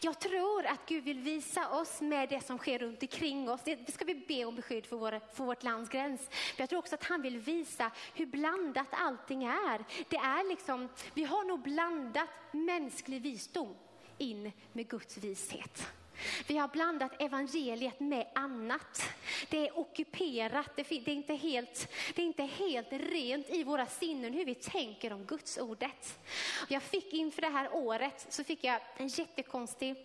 jag 0.00 0.20
tror 0.20 0.66
att 0.66 0.86
Gud 0.86 1.04
vill 1.04 1.18
visa 1.18 1.68
oss 1.68 2.00
med 2.00 2.28
det 2.28 2.46
som 2.46 2.58
sker 2.58 2.78
runt 2.78 3.02
omkring 3.02 3.50
oss. 3.50 3.60
Det 3.64 3.92
ska 3.92 4.04
vi 4.04 4.14
be 4.28 4.44
om 4.44 4.56
beskydd 4.56 4.86
för, 4.86 4.96
vår, 4.96 5.20
för 5.34 5.44
vårt 5.44 5.62
lands 5.62 5.90
gräns. 5.90 6.20
Men 6.30 6.56
jag 6.56 6.68
tror 6.68 6.78
också 6.78 6.94
att 6.94 7.04
han 7.04 7.22
vill 7.22 7.38
visa 7.38 7.90
hur 8.14 8.26
blandat 8.26 8.88
allting 8.90 9.44
är. 9.44 9.84
Det 10.08 10.16
är 10.16 10.48
liksom, 10.48 10.88
vi 11.14 11.24
har 11.24 11.44
nog 11.44 11.62
blandat 11.62 12.28
mänsklig 12.52 13.22
visdom 13.22 13.76
in 14.18 14.52
med 14.72 14.88
Guds 14.88 15.16
vishet. 15.16 15.86
Vi 16.46 16.56
har 16.56 16.68
blandat 16.68 17.22
evangeliet 17.22 18.00
med 18.00 18.26
annat. 18.34 19.02
Det 19.48 19.68
är 19.68 19.78
ockuperat, 19.78 20.70
det 20.76 20.92
är 20.92 21.08
inte 21.08 21.34
helt, 21.34 21.88
det 22.14 22.22
är 22.22 22.26
inte 22.26 22.42
helt 22.42 22.92
rent 22.92 23.50
i 23.50 23.64
våra 23.64 23.86
sinnen 23.86 24.32
hur 24.32 24.44
vi 24.44 24.54
tänker 24.54 25.12
om 25.12 25.24
Guds 25.24 25.58
ordet. 25.58 26.18
Jag 26.68 26.82
fick 26.82 27.12
inför 27.12 27.42
det 27.42 27.48
här 27.48 27.74
året 27.74 28.26
så 28.28 28.44
fick 28.44 28.64
jag 28.64 28.80
en 28.96 29.08
jättekonstig 29.08 29.96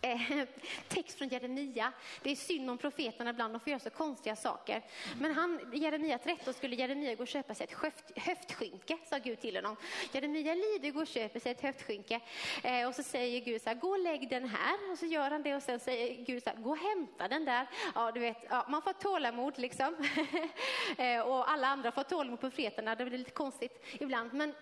eh, 0.00 0.20
text 0.88 1.18
från 1.18 1.28
Jeremia. 1.28 1.92
Det 2.22 2.30
är 2.30 2.36
synd 2.36 2.70
om 2.70 2.78
profeterna 2.78 3.30
ibland, 3.30 3.54
de 3.54 3.60
får 3.60 3.68
göra 3.68 3.80
så 3.80 3.90
konstiga 3.90 4.36
saker. 4.36 4.82
Men 5.20 5.34
han, 5.34 5.60
Jeremia 5.72 6.18
13 6.18 6.54
skulle 6.54 6.76
Jeremia 6.76 7.14
gå 7.14 7.22
och 7.22 7.28
köpa 7.28 7.54
sig 7.54 7.64
ett 7.64 7.72
höft, 7.72 8.04
höftskynke, 8.16 8.98
sa 9.10 9.18
Gud 9.18 9.40
till 9.40 9.56
honom. 9.56 9.76
Jeremia 10.12 10.54
lyder, 10.54 10.90
går 10.90 11.02
och 11.02 11.06
köper 11.06 11.40
sig 11.40 11.52
ett 11.52 11.60
höftskynke. 11.60 12.20
Eh, 12.62 12.88
och 12.88 12.94
så 12.94 13.02
säger 13.02 13.40
Gud 13.40 13.62
så 13.62 13.68
här, 13.68 13.76
gå 13.76 13.88
och 13.88 13.98
lägg 13.98 14.28
den 14.28 14.48
här. 14.48 14.92
Och 14.92 14.98
så 14.98 15.06
gör 15.06 15.30
han 15.30 15.42
det 15.42 15.56
och 15.56 15.62
sen 15.62 15.80
säger 15.80 16.24
Gud 16.24 16.42
så 16.42 16.50
här, 16.50 16.56
gå 16.56 16.70
och 16.70 16.78
hämta 16.78 17.28
den 17.28 17.44
där. 17.44 17.66
Ja, 17.94 18.12
du 18.12 18.20
vet, 18.20 18.36
ja, 18.50 18.66
man 18.68 18.82
får 18.82 18.92
tålamod 18.92 19.58
liksom. 19.58 19.96
eh, 20.98 21.20
och 21.20 21.50
alla 21.50 21.66
andra 21.66 21.92
får 21.92 22.02
tålamod 22.02 22.40
på 22.40 22.50
profeterna, 22.50 22.94
det 22.94 23.04
blir 23.04 23.18
lite 23.18 23.30
konstigt 23.30 23.84
ibland. 24.00 24.34
Men 24.34 24.54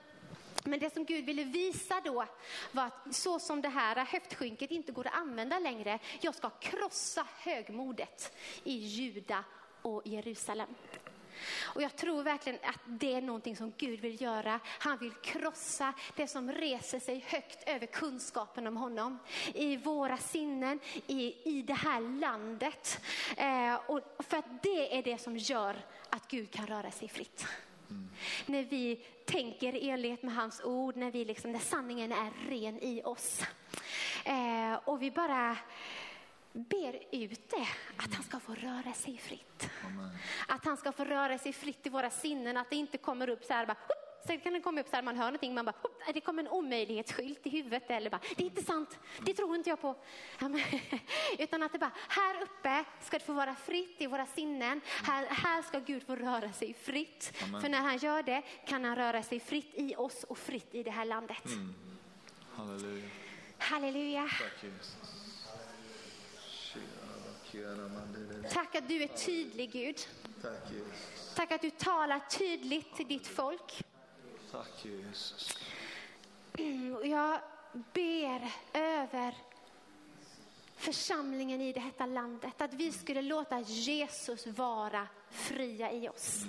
men 0.67 0.79
det 0.79 0.95
som 0.95 1.05
Gud 1.05 1.25
ville 1.25 1.45
visa 1.45 2.01
då 2.05 2.27
var 2.73 2.85
att 2.85 3.15
så 3.15 3.39
som 3.39 3.63
det 3.63 3.69
här 3.69 4.05
höftskynket 4.05 4.71
inte 4.71 4.93
går 4.93 5.07
att 5.07 5.15
använda 5.15 5.59
längre, 5.59 5.99
jag 6.21 6.35
ska 6.35 6.51
krossa 6.51 7.27
högmodet 7.39 8.33
i 8.65 8.75
Juda 8.75 9.45
och 9.83 10.03
Jerusalem. 10.05 10.69
Och 11.63 11.83
jag 11.83 11.97
tror 11.97 12.23
verkligen 12.23 12.59
att 12.63 12.81
det 12.87 13.15
är 13.15 13.21
någonting 13.21 13.57
som 13.57 13.73
Gud 13.77 14.01
vill 14.01 14.23
göra. 14.23 14.61
Han 14.67 14.99
vill 14.99 15.13
krossa 15.13 15.93
det 16.17 16.29
som 16.29 16.53
reser 16.53 17.01
sig 17.01 17.25
högt 17.27 17.69
över 17.69 17.87
kunskapen 17.87 18.67
om 18.67 18.77
honom. 18.77 19.19
I 19.55 19.77
våra 19.77 20.19
sinnen, 20.19 20.81
i, 21.07 21.51
i 21.51 21.63
det 21.63 21.75
här 21.75 22.01
landet. 22.01 23.01
Eh, 23.37 23.75
och 23.75 24.01
för 24.19 24.37
att 24.37 24.63
det 24.63 24.99
är 24.99 25.03
det 25.03 25.19
som 25.19 25.37
gör 25.37 25.77
att 26.11 26.29
Gud 26.29 26.51
kan 26.51 26.67
röra 26.67 26.91
sig 26.91 27.09
fritt. 27.09 27.47
När 28.47 28.65
vi 28.65 29.01
tänker 29.25 29.75
i 29.75 29.91
enlighet 29.91 30.23
med 30.23 30.35
hans 30.35 30.61
ord, 30.65 30.97
när, 30.97 31.11
vi 31.11 31.25
liksom, 31.25 31.53
när 31.53 31.59
sanningen 31.59 32.13
är 32.13 32.31
ren 32.49 32.79
i 32.79 33.03
oss. 33.05 33.43
Eh, 34.25 34.75
och 34.85 35.03
vi 35.03 35.11
bara 35.11 35.57
ber 36.53 37.01
ut 37.13 37.51
det, 37.51 37.69
att 37.97 38.15
han 38.15 38.23
ska 38.23 38.41
få 38.41 38.55
röra 38.55 38.93
sig 38.93 39.19
fritt. 39.19 39.71
Att 40.49 40.65
han 40.65 40.77
ska 40.77 40.93
få 40.93 41.05
röra 41.05 41.39
sig 41.39 41.53
fritt 41.53 41.87
i 41.87 41.89
våra 41.89 42.11
sinnen, 42.11 42.57
att 42.57 42.71
det 42.71 42.77
inte 42.77 42.99
kommer 42.99 43.29
upp 43.29 43.45
så 43.45 43.53
här 43.53 43.67
bara! 43.67 43.77
Sen 44.27 44.41
kan 44.41 44.53
det 44.53 44.61
komma 44.61 44.81
upp 44.81 44.89
så 44.89 44.97
här, 44.97 45.03
man 45.03 45.17
hör 45.17 45.25
någonting, 45.25 45.55
man 45.55 45.65
bara, 45.65 45.75
det 46.15 46.21
kommer 46.21 46.43
en 46.43 46.49
omöjlighetsskylt 46.49 47.47
i 47.47 47.51
huvudet 47.51 47.91
eller 47.91 48.11
bara, 48.11 48.21
det 48.37 48.43
är 48.43 48.47
inte 48.47 48.63
sant, 48.63 48.99
det 49.23 49.35
tror 49.35 49.57
inte 49.57 49.71
jag 49.71 49.81
på. 49.81 49.97
Utan 51.39 51.63
att 51.63 51.73
det 51.73 51.79
bara, 51.79 51.93
här 52.09 52.43
uppe 52.43 52.85
ska 53.03 53.19
det 53.19 53.25
få 53.25 53.33
vara 53.33 53.55
fritt 53.55 54.01
i 54.01 54.07
våra 54.07 54.27
sinnen. 54.27 54.81
Här, 54.87 55.27
här 55.27 55.63
ska 55.63 55.79
Gud 55.79 56.07
få 56.07 56.17
röra 56.17 56.53
sig 56.53 56.75
fritt. 56.75 57.33
För 57.37 57.69
när 57.69 57.81
han 57.81 57.97
gör 57.97 58.23
det 58.23 58.43
kan 58.67 58.85
han 58.85 58.97
röra 58.97 59.23
sig 59.23 59.41
fritt 59.41 59.73
i 59.75 59.95
oss 59.97 60.25
och 60.25 60.39
fritt 60.39 60.75
i 60.75 60.83
det 60.83 60.91
här 60.91 61.05
landet. 61.05 61.43
Halleluja. 62.51 63.09
Halleluja. 63.59 64.29
Tack 68.51 68.75
att 68.75 68.89
du 68.89 69.03
är 69.03 69.09
tydlig 69.09 69.73
Gud. 69.73 69.97
Tack 71.35 71.53
att 71.53 71.63
du 71.63 71.71
talar 71.71 72.21
tydligt 72.21 72.97
till 72.97 73.09
ditt 73.09 73.27
folk. 73.27 73.85
Tack 74.57 74.85
Jesus. 74.85 75.59
Och 76.99 77.07
jag 77.07 77.41
ber 77.93 78.53
över 78.73 79.35
församlingen 80.77 81.61
i 81.61 81.73
detta 81.73 82.07
landet, 82.07 82.61
att 82.61 82.75
vi 82.75 82.93
skulle 82.93 83.23
låta 83.23 83.61
Jesus 83.61 84.47
vara 84.47 85.09
fria 85.31 85.93
i 85.93 86.09
oss. 86.09 86.43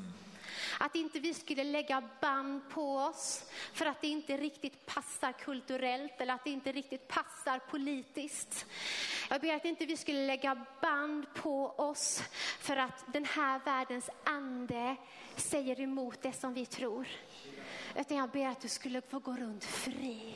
Att 0.79 0.95
inte 0.95 1.19
vi 1.19 1.33
skulle 1.33 1.63
lägga 1.63 2.03
band 2.21 2.61
på 2.69 2.97
oss 2.97 3.43
för 3.73 3.85
att 3.85 4.01
det 4.01 4.07
inte 4.07 4.37
riktigt 4.37 4.85
passar 4.85 5.31
kulturellt 5.31 6.21
eller 6.21 6.33
att 6.33 6.43
det 6.43 6.49
inte 6.49 6.71
riktigt 6.71 7.07
passar 7.07 7.59
politiskt. 7.59 8.65
Jag 9.29 9.41
ber 9.41 9.55
att 9.55 9.65
inte 9.65 9.85
vi 9.85 9.97
skulle 9.97 10.27
lägga 10.27 10.65
band 10.81 11.25
på 11.33 11.67
oss 11.67 12.23
för 12.59 12.77
att 12.77 13.03
den 13.13 13.25
här 13.25 13.59
världens 13.65 14.09
ande 14.23 14.95
säger 15.35 15.79
emot 15.79 16.21
det 16.21 16.33
som 16.33 16.53
vi 16.53 16.65
tror. 16.65 17.07
Utan 17.95 18.17
jag 18.17 18.29
ber 18.29 18.47
att 18.47 18.61
du 18.61 18.67
skulle 18.67 19.01
få 19.01 19.19
gå 19.19 19.31
runt 19.31 19.63
fri. 19.63 20.35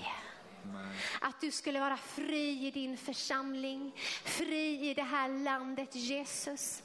Att 1.21 1.41
du 1.41 1.51
skulle 1.51 1.79
vara 1.79 1.97
fri 1.97 2.67
i 2.67 2.71
din 2.71 2.97
församling, 2.97 3.91
fri 4.23 4.89
i 4.89 4.93
det 4.93 5.03
här 5.03 5.43
landet 5.43 5.95
Jesus. 5.95 6.83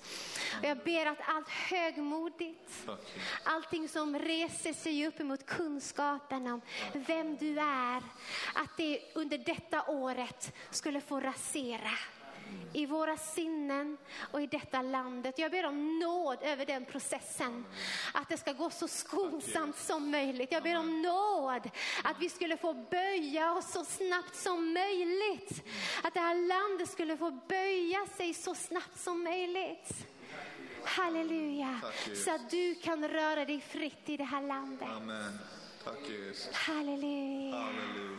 Och 0.59 0.65
jag 0.65 0.79
ber 0.79 1.07
att 1.07 1.19
allt 1.25 1.49
högmodigt, 1.49 2.89
allting 3.45 3.89
som 3.89 4.19
reser 4.19 4.73
sig 4.73 5.07
upp 5.07 5.21
emot 5.21 5.47
kunskapen 5.47 6.47
om 6.47 6.61
vem 6.93 7.37
du 7.37 7.59
är, 7.59 8.03
att 8.55 8.77
det 8.77 9.01
under 9.15 9.39
detta 9.39 9.85
året 9.87 10.55
skulle 10.71 11.01
få 11.01 11.21
rasera 11.21 11.91
i 12.73 12.87
våra 12.87 13.17
sinnen 13.17 13.97
och 14.19 14.43
i 14.43 14.47
detta 14.47 14.83
landet. 14.83 15.39
Jag 15.39 15.51
ber 15.51 15.67
om 15.67 15.99
nåd 15.99 16.39
över 16.43 16.67
den 16.67 16.85
processen. 16.85 17.65
Att 18.15 18.29
det 18.29 18.37
ska 18.37 18.53
gå 18.53 18.71
så 18.71 18.89
skonsamt 18.89 19.79
som 19.79 20.11
möjligt. 20.11 20.53
Jag 20.53 20.63
ber 20.63 20.79
om 20.79 21.03
nåd 21.03 21.71
att 22.05 22.17
vi 22.21 22.29
skulle 22.29 22.57
få 22.57 22.75
böja 22.75 23.53
oss 23.53 23.73
så 23.73 23.85
snabbt 23.85 24.37
som 24.37 24.73
möjligt. 24.73 25.65
Att 26.03 26.15
det 26.15 26.21
här 26.21 26.49
landet 26.49 26.91
skulle 26.91 27.17
få 27.17 27.31
böja 27.31 28.07
sig 28.17 28.35
så 28.35 28.55
snabbt 28.55 29.01
som 29.01 29.25
möjligt. 29.25 30.07
Halleluja. 30.85 31.81
Tack. 31.83 32.17
Så 32.17 32.35
att 32.35 32.51
du 32.51 32.75
kan 32.75 33.09
röra 33.09 33.45
dig 33.45 33.61
fritt 33.61 34.09
i 34.09 34.17
det 34.17 34.25
här 34.25 34.43
landet. 34.43 34.89
Amen. 34.97 35.39
Tack 35.85 36.11
Jesus. 36.11 36.53
Halleluja. 36.53 37.57
Halleluja. 37.57 38.19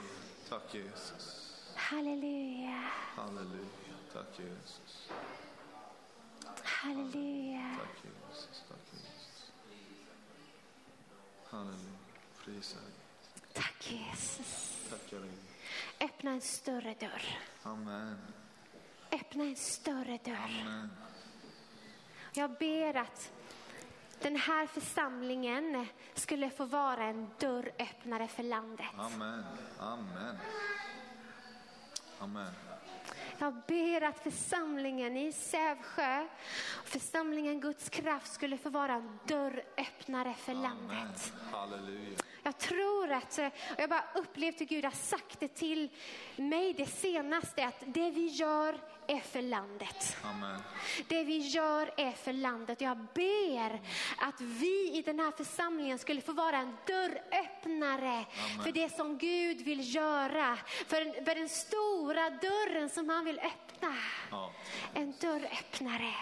Tack 0.50 0.74
Jesus. 0.74 1.54
Halleluja. 1.76 2.84
Halleluja. 3.16 3.87
Tack 4.18 4.40
Jesus. 4.40 5.10
Halleluja. 6.64 7.76
Tack 7.80 8.04
Jesus. 8.04 8.64
Tack 8.68 8.80
Jesus. 8.92 9.52
Halleluja. 11.50 11.98
Prisa 12.46 12.78
dig. 12.78 12.94
Tack 13.54 13.92
Jesus. 13.92 14.90
Tackar 14.90 15.20
dig. 15.20 15.32
Öppna 16.00 16.32
en 16.32 16.42
större 16.42 16.94
dörr. 17.00 17.38
Amen. 17.64 18.18
Öppna 19.12 19.44
en 19.44 19.56
större 19.56 20.20
dörr. 20.24 20.62
Amen. 20.62 20.90
Jag 22.34 22.52
ber 22.58 22.98
att 22.98 23.32
den 24.22 24.36
här 24.36 24.68
församlingen 24.68 25.88
skulle 26.14 26.50
få 26.50 26.66
vara 26.66 27.04
en 27.04 27.30
dörröppnare 27.40 28.28
för 28.28 28.44
landet. 28.44 28.88
Amen. 28.98 29.44
Amen. 29.80 30.38
Amen. 32.20 32.54
Jag 33.40 33.54
ber 33.68 34.02
att 34.02 34.20
församlingen 34.20 35.18
i 35.18 35.32
Sävsjö, 35.32 36.28
församlingen 36.84 37.60
Guds 37.60 37.90
kraft 37.90 38.34
skulle 38.34 38.58
få 38.58 38.70
vara 38.70 38.94
en 38.94 39.20
dörröppnare 39.28 40.34
för 40.34 40.52
Amen. 40.52 40.64
landet. 40.64 41.34
Halleluja. 41.52 42.18
Jag 42.48 42.58
tror 42.58 43.12
att, 43.12 43.40
och 43.40 43.80
jag 43.80 43.90
bara 43.90 44.04
upplevt 44.16 44.62
hur 44.62 44.66
Gud 44.66 44.86
har 44.86 44.92
sagt 44.92 45.40
det 45.40 45.48
till 45.48 45.90
mig 46.36 46.74
det 46.74 46.86
senaste, 46.86 47.66
att 47.66 47.84
det 47.86 48.12
vi 48.12 48.28
gör 48.28 48.80
är 49.08 49.20
för 49.20 49.42
landet. 49.42 50.18
Amen. 50.24 50.62
Det 51.08 51.24
vi 51.24 51.38
gör 51.38 51.92
är 51.98 52.12
för 52.12 52.34
landet. 52.34 52.82
Jag 52.82 52.98
ber 52.98 53.82
att 54.18 54.42
vi 54.42 54.92
i 54.94 55.02
den 55.06 55.20
här 55.20 55.32
församlingen 55.32 56.00
skulle 56.00 56.22
få 56.22 56.34
vara 56.34 56.58
en 56.58 56.78
dörröppnare 56.88 58.26
för 58.64 58.72
det 58.72 58.96
som 58.96 59.18
Gud 59.18 59.62
vill 59.62 59.96
göra. 59.96 60.58
För, 60.88 61.26
för 61.26 61.36
den 61.36 61.50
stora 61.50 62.30
dörren 62.30 62.90
som 62.90 63.10
han 63.10 63.26
vill 63.26 63.40
öppna. 63.40 63.96
Ja. 64.32 64.52
En 64.94 65.14
dörröppnare. 65.22 66.14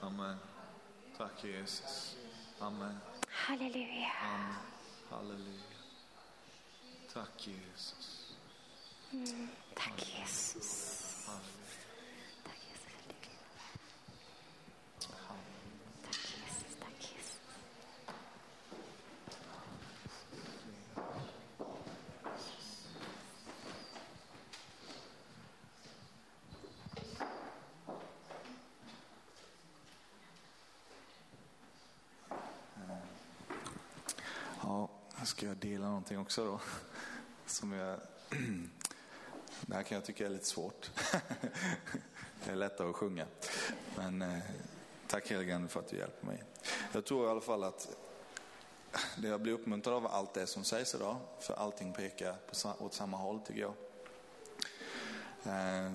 Amen. 0.00 0.36
Tack 1.16 1.44
Jesus. 1.44 2.16
Amen. 2.58 2.98
Halleluja. 3.28 4.12
Amen. 4.34 4.73
Halleluja. 5.14 5.78
Tack 7.12 7.28
Jesus. 7.38 8.34
Mm, 9.12 9.48
Tack 9.76 9.96
Jesus. 9.96 11.24
Halleluja. 11.26 11.78
Tack 12.44 12.58
Jesus. 12.66 12.98
Tack 16.02 16.18
Jesus. 16.22 16.74
Tack 16.80 16.96
Jesus. 17.00 17.38
Ja, 34.62 34.88
här 35.16 35.26
ska 35.44 35.48
jag 35.48 35.56
dela 35.56 35.86
någonting 35.86 36.18
också 36.18 36.44
då. 36.44 36.60
Som 37.46 37.72
jag... 37.72 38.00
Det 39.60 39.74
här 39.74 39.82
kan 39.82 39.94
jag 39.96 40.04
tycka 40.04 40.26
är 40.26 40.30
lite 40.30 40.46
svårt. 40.46 40.90
Det 42.44 42.50
är 42.50 42.56
lättare 42.56 42.88
att 42.88 42.96
sjunga. 42.96 43.26
Men 43.96 44.22
eh, 44.22 44.38
tack 45.06 45.30
helige 45.30 45.68
för 45.68 45.80
att 45.80 45.88
du 45.88 45.96
hjälper 45.96 46.26
mig. 46.26 46.42
Jag 46.92 47.04
tror 47.04 47.26
i 47.26 47.30
alla 47.30 47.40
fall 47.40 47.64
att 47.64 47.96
det 49.16 49.28
jag 49.28 49.40
blir 49.40 49.52
uppmuntrad 49.52 49.94
av 49.94 50.06
allt 50.06 50.34
det 50.34 50.46
som 50.46 50.64
sägs 50.64 50.94
idag. 50.94 51.16
För 51.40 51.54
allting 51.54 51.92
pekar 51.92 52.36
på, 52.46 52.84
åt 52.84 52.94
samma 52.94 53.16
håll 53.16 53.40
tycker 53.40 53.60
jag. 53.60 53.74
Eh, 55.44 55.92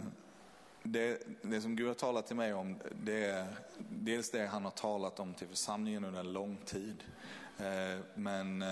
det, 0.83 1.21
det 1.41 1.61
som 1.61 1.75
Gud 1.75 1.87
har 1.87 1.95
talat 1.95 2.27
till 2.27 2.35
mig 2.35 2.53
om, 2.53 2.79
det 3.03 3.25
är 3.25 3.55
dels 3.89 4.31
det 4.31 4.45
han 4.45 4.63
har 4.63 4.71
talat 4.71 5.19
om 5.19 5.33
till 5.33 5.47
församlingen 5.47 6.05
under 6.05 6.19
en 6.19 6.33
lång 6.33 6.57
tid. 6.65 7.03
Eh, 7.57 7.99
men 8.13 8.63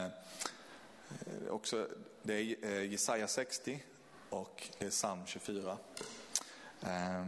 Eh, 1.10 1.50
också, 1.50 1.88
det 2.24 2.34
är 2.34 2.56
eh, 2.62 2.92
Jesaja 2.92 3.28
60 3.28 3.84
och 4.30 4.68
det 4.80 4.86
är 4.86 4.90
psalm 4.90 5.20
24. 5.26 5.78
Eh, 6.82 7.26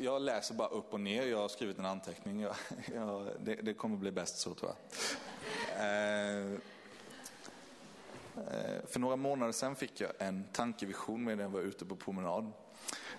jag, 0.00 0.22
läser 0.22 0.54
bara 0.54 0.68
upp 0.68 0.92
och 0.92 1.00
ner, 1.00 1.26
jag 1.26 1.38
har 1.38 1.48
skrivit 1.48 1.78
en 1.78 1.86
anteckning. 1.86 2.40
Jag, 2.40 2.56
jag, 2.94 3.28
det, 3.40 3.54
det 3.54 3.74
kommer 3.74 3.96
bli 3.96 4.10
bäst 4.10 4.38
så 4.38 4.54
tror 4.54 4.70
jag. 4.70 4.78
För 8.88 8.98
några 8.98 9.16
månader 9.16 9.52
sedan 9.52 9.76
fick 9.76 10.00
jag 10.00 10.12
en 10.18 10.44
tankevision 10.52 11.24
medan 11.24 11.40
jag 11.40 11.48
var 11.48 11.60
ute 11.60 11.84
på 11.84 11.96
promenad. 11.96 12.52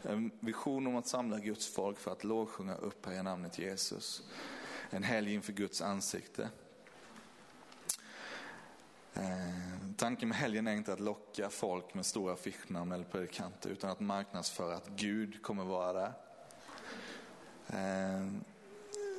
En 0.01 0.31
vision 0.39 0.87
om 0.87 0.95
att 0.95 1.07
samla 1.07 1.39
Guds 1.39 1.67
folk 1.67 1.99
för 1.99 2.11
att 2.11 2.23
lovsjunga 2.23 2.75
upphöja 2.75 3.23
namnet 3.23 3.59
Jesus. 3.59 4.23
En 4.95 5.03
helg 5.03 5.33
inför 5.33 5.53
Guds 5.53 5.81
ansikte. 5.81 6.49
Eh, 9.13 9.21
Tanken 9.97 10.29
med 10.29 10.37
helgen 10.37 10.67
är 10.67 10.71
inte 10.73 10.93
att 10.93 10.99
locka 10.99 11.49
folk 11.49 11.93
med 11.93 12.05
stora 12.05 12.33
affischnamn 12.33 12.91
eller 12.91 13.03
predikanter 13.03 13.69
utan 13.69 13.89
att 13.89 13.99
marknadsföra 13.99 14.75
att 14.75 14.87
Gud 14.87 15.43
kommer 15.43 15.63
vara 15.63 15.93
där. 15.93 16.13
Eh, 17.67 18.27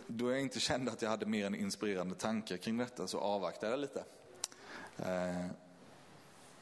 Då 0.06 0.30
jag 0.30 0.40
inte 0.40 0.60
kände 0.60 0.92
att 0.92 1.02
jag 1.02 1.10
hade 1.10 1.26
mer 1.26 1.46
än 1.46 1.54
inspirerande 1.54 2.14
tankar 2.14 2.56
kring 2.56 2.76
detta 2.76 3.06
så 3.06 3.18
avvaktade 3.20 3.72
jag 3.72 3.80
lite. 3.80 4.04
Eh, 4.98 5.46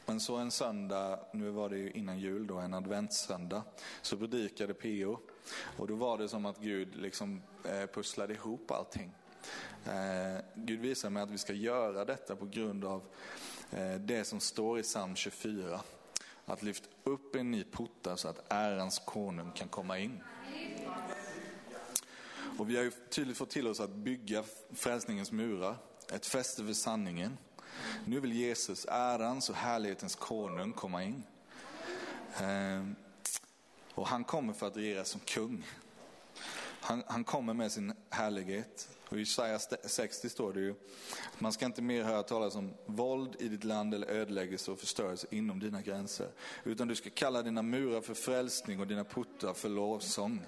men 0.07 0.21
så 0.21 0.37
en 0.37 0.51
söndag, 0.51 1.21
nu 1.33 1.51
var 1.51 1.69
det 1.69 1.79
ju 1.79 1.91
innan 1.91 2.19
jul 2.19 2.47
då, 2.47 2.59
en 2.59 2.75
adventssöndag, 2.75 3.63
så 4.03 4.17
predikade 4.17 4.75
PO. 4.75 5.19
Och 5.77 5.87
då 5.87 5.95
var 5.95 6.19
det 6.19 6.29
som 6.29 6.47
att 6.47 6.59
Gud 6.59 6.97
liksom 6.97 7.43
eh, 7.65 7.87
pusslade 7.87 8.35
ihop 8.35 8.71
allting. 8.71 9.13
Eh, 9.85 10.45
Gud 10.55 10.81
visar 10.81 11.11
mig 11.11 11.23
att 11.23 11.31
vi 11.31 11.39
ska 11.39 11.53
göra 11.53 12.05
detta 12.05 12.37
på 12.37 12.47
grund 12.47 12.85
av 12.85 13.03
eh, 13.71 13.95
det 13.95 14.25
som 14.25 14.41
står 14.41 14.79
i 14.79 14.83
psalm 14.83 15.17
24. 15.17 15.81
Att 16.45 16.63
lyfta 16.63 16.89
upp 17.05 17.37
en 17.37 17.51
ny 17.51 17.65
porta 17.65 18.17
så 18.17 18.29
att 18.29 18.53
ärans 18.53 18.99
konung 18.99 19.53
kan 19.53 19.69
komma 19.69 19.99
in. 19.99 20.21
Och 22.59 22.71
vi 22.71 22.77
har 22.77 22.83
ju 22.83 22.91
tydligt 22.91 23.37
fått 23.37 23.51
till 23.51 23.67
oss 23.67 23.81
att 23.81 23.91
bygga 23.91 24.45
frälsningens 24.75 25.33
murar, 25.33 25.77
ett 26.13 26.27
fäste 26.27 26.65
för 26.65 26.73
sanningen. 26.73 27.39
Nu 28.05 28.21
vill 28.21 28.33
Jesus, 28.33 28.87
ärans 28.89 29.51
och 29.51 29.57
härlighetens 29.57 30.15
konung, 30.15 30.73
komma 30.73 31.05
in. 31.05 31.23
Ehm, 32.37 32.95
och 33.95 34.09
han 34.09 34.25
kommer 34.25 34.53
för 34.53 34.67
att 34.67 34.77
regera 34.77 35.05
som 35.05 35.21
kung. 35.21 35.67
Han, 36.81 37.03
han 37.07 37.25
kommer 37.25 37.55
med 37.55 37.73
sin 37.73 37.93
härlighet. 38.11 38.89
Och 39.09 39.17
I 39.17 39.21
Jesaja 39.21 39.59
60 39.85 40.29
står 40.29 40.53
det 40.53 40.61
ju 40.61 40.71
att 41.33 41.41
man 41.41 41.53
ska 41.53 41.67
inte 41.67 41.83
mer 41.83 42.03
höra 42.03 42.23
talas 42.23 42.55
om 42.55 42.75
våld 42.87 43.37
i 43.39 43.49
ditt 43.49 43.65
land 43.65 43.95
eller 43.95 44.07
ödeläggelse 44.07 44.71
och 44.71 44.79
förstörelse 44.79 45.27
inom 45.31 45.61
dina 45.61 45.83
gränser. 45.83 46.29
Utan 46.65 46.89
du 46.89 46.95
ska 46.95 47.11
kalla 47.11 47.43
dina 47.43 47.63
murar 47.63 48.01
för 48.01 48.15
frälsning 48.15 48.81
och 48.81 48.87
dina 48.87 49.05
portar 49.05 49.55
för 49.55 49.69
lovsång. 49.69 50.41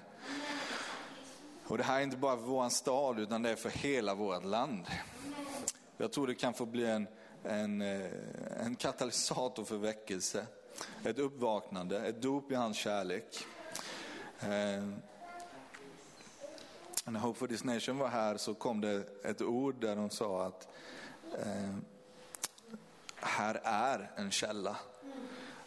Och 1.67 1.77
det 1.77 1.83
här 1.83 1.99
är 1.99 2.03
inte 2.03 2.17
bara 2.17 2.37
för 2.37 2.43
våran 2.43 2.71
stad 2.71 3.19
utan 3.19 3.41
det 3.41 3.49
är 3.49 3.55
för 3.55 3.69
hela 3.69 4.15
vårt 4.15 4.45
land. 4.45 4.85
Jag 5.97 6.11
tror 6.11 6.27
det 6.27 6.35
kan 6.35 6.53
få 6.53 6.65
bli 6.65 6.85
en, 6.85 7.07
en, 7.43 7.81
eh, 7.81 8.11
en 8.65 8.75
katalysator 8.75 9.63
för 9.65 9.77
väckelse. 9.77 10.45
Ett 11.03 11.19
uppvaknande, 11.19 11.99
ett 12.07 12.21
dop 12.21 12.51
i 12.51 12.55
hans 12.55 12.77
kärlek. 12.77 13.45
Eh, 14.39 14.89
När 17.05 17.19
Hope 17.19 17.39
for 17.39 17.47
this 17.47 17.63
Nation 17.63 17.97
var 17.97 18.07
här 18.07 18.37
så 18.37 18.53
kom 18.53 18.81
det 18.81 19.03
ett 19.23 19.41
ord 19.41 19.75
där 19.81 19.95
de 19.95 20.09
sa 20.09 20.45
att 20.45 20.67
eh, 21.39 21.75
här 23.15 23.61
är 23.63 24.11
en 24.15 24.31
källa. 24.31 24.77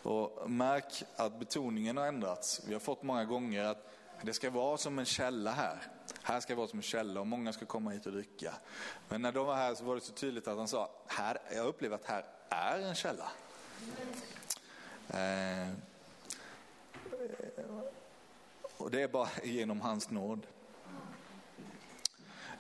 Och 0.03 0.51
märk 0.51 1.05
att 1.17 1.39
betoningen 1.39 1.97
har 1.97 2.07
ändrats. 2.07 2.63
Vi 2.67 2.73
har 2.73 2.81
fått 2.81 3.03
många 3.03 3.25
gånger 3.25 3.65
att 3.65 3.89
det 4.23 4.33
ska 4.33 4.51
vara 4.51 4.77
som 4.77 4.99
en 4.99 5.05
källa 5.05 5.51
här. 5.51 5.98
Här 6.23 6.41
ska 6.41 6.55
vara 6.55 6.69
som 6.69 6.79
en 6.79 6.83
källa 6.83 7.21
och 7.21 7.27
många 7.27 7.53
ska 7.53 7.67
komma 7.67 7.91
hit 7.91 8.07
och 8.07 8.13
dricka. 8.13 8.55
Men 9.09 9.23
när 9.23 9.33
de 9.33 9.47
var 9.47 9.55
här 9.55 9.75
så 9.75 9.85
var 9.85 9.95
det 9.95 10.01
så 10.01 10.13
tydligt 10.13 10.49
att 10.49 10.59
han 10.59 10.69
sa, 10.69 10.91
här, 11.07 11.39
jag 11.55 11.67
upplever 11.67 11.97
att 11.97 12.05
här 12.05 12.25
är 12.49 12.81
en 12.81 12.95
källa. 12.95 13.31
Eh, 15.09 15.69
och 18.77 18.91
det 18.91 19.03
är 19.03 19.09
bara 19.09 19.29
genom 19.45 19.81
hans 19.81 20.11
nåd. 20.11 20.47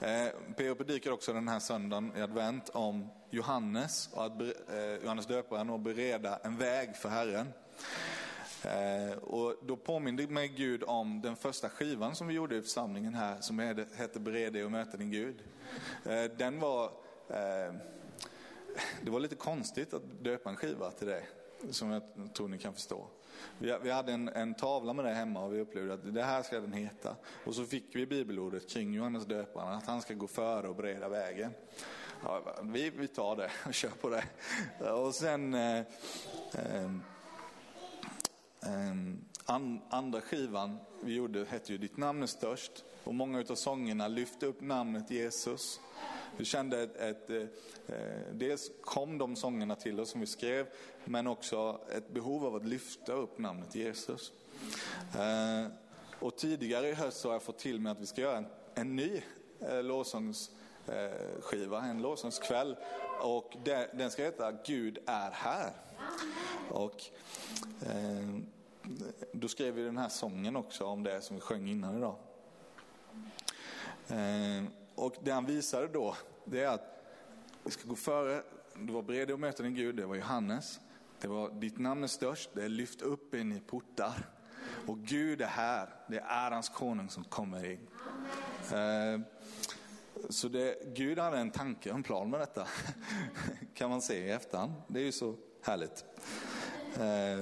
Eh, 0.01 0.29
P.O. 0.57 0.75
predikar 0.75 1.11
också 1.11 1.33
den 1.33 1.49
här 1.49 1.59
söndagen 1.59 2.13
i 2.17 2.21
advent 2.21 2.69
om 2.69 3.09
Johannes, 3.31 4.09
och 4.13 4.25
att, 4.25 4.41
eh, 4.41 4.95
Johannes 5.03 5.27
döparen 5.27 5.71
och 5.71 5.81
bereda 5.81 6.37
en 6.37 6.57
väg 6.57 6.97
för 6.97 7.09
Herren. 7.09 7.53
Eh, 8.65 9.19
och 9.19 9.55
då 9.63 9.77
påminner 9.77 10.27
mig 10.27 10.49
Gud 10.49 10.83
om 10.87 11.21
den 11.21 11.37
första 11.37 11.69
skivan 11.69 12.15
som 12.15 12.27
vi 12.27 12.35
gjorde 12.35 12.57
i 12.57 12.63
församlingen 12.63 13.15
här 13.15 13.41
som 13.41 13.59
hette- 13.59 14.21
Bered 14.21 14.53
dig 14.53 14.65
och 14.65 14.71
möta 14.71 14.97
din 14.97 15.11
Gud. 15.11 15.43
Eh, 16.05 16.25
den 16.25 16.61
var, 16.61 16.85
eh, 17.29 17.75
det 19.03 19.11
var 19.11 19.21
lite 19.21 19.35
konstigt 19.35 19.95
att 19.95 20.03
döpa 20.25 20.51
en 20.51 20.57
skiva 20.57 20.91
till 20.91 21.07
det, 21.07 21.23
som 21.71 21.91
jag 21.91 22.03
tror 22.35 22.49
ni 22.49 22.59
kan 22.59 22.75
förstå. 22.75 23.07
Vi, 23.59 23.91
hade 23.91 24.13
en, 24.13 24.29
en 24.29 24.55
tavla 24.55 24.93
med 24.93 25.05
det 25.05 25.11
hemma 25.15 25.45
och 25.45 25.55
vi 25.55 25.61
upplevde 25.61 25.95
att 25.95 26.15
det 26.15 26.23
här 26.23 26.43
ska 26.43 26.61
den 26.61 26.73
heta. 26.73 27.17
Och 27.45 27.55
så 27.55 27.65
fick 27.65 27.97
vi 27.97 28.07
bibelordet 28.07 28.69
kring 28.71 28.95
Johannes 28.95 29.27
döparen, 29.27 29.75
att 29.75 29.87
han 29.87 30.03
ska 30.03 30.15
gå 30.15 30.27
före 30.27 30.69
och 30.69 30.77
bereda 30.77 31.09
vägen. 31.09 31.51
Ja, 32.25 32.43
vi, 32.63 32.91
vi 32.91 33.09
tar 33.09 33.37
det 33.37 33.51
och 33.67 33.75
kör 33.75 33.91
på 33.91 34.09
det. 34.09 34.25
Och 34.91 35.15
sen 35.15 35.55
eh, 35.55 35.79
eh, 36.55 36.91
Ehm, 38.63 39.25
andra 39.91 40.21
skivan 40.21 40.79
vi 41.01 41.15
gjorde 41.15 41.45
hette 41.45 41.73
ju 41.73 41.79
Ditt 41.79 41.97
namn 41.97 42.23
är 42.23 42.27
störst. 42.27 42.85
Och 43.05 43.15
många 43.15 43.45
av 43.51 43.55
sångerna 43.55 44.09
lyfte 44.09 44.47
upp 44.47 44.61
namnet 44.61 45.11
Jesus. 45.11 45.81
Vi 46.37 46.45
kände 46.45 46.83
ett, 46.83 46.97
ett, 46.97 47.31
eh, 47.31 47.43
eh, 47.87 48.33
dels 48.33 48.71
kom 48.81 49.19
de 49.19 49.37
sångerna 49.37 49.75
till 49.75 50.01
oss 50.01 50.11
som 50.11 50.21
vi 50.21 50.27
skrev, 50.27 50.67
men 51.05 51.27
också 51.27 51.81
ett 51.97 52.15
behov 52.15 52.47
av 52.47 52.55
att 52.55 52.65
lyfta 52.65 53.13
upp 53.13 53.39
namnet 53.39 53.75
Jesus. 53.75 54.33
Eh, 55.19 55.67
och 56.21 56.37
tidigare 56.37 56.89
i 56.89 56.95
höst 56.95 57.21
så 57.21 57.29
har 57.29 57.35
jag 57.35 57.43
fått 57.43 57.59
till 57.59 57.81
mig 57.81 57.93
att 57.93 58.01
vi 58.01 58.07
ska 58.07 58.21
göra 58.21 58.37
en, 58.37 58.47
en 58.75 58.97
ny 58.97 59.23
eh, 59.61 59.83
lovsångsskiva, 59.83 61.79
eh, 61.79 61.91
en 61.91 62.03
lovsångskväll. 62.03 62.77
Och 63.21 63.57
det, 63.65 63.91
den 63.95 64.11
ska 64.11 64.23
heta 64.23 64.53
Gud 64.53 64.99
är 65.07 65.31
här. 65.31 65.73
Och 66.71 67.05
eh, 67.83 68.39
då 69.33 69.49
skrev 69.49 69.75
vi 69.75 69.83
den 69.83 69.97
här 69.99 70.09
sången 70.09 70.57
också 70.57 70.85
om 70.85 71.03
det 71.03 71.21
som 71.21 71.37
vi 71.37 71.41
sjöng 71.41 71.69
innan 71.69 71.97
idag. 71.97 72.17
Eh, 74.09 74.65
och 74.95 75.15
det 75.23 75.31
han 75.31 75.47
visade 75.47 75.89
då, 75.89 76.17
det 76.45 76.61
är 76.63 76.69
att 76.69 77.05
vi 77.65 77.71
ska 77.71 77.89
gå 77.89 77.97
före, 77.97 78.43
det 78.75 78.93
var 78.93 79.03
bred 79.03 79.31
och 79.31 79.41
möta 79.41 79.63
din 79.63 79.75
Gud, 79.75 79.97
det 79.97 80.07
var 80.07 80.15
Johannes. 80.17 80.81
Det 81.21 81.29
var 81.29 81.51
ditt 81.51 81.79
namn 81.79 82.03
är 82.03 82.09
störst, 82.09 82.51
det 82.55 82.65
är 82.65 82.69
lyft 82.69 83.03
upp 83.03 83.35
in 83.35 83.53
i 83.53 83.61
portar. 83.61 84.29
Och 84.87 84.99
Gud 84.99 85.41
är 85.41 85.47
här, 85.47 85.89
det 86.09 86.19
är 86.19 86.25
ärans 86.29 86.69
konung 86.69 87.11
som 87.11 87.25
kommer 87.25 87.71
in. 87.71 87.89
Eh, 88.73 89.21
Så 90.31 90.49
det, 90.49 90.95
Gud 90.97 91.19
hade 91.19 91.39
en 91.39 91.51
tanke, 91.51 91.91
en 91.91 92.03
plan 92.03 92.31
med 92.31 92.41
detta. 92.41 92.67
kan 93.75 93.91
man 93.91 94.03
se 94.03 94.27
i 94.27 94.31
efterhand. 94.31 94.73
Det 94.89 95.01
är 95.01 95.05
ju 95.05 95.13
så 95.13 95.37
härligt. 95.63 96.05
Eh, 96.97 97.41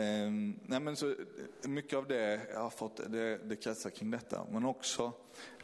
eh, 0.00 0.30
nej 0.66 0.80
men 0.80 0.96
så, 0.96 1.14
mycket 1.62 1.98
av 1.98 2.06
det 2.06 2.40
jag 2.52 2.60
har 2.60 2.70
fått, 2.70 2.96
det, 2.96 3.38
det 3.38 3.56
kretsar 3.56 3.90
kring 3.90 4.10
detta. 4.10 4.46
Men 4.50 4.64
också 4.64 5.12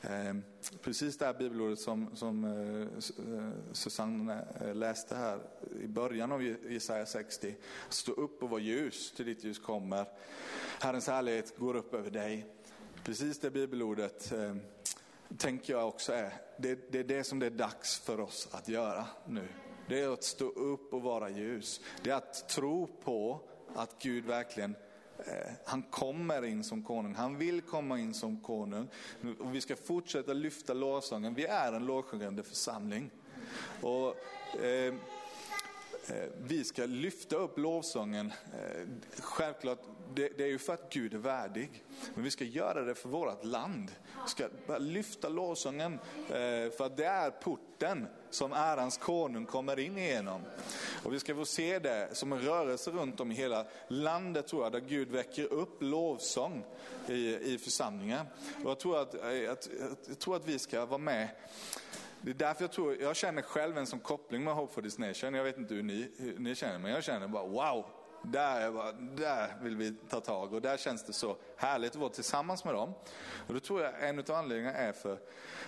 eh, 0.01 0.35
precis 0.83 1.19
det 1.19 1.27
här 1.27 1.35
bibelordet 1.35 1.79
som, 1.79 2.16
som 2.16 2.45
eh, 2.45 2.81
eh 2.83 3.51
Susanne 3.73 4.45
eh, 4.61 4.74
läste 4.74 5.16
här 5.16 5.40
i 5.82 5.86
början 5.86 6.32
av 6.32 6.43
Jesaja 6.43 7.07
60. 7.07 7.57
Stå 7.89 8.12
upp 8.12 8.43
och 8.43 8.51
var 8.51 8.59
ljus 8.59 9.12
till 9.12 9.27
ditt 9.27 9.45
ljus 9.45 9.59
kommer. 9.59 10.07
Herrens 10.81 11.07
härlighet 11.07 11.59
går 11.59 11.77
upp 11.77 11.95
över 11.95 12.11
dig. 12.11 12.47
Precis 13.05 13.40
det 13.40 13.51
bibelordet 13.51 14.32
eh, 14.32 14.57
tänker 15.36 15.73
jag 15.73 15.89
också 15.89 16.12
är, 16.12 16.32
det, 16.59 16.93
det 16.93 16.99
är 16.99 17.05
det 17.05 17.24
som 17.24 17.39
det 17.39 17.47
är 17.47 17.51
dags 17.51 17.99
för 17.99 18.20
oss 18.20 18.49
att 18.51 18.69
göra 18.69 19.07
nu. 19.27 19.49
Det 19.89 20.01
är 20.01 20.12
att 20.12 20.24
stå 20.24 20.48
upp 20.48 20.93
och 20.93 21.02
vara 21.02 21.31
ljus. 21.31 21.81
Det 22.02 22.10
är 22.10 22.15
att 22.15 22.48
tro 22.48 22.86
på 23.05 23.40
att 23.74 24.02
Gud 24.02 24.24
verkligen 24.24 24.77
eh, 25.19 25.52
han 25.65 25.82
kommer 25.82 26.44
in 26.44 26.65
som 26.65 26.82
konung, 26.82 27.15
han 27.15 27.39
vill 27.39 27.60
komma 27.60 27.98
in 27.98 28.15
som 28.15 28.40
konung. 28.40 28.89
Och 29.39 29.55
vi 29.55 29.60
ska 29.60 29.77
fortsätta 29.77 30.32
lyfta 30.32 30.74
lovsången. 30.74 31.35
Vi 31.35 31.44
är 31.44 31.73
en 31.73 31.86
lovsjungande 31.86 32.43
församling. 32.43 33.10
Och, 33.82 34.16
eh, 34.65 34.94
Eh, 36.10 36.28
vi 36.43 36.64
ska 36.64 36.86
lyfta 36.86 37.36
upp 37.36 37.59
lovsången. 37.59 38.32
Eh, 38.52 38.86
självklart, 39.18 39.78
det, 40.14 40.28
det, 40.39 40.44
är 40.44 40.48
ju 40.48 40.59
för 40.59 40.74
att 40.74 40.93
Gud 40.93 41.14
är 41.14 41.18
värdig. 41.18 41.85
Men 42.14 42.24
vi 42.24 42.30
ska 42.30 42.44
göra 42.44 42.82
det 42.85 42.94
för 42.94 43.09
vårt 43.09 43.44
land. 43.44 43.90
Vi 44.24 44.30
ska 44.30 44.48
lyfta 44.78 45.28
lovsången 45.28 45.93
eh, 46.28 46.70
för 46.70 46.82
att 46.85 46.97
det 46.97 47.05
är 47.05 47.30
porten 47.30 48.06
som 48.30 48.52
ärans 48.52 48.98
konung 48.98 49.47
kommer 49.47 49.78
in 49.78 49.98
igenom. 49.98 50.43
Och 51.05 51.12
vi 51.12 51.20
ska 51.20 51.35
få 51.35 51.44
se 51.44 51.78
det 51.78 52.09
som 52.12 52.32
en 52.32 52.40
rörelse 52.40 52.90
runt 52.90 53.20
om 53.20 53.32
i 53.32 53.35
hela 53.35 53.66
landet 53.89 54.47
tror 54.47 54.62
jag, 54.62 54.72
där 54.72 54.80
Gud 54.80 55.10
väcker 55.10 55.52
upp 55.52 55.82
lovsång 55.82 56.64
i, 57.09 57.36
i 57.55 57.59
församlingar. 57.59 58.26
Och 58.64 58.70
jag 58.70 58.78
tror 58.78 59.02
att, 59.02 59.14
att, 59.48 59.68
jag 60.09 60.18
tror 60.18 60.36
att 60.36 60.48
vi 60.48 60.59
ska 60.59 60.86
vara 60.86 60.98
med 60.98 61.28
det 62.23 62.31
är 62.31 62.35
därför 62.35 62.62
jag 62.62 62.73
tror, 62.73 62.97
jag 63.01 63.16
känner 63.16 63.43
själv 63.43 63.78
en 63.78 63.86
sån 63.86 64.01
koppling 64.01 64.45
med 64.45 64.55
Hope 64.55 64.74
for 64.74 64.82
this 64.82 64.99
nation. 64.99 65.35
Jag 65.35 65.45
vet 65.45 65.59
inte 65.59 65.74
hur 65.74 65.82
ni, 65.82 66.11
hur 66.19 66.39
ni 66.39 66.55
känner, 66.55 66.78
men 66.78 66.90
jag 66.90 67.05
känner 67.05 67.28
bara 67.28 67.47
wow, 67.47 67.86
där, 68.23 68.70
bara, 68.73 68.93
där 68.93 69.57
vill 69.62 69.77
vi 69.77 69.95
ta 70.09 70.20
tag 70.20 70.53
och 70.53 70.62
där 70.62 70.77
känns 70.77 71.07
det 71.07 71.12
så 71.12 71.36
härligt 71.59 71.90
att 71.90 71.97
vara 71.97 72.10
tillsammans 72.10 72.64
med 72.64 72.74
dem. 72.74 72.94
Och 73.47 73.55
då 73.55 73.60
tror 73.60 73.82
jag 73.82 74.09
en 74.09 74.18
av 74.18 74.30
anledningarna 74.30 74.78
är 74.78 74.93
för 74.93 75.18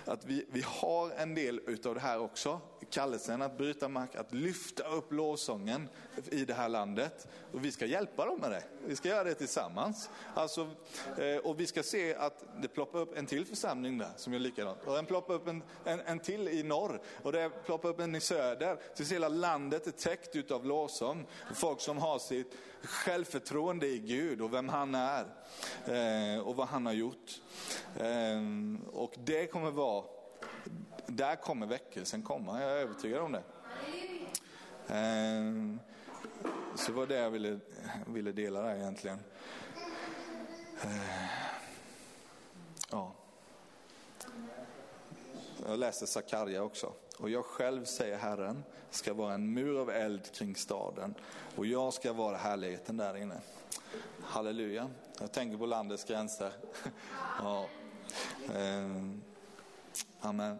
att 0.05 0.25
vi, 0.25 0.45
vi 0.51 0.63
har 0.67 1.11
en 1.11 1.35
del 1.35 1.61
utav 1.67 1.95
det 1.95 2.01
här 2.01 2.19
också. 2.19 2.61
Kallelsen 2.89 3.41
att 3.41 3.57
bryta 3.57 3.87
mark, 3.87 4.15
att 4.15 4.33
lyfta 4.33 4.83
upp 4.83 5.11
lovsången 5.11 5.89
i 6.31 6.45
det 6.45 6.53
här 6.53 6.69
landet. 6.69 7.27
Och 7.53 7.65
vi 7.65 7.71
ska 7.71 7.85
hjälpa 7.85 8.25
dem 8.25 8.39
med 8.39 8.51
det. 8.51 8.63
Vi 8.85 8.95
ska 8.95 9.09
göra 9.09 9.23
det 9.23 9.33
tillsammans. 9.33 10.09
Alltså, 10.33 10.69
eh, 11.17 11.37
och 11.37 11.59
vi 11.59 11.67
ska 11.67 11.83
se 11.83 12.15
att 12.15 12.43
det 12.61 12.67
ploppar 12.67 12.99
upp 12.99 13.17
en 13.17 13.25
till 13.25 13.45
församling 13.45 13.97
där 13.97 14.09
som 14.15 14.33
gör 14.33 14.39
likadant. 14.39 14.77
Och 14.85 14.95
den 14.95 15.05
ploppar 15.05 15.33
upp 15.33 15.47
en, 15.47 15.63
en, 15.85 15.99
en 15.99 16.19
till 16.19 16.47
i 16.47 16.63
norr. 16.63 17.01
Och 17.23 17.31
det 17.31 17.49
ploppar 17.65 17.89
upp 17.89 17.99
en 17.99 18.15
i 18.15 18.21
söder. 18.21 18.77
Så 18.93 19.03
hela 19.03 19.27
landet 19.27 19.87
är 19.87 19.91
täckt 19.91 20.35
utav 20.35 20.65
lovsång. 20.65 21.27
Folk 21.53 21.81
som 21.81 21.97
har 21.97 22.19
sitt 22.19 22.57
självförtroende 22.83 23.87
i 23.87 23.99
Gud 23.99 24.41
och 24.41 24.53
vem 24.53 24.69
han 24.69 24.95
är. 24.95 25.25
Eh, 25.85 26.39
och 26.39 26.55
vad 26.55 26.67
han 26.67 26.85
har 26.85 26.93
gjort. 26.93 27.41
Ehm, 27.99 28.81
och 28.93 29.13
det 29.17 29.47
kommer 29.47 29.71
vara, 29.71 30.05
där 31.07 31.35
kommer 31.35 31.67
väckelsen 31.67 32.23
komma, 32.23 32.61
jag 32.61 32.71
är 32.71 32.75
övertygad 32.75 33.21
om 33.21 33.31
det. 33.31 33.43
Ehm, 34.87 35.79
så 36.75 36.91
det 36.91 36.97
var 36.97 37.07
det 37.07 37.15
jag 37.15 37.29
ville, 37.29 37.59
ville 38.07 38.31
dela 38.31 38.61
där 38.61 38.75
egentligen. 38.75 39.19
Ehm, 40.81 41.27
ja. 42.91 43.13
Jag 45.67 45.79
läser 45.79 46.05
Sakarja 46.05 46.63
också. 46.63 46.93
Och 47.19 47.29
jag 47.29 47.45
själv, 47.45 47.85
säger 47.85 48.17
Herren, 48.17 48.63
ska 48.89 49.13
vara 49.13 49.33
en 49.33 49.53
mur 49.53 49.79
av 49.79 49.89
eld 49.89 50.31
kring 50.31 50.55
staden 50.55 51.15
och 51.55 51.65
jag 51.65 51.93
ska 51.93 52.13
vara 52.13 52.37
härligheten 52.37 52.97
där 52.97 53.17
inne. 53.17 53.41
Halleluja. 54.21 54.89
Jag 55.21 55.31
tänker 55.31 55.57
på 55.57 55.65
landets 55.65 56.03
gränser. 56.03 56.53
ja. 57.39 57.65
Ehm, 58.55 59.21
amen. 60.21 60.59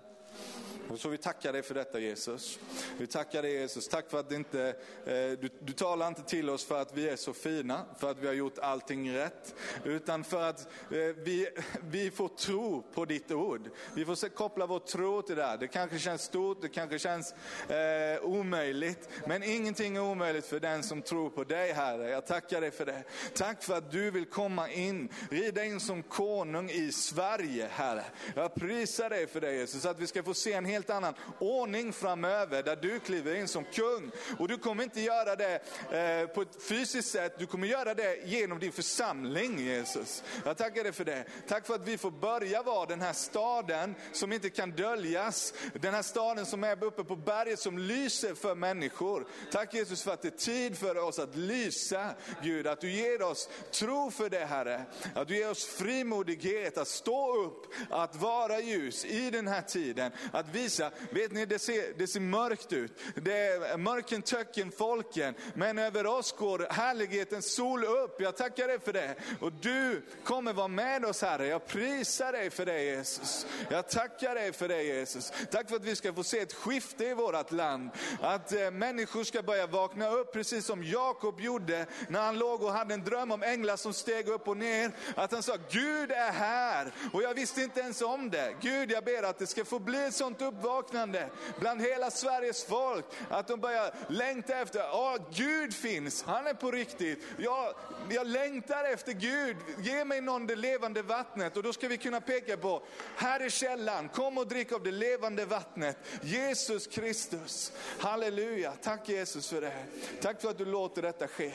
Och 0.90 1.00
Så 1.00 1.10
vi 1.10 1.18
tackar 1.18 1.54
dig 1.54 1.62
för 1.62 1.74
detta 1.74 2.00
Jesus. 2.00 2.60
Vi 2.98 3.08
tackar 3.08 3.42
dig 3.42 3.54
Jesus. 3.54 3.88
Tack 3.88 4.10
för 4.10 4.20
att 4.20 4.30
det 4.30 4.36
inte, 4.36 4.68
eh, 5.06 5.14
du, 5.14 5.50
du 5.60 5.74
talar 5.74 6.08
inte 6.08 6.24
till 6.24 6.50
oss 6.50 6.66
för 6.66 6.82
att 6.82 6.98
vi 6.98 7.10
är 7.10 7.16
så 7.16 7.34
fina, 7.34 7.86
för 8.00 8.12
att 8.12 8.18
vi 8.20 8.28
har 8.28 8.34
gjort 8.34 8.60
allting 8.60 9.14
rätt. 9.14 9.56
Utan 9.84 10.24
för 10.24 10.42
att 10.50 10.68
eh, 10.92 10.98
vi, 10.98 11.48
vi 11.90 12.12
får 12.12 12.28
tro 12.28 12.84
på 12.94 13.06
ditt 13.06 13.32
ord. 13.32 13.70
Vi 13.96 14.06
får 14.06 14.30
koppla 14.30 14.66
vår 14.66 14.80
tro 14.80 15.22
till 15.22 15.36
det 15.36 15.44
här. 15.44 15.58
Det 15.58 15.68
kanske 15.68 16.00
känns 16.00 16.22
stort, 16.22 16.62
det 16.62 16.70
kanske 16.70 17.00
känns 17.00 17.34
eh, 17.68 18.24
omöjligt. 18.24 19.10
Men 19.28 19.44
ingenting 19.44 19.96
är 19.96 20.02
omöjligt 20.02 20.46
för 20.46 20.60
den 20.60 20.84
som 20.84 21.02
tror 21.02 21.30
på 21.30 21.44
dig 21.44 21.72
Herre. 21.72 22.10
Jag 22.10 22.26
tackar 22.26 22.62
dig 22.62 22.72
för 22.72 22.86
det. 22.86 23.04
Tack 23.34 23.64
för 23.64 23.78
att 23.78 23.92
du 23.92 24.12
vill 24.12 24.26
komma 24.26 24.70
in, 24.70 25.10
rida 25.30 25.66
in 25.66 25.80
som 25.80 26.04
konung 26.04 26.70
i 26.70 26.92
Sverige 26.92 27.68
Herre. 27.72 28.04
Jag 28.36 28.56
prisar 28.56 29.10
dig 29.10 29.28
för 29.28 29.42
det 29.42 29.54
Jesus, 29.54 29.86
att 29.86 30.00
vi 30.00 30.08
ska 30.08 30.24
få 30.24 30.34
se 30.34 30.54
en 30.54 30.66
helt 30.72 30.90
annan 30.90 31.14
ordning 31.40 31.94
framöver 31.94 32.64
där 32.64 32.76
du 32.76 33.00
kliver 33.00 33.36
in 33.36 33.48
som 33.48 33.64
kung. 33.64 34.12
Och 34.40 34.48
du 34.48 34.58
kommer 34.58 34.84
inte 34.84 35.02
göra 35.02 35.36
det 35.36 35.54
eh, 35.92 36.28
på 36.28 36.42
ett 36.42 36.64
fysiskt 36.64 37.10
sätt, 37.10 37.36
du 37.40 37.46
kommer 37.46 37.68
göra 37.68 37.94
det 37.94 38.26
genom 38.26 38.60
din 38.60 38.72
församling 38.72 39.60
Jesus. 39.60 40.24
Jag 40.46 40.58
tackar 40.58 40.84
dig 40.84 40.92
för 40.92 41.06
det. 41.06 41.26
Tack 41.48 41.68
för 41.68 41.76
att 41.76 41.88
vi 41.88 41.98
får 41.98 42.12
börja 42.12 42.64
vara 42.64 42.86
den 42.86 43.02
här 43.02 43.14
staden 43.14 43.96
som 44.12 44.32
inte 44.32 44.50
kan 44.50 44.72
döljas. 44.72 45.54
Den 45.74 45.94
här 45.94 46.02
staden 46.02 46.46
som 46.46 46.64
är 46.64 46.84
uppe 46.84 47.04
på 47.04 47.16
berget 47.16 47.60
som 47.60 47.78
lyser 47.78 48.36
för 48.36 48.56
människor. 48.56 49.28
Tack 49.52 49.74
Jesus 49.74 50.04
för 50.04 50.12
att 50.12 50.22
det 50.22 50.28
är 50.28 50.38
tid 50.38 50.78
för 50.78 50.98
oss 50.98 51.20
att 51.20 51.36
lysa 51.36 52.10
Gud, 52.44 52.68
att 52.68 52.82
du 52.82 52.92
ger 52.92 53.22
oss 53.22 53.50
tro 53.72 54.12
för 54.12 54.30
det 54.30 54.46
Herre. 54.46 54.86
Att 55.16 55.28
du 55.28 55.38
ger 55.38 55.50
oss 55.50 55.66
frimodighet 55.66 56.78
att 56.78 56.88
stå 56.88 57.36
upp, 57.46 57.66
att 57.90 58.16
vara 58.16 58.60
ljus 58.60 59.06
i 59.06 59.30
den 59.30 59.48
här 59.48 59.62
tiden. 59.62 60.12
Att 60.32 60.56
visa, 60.62 60.92
vet 61.10 61.32
ni 61.32 61.46
det 61.46 61.60
ser, 61.60 61.94
det 61.98 62.08
ser 62.08 62.20
mörkt 62.20 62.74
ut. 62.74 62.92
Det 63.16 63.38
är 63.38 63.78
mörken, 63.78 64.22
töcken, 64.22 64.72
folken. 64.72 65.36
Men 65.54 65.78
över 65.78 66.06
oss 66.06 66.32
går 66.32 66.68
härlighetens 66.70 67.54
sol 67.54 67.84
upp. 67.84 68.22
Jag 68.22 68.38
tackar 68.38 68.68
dig 68.68 68.80
för 68.80 68.94
det. 68.94 69.16
Och 69.40 69.54
du 69.54 70.02
kommer 70.24 70.54
vara 70.54 70.68
med 70.68 71.06
oss 71.06 71.22
Herre. 71.22 71.48
Jag 71.48 71.68
prisar 71.68 72.32
dig 72.32 72.50
för 72.50 72.66
det 72.66 72.84
Jesus. 72.84 73.46
Jag 73.70 73.90
tackar 73.90 74.36
dig 74.36 74.54
för 74.54 74.68
det 74.68 74.84
Jesus. 74.84 75.34
Tack 75.52 75.70
för 75.70 75.76
att 75.76 75.86
vi 75.86 75.96
ska 75.96 76.14
få 76.14 76.24
se 76.24 76.40
ett 76.40 76.54
skifte 76.54 77.06
i 77.06 77.14
vårt 77.14 77.52
land. 77.52 77.90
Att 78.22 78.54
eh, 78.54 78.72
människor 78.72 79.24
ska 79.24 79.42
börja 79.42 79.68
vakna 79.68 80.10
upp 80.10 80.34
precis 80.34 80.66
som 80.66 80.84
Jakob 80.84 81.40
gjorde 81.40 81.86
när 82.08 82.22
han 82.22 82.40
låg 82.40 82.64
och 82.64 82.72
hade 82.72 82.94
en 82.94 83.04
dröm 83.04 83.32
om 83.32 83.44
änglar 83.44 83.76
som 83.76 83.94
steg 83.94 84.28
upp 84.28 84.48
och 84.48 84.58
ner. 84.58 84.92
Att 85.16 85.32
han 85.32 85.44
sa 85.44 85.58
Gud 85.70 86.12
är 86.12 86.32
här 86.32 86.92
och 87.14 87.24
jag 87.24 87.34
visste 87.34 87.62
inte 87.62 87.80
ens 87.80 88.02
om 88.02 88.30
det. 88.30 88.56
Gud 88.62 88.92
jag 88.92 89.04
ber 89.04 89.24
att 89.24 89.40
det 89.40 89.48
ska 89.48 89.66
få 89.66 89.80
bli 89.80 90.06
ett 90.06 90.14
sånt 90.14 90.42
uppvaknande 90.52 91.30
bland 91.60 91.82
hela 91.82 92.12
Sveriges 92.12 92.64
folk. 92.64 93.06
Att 93.30 93.48
de 93.48 93.60
börjar 93.60 93.94
längta 94.08 94.56
efter, 94.56 94.80
ja 94.80 95.18
Gud 95.34 95.74
finns, 95.74 96.24
han 96.24 96.48
är 96.48 96.54
på 96.54 96.72
riktigt. 96.72 97.24
Jag, 97.38 97.74
jag 98.10 98.28
längtar 98.28 98.84
efter 98.84 99.12
Gud, 99.14 99.58
ge 99.80 100.06
mig 100.06 100.22
någon 100.22 100.48
det 100.48 100.56
levande 100.56 101.02
vattnet. 101.02 101.58
Och 101.58 101.64
då 101.64 101.74
ska 101.74 101.88
vi 101.88 101.98
kunna 101.98 102.22
peka 102.22 102.58
på, 102.58 102.82
här 103.16 103.40
är 103.40 103.50
källan, 103.50 104.10
kom 104.10 104.38
och 104.38 104.48
drick 104.48 104.72
av 104.72 104.84
det 104.84 104.92
levande 104.92 105.46
vattnet. 105.46 105.98
Jesus 106.22 106.88
Kristus. 106.88 107.72
Halleluja, 108.00 108.74
tack 108.82 109.10
Jesus 109.10 109.50
för 109.50 109.62
det. 109.62 109.84
Tack 110.22 110.42
för 110.42 110.50
att 110.50 110.58
du 110.58 110.66
låter 110.66 111.02
detta 111.02 111.28
ske. 111.28 111.52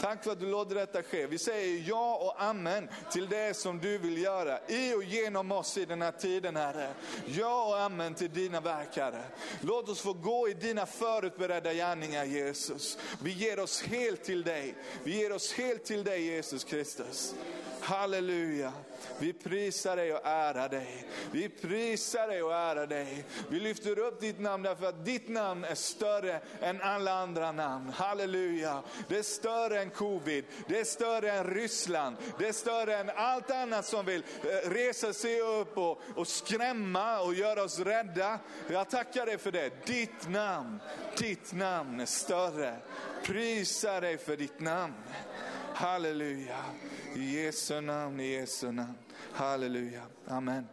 Tack 0.00 0.24
för 0.24 0.32
att 0.32 0.40
du 0.40 0.46
låter 0.46 0.74
detta 0.74 1.02
ske. 1.02 1.26
Vi 1.26 1.38
säger 1.38 1.88
ja 1.88 2.16
och 2.16 2.42
amen 2.42 2.88
till 3.12 3.28
det 3.28 3.56
som 3.56 3.78
du 3.78 3.98
vill 3.98 4.22
göra 4.22 4.58
i 4.68 4.94
och 4.94 5.02
genom 5.02 5.52
oss 5.52 5.78
i 5.78 5.84
den 5.84 6.02
här 6.02 6.12
tiden 6.12 6.56
Herre. 6.56 6.90
Ja 7.26 7.66
och 7.68 7.80
amen 7.80 8.14
till 8.14 8.29
dina 8.34 8.60
verk 8.60 8.96
Herre. 8.96 9.22
Låt 9.60 9.88
oss 9.88 10.00
få 10.00 10.12
gå 10.12 10.48
i 10.48 10.54
dina 10.54 10.86
förutberedda 10.86 11.74
gärningar 11.74 12.24
Jesus. 12.24 12.98
Vi 13.22 13.32
ger 13.32 13.60
oss 13.60 13.82
helt 13.82 14.24
till 14.24 14.42
dig. 14.42 14.74
Vi 15.04 15.16
ger 15.16 15.32
oss 15.32 15.52
helt 15.52 15.84
till 15.84 16.04
dig 16.04 16.22
Jesus 16.24 16.64
Kristus. 16.64 17.34
Halleluja. 17.90 18.72
Vi 19.18 19.32
prisar 19.32 19.96
dig 19.96 20.14
och 20.14 20.26
ärar 20.26 20.68
dig. 20.68 21.06
Vi 21.32 21.48
prisar 21.48 22.28
dig 22.28 22.42
och 22.42 22.54
ärar 22.54 22.86
dig. 22.86 23.24
Vi 23.48 23.60
lyfter 23.60 23.98
upp 23.98 24.20
ditt 24.20 24.40
namn 24.40 24.62
därför 24.62 24.86
att 24.86 25.04
ditt 25.04 25.28
namn 25.28 25.64
är 25.64 25.74
större 25.74 26.40
än 26.60 26.82
alla 26.82 27.12
andra 27.12 27.52
namn. 27.52 27.90
Halleluja. 27.90 28.82
Det 29.08 29.18
är 29.18 29.22
större 29.22 29.80
än 29.80 29.90
covid. 29.90 30.44
Det 30.66 30.80
är 30.80 30.84
större 30.84 31.30
än 31.30 31.44
Ryssland. 31.44 32.16
Det 32.38 32.48
är 32.48 32.52
större 32.52 32.96
än 32.96 33.10
allt 33.16 33.50
annat 33.50 33.86
som 33.86 34.06
vill 34.06 34.22
eh, 34.42 34.70
resa 34.70 35.12
sig 35.12 35.40
upp 35.40 35.78
och, 35.78 36.00
och 36.16 36.28
skrämma 36.28 37.20
och 37.20 37.34
göra 37.34 37.62
oss 37.62 37.78
rädda. 37.78 38.38
Jag 38.68 38.90
tackar 38.90 39.26
dig 39.26 39.38
för 39.38 39.52
det. 39.52 39.86
Ditt 39.86 40.28
namn, 40.28 40.80
ditt 41.18 41.52
namn 41.52 42.00
är 42.00 42.06
större. 42.06 42.76
Prisa 43.24 44.00
dig 44.00 44.18
för 44.18 44.36
ditt 44.36 44.60
namn. 44.60 44.94
Halleluja. 45.80 46.64
I 47.16 47.42
Jesu 47.42 47.80
namn, 47.80 48.20
i 48.20 48.32
Jesu 48.32 48.72
namn. 48.72 48.98
Halleluja. 49.32 50.02
Amen. 50.26 50.66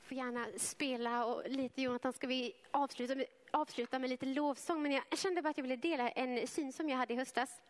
får 0.00 0.16
gärna 0.16 0.46
spela 0.56 1.24
och 1.24 1.42
lite 1.50 1.82
Jonathan 1.82 2.12
ska 2.12 2.26
vi 2.26 2.54
avsluta 2.70 3.14
med, 3.14 3.26
avsluta 3.50 3.98
med 3.98 4.10
lite 4.10 4.26
lovsång 4.26 4.82
men 4.82 4.92
jag 4.92 5.18
kände 5.18 5.42
bara 5.42 5.50
att 5.50 5.58
jag 5.58 5.62
ville 5.62 5.76
dela 5.76 6.08
en 6.08 6.46
syn 6.46 6.72
som 6.72 6.88
jag 6.88 6.96
hade 6.96 7.14
i 7.14 7.16
höstas. 7.16 7.60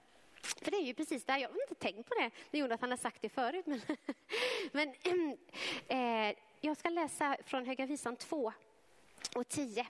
För 0.43 0.71
det 0.71 0.77
är 0.77 0.85
ju 0.85 0.95
precis 0.95 1.25
där, 1.25 1.39
jag 1.39 1.49
har 1.49 1.63
inte 1.63 1.75
tänkt 1.75 2.09
på 2.09 2.15
det 2.15 2.31
när 2.51 2.61
Jonathan 2.61 2.91
har 2.91 2.97
sagt 2.97 3.23
det 3.23 3.29
förut. 3.29 3.67
Men, 3.67 3.81
men 4.73 4.89
äh, 5.89 6.37
jag 6.61 6.77
ska 6.77 6.89
läsa 6.89 7.37
från 7.45 7.67
Höga 7.67 7.87
Visan 7.87 8.17
2 8.17 8.53
och 9.35 9.49
10. 9.49 9.87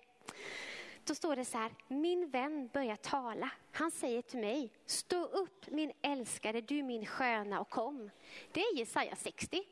Då 1.05 1.15
står 1.15 1.37
det 1.37 1.45
så 1.45 1.59
här, 1.59 1.73
min 1.89 2.31
vän 2.31 2.71
börjar 2.73 2.97
tala. 2.97 3.51
Han 3.73 3.91
säger 3.91 4.23
till 4.23 4.41
mig, 4.41 4.71
stå 4.87 5.25
upp 5.25 5.67
min 5.71 5.93
älskade, 6.03 6.61
du 6.61 6.83
min 6.83 7.07
sköna 7.07 7.61
och 7.61 7.71
kom. 7.71 8.11
Det 8.53 8.61
är 8.61 8.77
Jesaja 8.77 9.17
60 9.17 9.65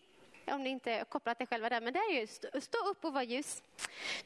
om 0.54 0.62
ni 0.62 0.70
inte 0.70 1.04
kopplat 1.08 1.38
det 1.38 1.46
själva 1.46 1.68
där, 1.68 1.80
men 1.80 1.92
det 1.92 1.98
är 1.98 2.20
ju 2.20 2.26
stå, 2.26 2.60
stå 2.60 2.78
upp 2.90 3.04
och 3.04 3.12
var 3.12 3.22
ljus. 3.22 3.62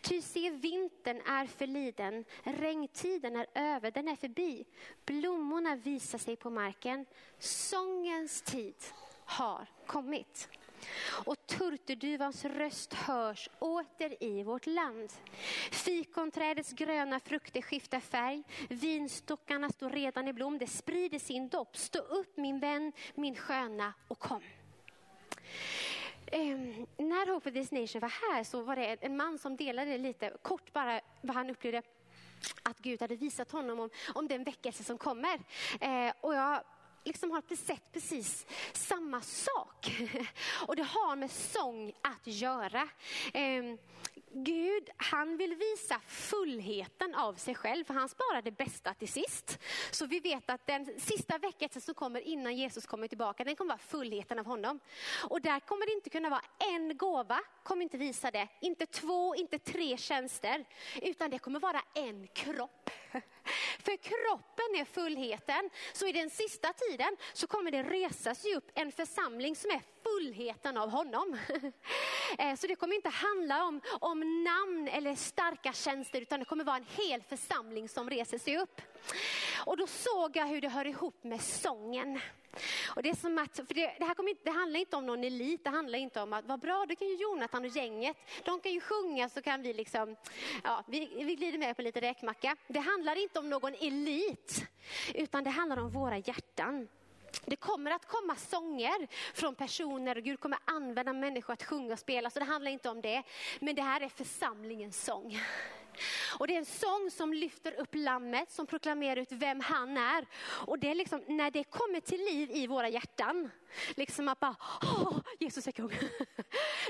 Ty 0.01 0.23
se, 0.23 0.51
vintern 0.51 1.21
är 1.27 1.47
förliden, 1.47 2.25
regntiden 2.43 3.37
är 3.37 3.47
över, 3.55 3.91
den 3.91 4.09
är 4.09 4.17
förbi. 4.17 4.65
Blommorna 5.07 5.77
visar 5.77 6.19
sig 6.19 6.37
på 6.37 6.51
marken, 6.51 7.07
sångens 7.39 8.43
tid 8.43 8.75
har 9.25 9.67
kommit. 9.87 10.49
Och 11.25 11.47
turturduvans 11.47 12.45
röst 12.45 12.95
hörs 12.95 13.49
åter 13.59 14.23
i 14.23 14.43
vårt 14.43 14.67
land. 14.67 15.13
Fikonträdets 15.71 16.73
gröna 16.73 17.21
frukter 17.21 17.63
skiftar 17.63 18.01
färg, 18.01 18.43
vinstockarna 18.69 19.71
står 19.71 19.91
redan 19.91 20.29
i 20.29 20.33
blom, 20.33 20.59
det 20.59 20.67
sprider 20.67 21.19
sin 21.19 21.49
dopp. 21.49 21.77
Stå 21.77 21.99
upp 21.99 22.37
min 22.37 22.61
vän, 22.61 22.93
min 23.15 23.37
sköna 23.37 23.95
och 24.09 24.19
kom. 24.19 24.43
Um, 26.33 26.87
när 26.97 27.33
Hope 27.33 27.49
of 27.49 27.55
this 27.55 27.71
nation 27.71 28.01
var 28.01 28.33
här 28.33 28.45
så 28.45 28.63
var 28.63 28.77
det 28.77 28.97
en 29.01 29.17
man 29.17 29.39
som 29.39 29.57
delade 29.57 29.99
lite 29.99 30.37
kort 30.43 30.73
bara 30.73 31.01
vad 31.21 31.37
han 31.37 31.51
upplevde 31.51 31.83
att 32.63 32.79
Gud 32.79 33.01
hade 33.01 33.17
visat 33.17 33.51
honom 33.51 33.81
om, 33.81 33.91
om 34.15 34.29
den 34.29 34.45
väckelse 34.45 34.85
som 34.85 34.99
kommer. 34.99 35.37
Uh, 35.83 36.13
och 36.21 36.35
jag 36.35 36.63
liksom 37.05 37.31
har 37.31 37.57
sett 37.57 37.93
precis 37.93 38.47
samma 38.73 39.21
sak. 39.21 40.03
Och 40.67 40.77
det 40.77 40.83
har 40.83 41.17
med 41.17 41.31
sång 41.31 41.93
att 42.03 42.27
göra. 42.27 42.89
Ehm, 43.33 43.79
Gud, 44.33 44.91
han 44.97 45.37
vill 45.37 45.55
visa 45.55 46.01
fullheten 46.07 47.15
av 47.15 47.35
sig 47.35 47.55
själv, 47.55 47.85
för 47.85 47.95
han 47.95 48.09
sparar 48.09 48.43
det 48.43 48.51
bästa 48.51 48.95
till 48.95 49.09
sist. 49.09 49.59
Så 49.91 50.07
vi 50.07 50.21
vet 50.21 50.51
att 50.51 50.67
den 50.67 51.01
sista 51.01 51.39
väckelsen 51.39 51.83
som 51.83 51.95
kommer 51.95 52.21
innan 52.21 52.57
Jesus 52.57 52.87
kommer 52.87 53.09
tillbaka, 53.09 53.45
den 53.45 53.57
kommer 53.57 53.69
vara 53.69 53.79
fullheten 53.79 54.39
av 54.39 54.47
honom. 54.47 54.81
Och 55.29 55.41
där 55.41 55.61
kommer 55.61 55.87
det 55.87 55.93
inte 55.93 56.11
kunna 56.11 56.29
vara 56.31 56.45
en 56.59 56.97
gåva, 56.97 57.41
kommer 57.63 57.83
inte 57.83 57.99
visa 57.99 58.31
det. 58.31 58.49
Inte 58.61 58.87
två, 58.87 59.35
inte 59.35 59.59
tre 59.59 59.97
tjänster, 59.97 60.65
utan 61.03 61.31
det 61.31 61.39
kommer 61.39 61.61
vara 61.61 61.83
en 61.95 62.27
kropp. 62.27 62.91
För 63.79 63.97
kroppen 63.97 64.81
är 64.81 64.85
fullheten. 64.85 65.71
Så 65.93 66.07
i 66.07 66.13
den 66.13 66.31
sista 66.31 66.73
tiden 66.73 67.17
så 67.33 67.47
kommer 67.47 67.71
det 67.71 67.83
resa 67.83 68.35
sig 68.35 68.55
upp 68.55 68.71
en 68.75 68.93
församling 68.93 69.57
som 69.57 69.71
är 69.71 69.81
fullheten 70.11 70.77
av 70.77 70.91
honom. 70.91 71.39
Eh, 72.39 72.57
så 72.57 72.67
det 72.67 72.75
kommer 72.75 72.95
inte 72.95 73.09
handla 73.09 73.65
om, 73.65 73.81
om 74.01 74.45
namn 74.45 74.89
eller 74.89 75.15
starka 75.15 75.73
tjänster 75.73 76.21
utan 76.21 76.39
det 76.39 76.45
kommer 76.45 76.65
vara 76.65 76.77
en 76.77 76.87
hel 76.97 77.23
församling 77.23 77.89
som 77.89 78.11
reser 78.11 78.39
sig 78.39 78.59
upp. 78.59 78.81
Och 79.65 79.77
då 79.77 79.87
såg 79.87 80.37
jag 80.37 80.47
hur 80.47 80.61
det 80.61 80.69
hör 80.69 80.87
ihop 80.87 81.25
med 81.25 81.41
sången. 81.41 82.21
Och 82.97 83.03
det, 83.03 83.11
är 83.11 83.15
som 83.15 83.39
att, 83.39 83.57
för 83.57 83.75
det, 83.75 83.95
det 83.99 84.05
här 84.05 84.15
kommer 84.15 84.31
inte, 84.31 84.45
det 84.45 84.51
handlar 84.51 84.81
inte 84.81 84.97
om 84.97 85.07
någon 85.07 85.25
elit, 85.25 85.65
det 85.65 85.71
handlar 85.71 85.99
inte 85.99 86.21
om 86.21 86.33
att 86.33 86.45
vad 86.45 86.61
bra, 86.61 86.87
då 86.89 86.95
kan 86.95 87.09
ju 87.09 87.15
Jonathan 87.15 87.65
och 87.65 87.71
gänget, 87.71 88.17
de 88.45 88.61
kan 88.61 88.73
ju 88.73 88.81
sjunga 88.81 89.29
så 89.29 89.43
kan 89.43 89.63
vi 89.63 89.73
liksom, 89.73 90.17
ja, 90.65 90.85
vi, 90.87 91.25
vi 91.25 91.35
glider 91.35 91.59
med 91.59 91.77
på 91.77 91.83
lite 91.83 92.01
räkmacka. 92.01 92.57
Det 92.69 92.81
handlar 92.81 93.23
inte 93.23 93.39
om 93.39 93.51
någon 93.51 93.75
elit, 93.75 94.65
utan 95.15 95.45
det 95.45 95.51
handlar 95.51 95.77
om 95.77 95.91
våra 95.91 96.19
hjärtan. 96.19 96.89
Det 97.45 97.57
kommer 97.57 97.91
att 97.91 98.07
komma 98.07 98.37
sånger 98.37 99.09
från 99.35 99.55
personer 99.55 100.17
och 100.17 100.25
Gud 100.25 100.41
kommer 100.41 100.59
använda 100.65 101.13
människor 101.13 101.53
att 101.53 101.63
sjunga 101.63 101.93
och 101.93 101.99
spela. 101.99 102.31
Så 102.31 102.39
det 102.39 102.45
handlar 102.45 102.71
inte 102.71 102.89
om 102.89 103.01
det. 103.01 103.23
Men 103.61 103.75
det 103.75 103.83
här 103.83 104.01
är 104.01 104.09
församlingens 104.09 105.05
sång. 105.05 105.41
Och 106.39 106.47
det 106.47 106.55
är 106.55 106.59
en 106.59 106.65
sång 106.65 107.11
som 107.11 107.33
lyfter 107.33 107.81
upp 107.81 107.95
lammet, 107.95 108.51
som 108.51 108.67
proklamerar 108.67 109.17
ut 109.17 109.33
vem 109.33 109.61
han 109.61 109.97
är. 109.97 110.27
Och 110.43 110.79
det 110.79 110.91
är 110.91 110.95
liksom, 110.95 111.23
när 111.27 111.51
det 111.51 111.65
kommer 111.65 112.01
till 112.01 112.21
liv 112.21 112.51
i 112.51 112.67
våra 112.67 112.89
hjärtan, 112.89 113.51
liksom 113.97 114.29
att 114.29 114.41
bara, 114.41 114.57
Åh, 114.83 115.19
Jesus 115.39 115.67
är 115.67 115.73
kung. 115.73 115.91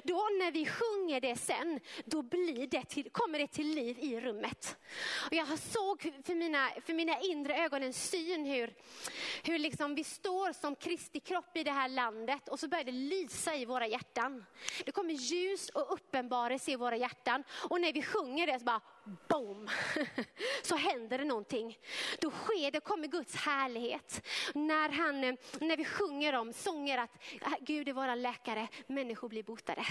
Då 0.04 0.14
när 0.14 0.52
vi 0.52 0.66
sjunger 0.66 1.20
det 1.20 1.36
sen, 1.36 1.80
då 2.04 2.22
blir 2.22 2.66
det 2.66 2.84
till, 2.84 3.10
kommer 3.10 3.38
det 3.38 3.46
till 3.46 3.68
liv 3.74 3.98
i 3.98 4.20
rummet. 4.20 4.76
Och 5.26 5.32
jag 5.32 5.58
såg 5.58 6.12
för 6.24 6.34
mina, 6.34 6.68
för 6.86 6.92
mina 6.92 7.20
inre 7.20 7.64
ögon 7.64 7.82
en 7.82 7.92
syn 7.92 8.44
hur, 8.44 8.74
hur 9.42 9.58
liksom 9.58 9.94
vi 9.94 10.04
står 10.04 10.52
som 10.52 10.76
Kristi 10.76 11.20
kropp 11.20 11.56
i 11.56 11.62
det 11.64 11.70
här 11.70 11.88
landet 11.88 12.48
och 12.48 12.60
så 12.60 12.68
börjar 12.68 12.84
det 12.84 12.92
lysa 12.92 13.56
i 13.56 13.64
våra 13.64 13.86
hjärtan. 13.86 14.44
Det 14.84 14.92
kommer 14.92 15.14
ljus 15.14 15.68
och 15.68 15.92
uppenbarelse 15.92 16.70
i 16.70 16.76
våra 16.76 16.96
hjärtan 16.96 17.44
och 17.70 17.80
när 17.80 17.92
vi 17.92 18.02
sjunger 18.02 18.46
det 18.46 18.58
så 18.58 18.64
bara 18.64 18.80
boom, 19.28 19.68
så 20.62 20.76
händer 20.76 21.18
det 21.18 21.24
någonting. 21.24 21.78
Då 22.20 22.30
sker 22.30 22.70
det, 22.70 22.80
kommer 22.80 23.08
Guds 23.08 23.36
härlighet. 23.36 24.26
När, 24.54 24.88
han, 24.88 25.24
eh, 25.24 25.34
när 25.60 25.76
vi 25.76 25.84
sjunger 25.84 26.32
om 26.32 26.52
sånger 26.70 26.98
att 26.98 27.10
äh, 27.42 27.52
Gud 27.60 27.88
är 27.88 27.92
våra 27.92 28.14
läkare, 28.14 28.68
människor 28.86 29.28
blir 29.28 29.42
botade. 29.42 29.84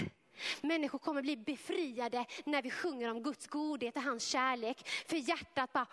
Människor 0.60 0.98
kommer 0.98 1.22
bli 1.22 1.36
befriade 1.36 2.24
när 2.44 2.62
vi 2.62 2.70
sjunger 2.70 3.10
om 3.10 3.22
Guds 3.22 3.46
godhet 3.46 3.96
och 3.96 4.02
hans 4.02 4.24
kärlek. 4.24 4.88
För 5.06 5.16
hjärtat 5.16 5.72
bara 5.72 5.86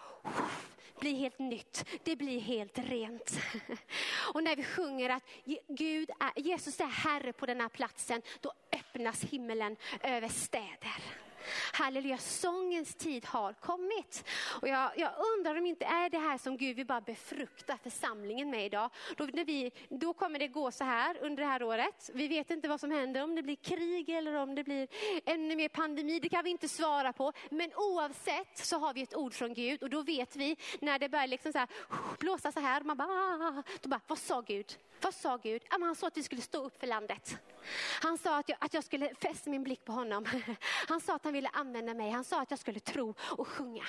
blir 1.00 1.16
helt 1.16 1.40
nytt, 1.40 1.86
det 2.04 2.16
blir 2.16 2.40
helt 2.40 2.80
rent. 2.80 3.40
Och 4.34 4.44
när 4.44 4.56
vi 4.56 4.64
sjunger 4.64 5.10
att 5.10 5.24
Gud 5.68 6.10
är, 6.20 6.42
Jesus 6.42 6.80
är 6.80 6.86
Herre 6.86 7.34
på 7.34 7.46
den 7.46 7.62
här 7.62 7.70
platsen, 7.70 8.22
då 8.42 8.54
öppnas 8.72 9.24
himmelen 9.24 9.76
över 10.02 10.30
städer. 10.30 11.27
Halleluja, 11.74 12.18
sångens 12.18 12.96
tid 12.96 13.26
har 13.26 13.54
kommit. 13.54 14.24
Och 14.62 14.68
jag, 14.68 14.92
jag, 14.98 15.12
undrar 15.38 15.58
om 15.58 15.66
inte 15.66 15.86
är 15.86 16.10
det 16.10 16.18
här 16.18 16.38
som 16.38 16.58
Gud 16.58 16.76
vill 16.76 16.86
bara 16.86 17.02
befrukta 17.02 17.78
församlingen 17.84 18.50
med 18.50 18.66
idag. 18.66 18.90
Då, 19.18 19.26
när 19.34 19.46
vi, 19.46 19.72
då 19.90 20.14
kommer 20.14 20.40
det 20.40 20.48
gå 20.48 20.72
så 20.72 20.84
här 20.84 21.18
under 21.22 21.44
det 21.44 21.50
här 21.50 21.64
året. 21.64 22.10
Vi 22.14 22.28
vet 22.28 22.52
inte 22.52 22.68
vad 22.68 22.80
som 22.80 22.92
händer, 22.92 23.24
om 23.24 23.36
det 23.36 23.44
blir 23.44 23.56
krig 23.56 24.10
eller 24.10 24.34
om 24.34 24.56
det 24.56 24.64
blir 24.64 24.88
ännu 25.26 25.56
mer 25.56 25.70
pandemi. 25.70 26.20
Det 26.20 26.30
kan 26.30 26.44
vi 26.44 26.50
inte 26.50 26.70
svara 26.70 27.14
på. 27.14 27.34
Men 27.50 27.72
oavsett 27.76 28.58
så 28.58 28.78
har 28.78 28.94
vi 28.94 29.02
ett 29.02 29.16
ord 29.16 29.34
från 29.34 29.54
Gud 29.54 29.84
och 29.84 29.90
då 29.90 30.02
vet 30.02 30.36
vi 30.36 30.58
när 30.80 31.00
det 31.00 31.10
börjar 31.10 31.28
liksom 31.28 31.52
så 31.52 31.60
här, 31.60 31.68
blåsa 32.20 32.52
så 32.52 32.60
här, 32.60 32.82
man 32.82 32.98
bara, 32.98 33.08
ah, 33.08 33.38
ah, 33.42 33.60
ah. 33.60 33.64
då 33.82 33.90
bara, 33.90 34.02
vad 34.08 34.18
sa 34.18 34.42
Gud? 34.42 34.78
Vad 35.02 35.14
sa 35.14 35.38
Gud? 35.38 35.62
han 35.70 35.96
sa 35.96 36.08
att 36.08 36.18
vi 36.18 36.24
skulle 36.24 36.42
stå 36.42 36.64
upp 36.64 36.80
för 36.80 36.88
landet. 36.88 37.38
Han 38.02 38.18
sa 38.18 38.38
att 38.38 38.50
jag, 38.50 38.58
att 38.62 38.74
jag 38.74 38.84
skulle 38.84 39.16
fästa 39.16 39.50
min 39.50 39.64
blick 39.64 39.86
på 39.86 39.92
honom. 39.92 40.26
Han 40.88 41.02
sa 41.02 41.16
att 41.16 41.24
han 41.24 41.34
ville 41.34 41.50
använda 41.50 41.94
mig. 41.94 42.12
Han 42.12 42.24
sa 42.24 42.42
att 42.42 42.52
jag 42.52 42.60
skulle 42.60 42.80
tro 42.80 43.14
och 43.20 43.48
sjunga. 43.48 43.84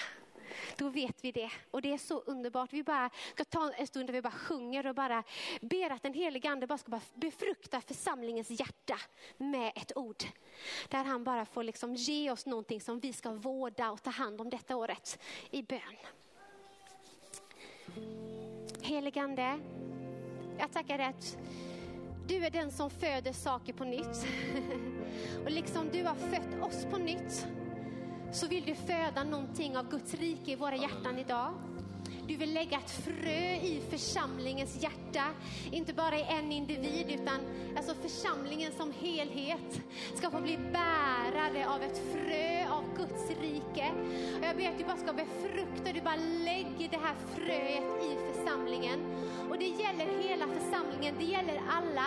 Då 0.77 0.89
vet 0.89 1.25
vi 1.25 1.33
det. 1.33 1.51
Och 1.71 1.83
det 1.83 1.93
är 1.93 1.99
så 1.99 2.21
underbart. 2.21 2.73
Vi 2.73 2.83
bara 2.83 3.11
ska 3.35 3.45
ta 3.45 3.73
en 3.73 3.87
stund 3.87 4.09
där 4.09 4.13
vi 4.13 4.23
bara 4.23 4.33
sjunger 4.33 4.87
och 4.87 4.95
bara 4.95 5.23
ber 5.61 5.91
att 5.91 6.03
den 6.03 6.15
helige 6.15 6.51
ande 6.51 6.67
bara 6.67 6.79
ska 6.79 6.91
bara 6.91 7.01
befrukta 7.15 7.81
församlingens 7.81 8.51
hjärta 8.51 8.99
med 9.37 9.73
ett 9.75 9.97
ord. 9.97 10.25
Där 10.89 11.05
han 11.05 11.25
bara 11.25 11.45
får 11.45 11.63
liksom 11.63 11.95
ge 11.95 12.31
oss 12.31 12.47
någonting 12.47 12.81
som 12.81 13.01
vi 13.01 13.13
ska 13.13 13.31
vårda 13.31 13.91
och 13.91 14.03
ta 14.03 14.11
hand 14.11 14.41
om 14.41 14.51
detta 14.51 14.77
året 14.77 15.19
i 15.51 15.63
bön. 15.63 15.97
Heligande, 18.83 19.59
jag 20.59 20.73
tackar 20.73 20.99
dig 20.99 21.07
att 21.07 21.39
du 22.27 22.45
är 22.45 22.51
den 22.51 22.71
som 22.71 22.91
föder 22.91 23.33
saker 23.33 23.73
på 23.73 23.85
nytt. 23.85 24.27
Och 25.45 25.51
liksom 25.51 25.89
du 25.93 26.05
har 26.05 26.15
fött 26.15 26.63
oss 26.63 26.87
på 26.91 26.97
nytt 26.97 27.47
så 28.33 28.47
vill 28.47 28.65
du 28.65 28.75
föda 28.75 29.25
någonting 29.25 29.77
av 29.77 29.91
Guds 29.91 30.15
rike 30.15 30.53
i 30.53 30.57
våra 30.57 30.77
hjärtan 30.77 31.19
idag. 31.19 31.55
Du 32.29 32.37
vill 32.37 32.55
lägga 32.55 32.79
ett 32.79 32.91
frö 32.91 33.55
i 33.55 33.83
församlingens 33.91 34.83
hjärta. 34.83 35.25
Inte 35.73 35.93
bara 35.93 36.19
i 36.19 36.23
en 36.23 36.53
individ 36.53 37.21
utan 37.21 37.41
alltså 37.77 37.95
församlingen 37.95 38.73
som 38.73 38.93
helhet 39.01 39.81
ska 40.15 40.31
få 40.31 40.41
bli 40.41 40.59
bärare 40.73 41.69
av 41.69 41.83
ett 41.83 42.03
frö 42.13 42.69
av 42.71 42.85
Guds 42.97 43.31
rike. 43.41 43.93
Och 44.39 44.45
jag 44.45 44.57
ber 44.57 44.69
att 44.69 44.79
du 44.79 44.85
bara 44.85 44.97
ska 44.97 45.13
befrukta, 45.13 45.93
du 45.93 46.01
bara 46.01 46.17
lägger 46.45 46.89
det 46.91 47.01
här 47.03 47.15
fröet 47.35 48.03
i 48.05 48.33
församlingen. 48.33 49.01
Och 49.51 49.59
det 49.59 49.69
gäller 49.69 50.29
hela 50.29 50.47
församlingen, 50.47 51.15
det 51.19 51.25
gäller 51.25 51.61
alla. 51.71 52.07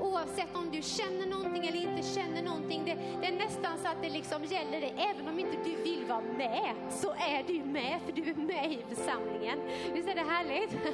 Oavsett 0.00 0.56
om 0.56 0.70
du 0.70 0.82
känner 0.82 1.26
någonting 1.26 1.66
eller 1.66 1.80
inte 1.80 2.08
känner 2.08 2.42
någonting. 2.42 2.84
Det, 2.84 2.94
det 3.20 3.26
är 3.26 3.36
nästan 3.36 3.78
så 3.82 3.88
att 3.88 4.02
det 4.02 4.08
liksom 4.08 4.44
gäller 4.44 4.80
dig. 4.80 4.94
Även 4.96 5.28
om 5.28 5.38
inte 5.38 5.56
du 5.64 5.82
vill 5.82 6.04
vara 6.08 6.20
med 6.20 6.74
så 6.90 7.10
är 7.10 7.42
du 7.46 7.64
med 7.64 8.00
för 8.04 8.12
du 8.12 8.30
är 8.30 8.34
med 8.34 8.72
i 8.72 8.94
församlingen. 8.94 9.57
Visst 9.94 10.08
är 10.08 10.14
det 10.14 10.20
härligt? 10.20 10.72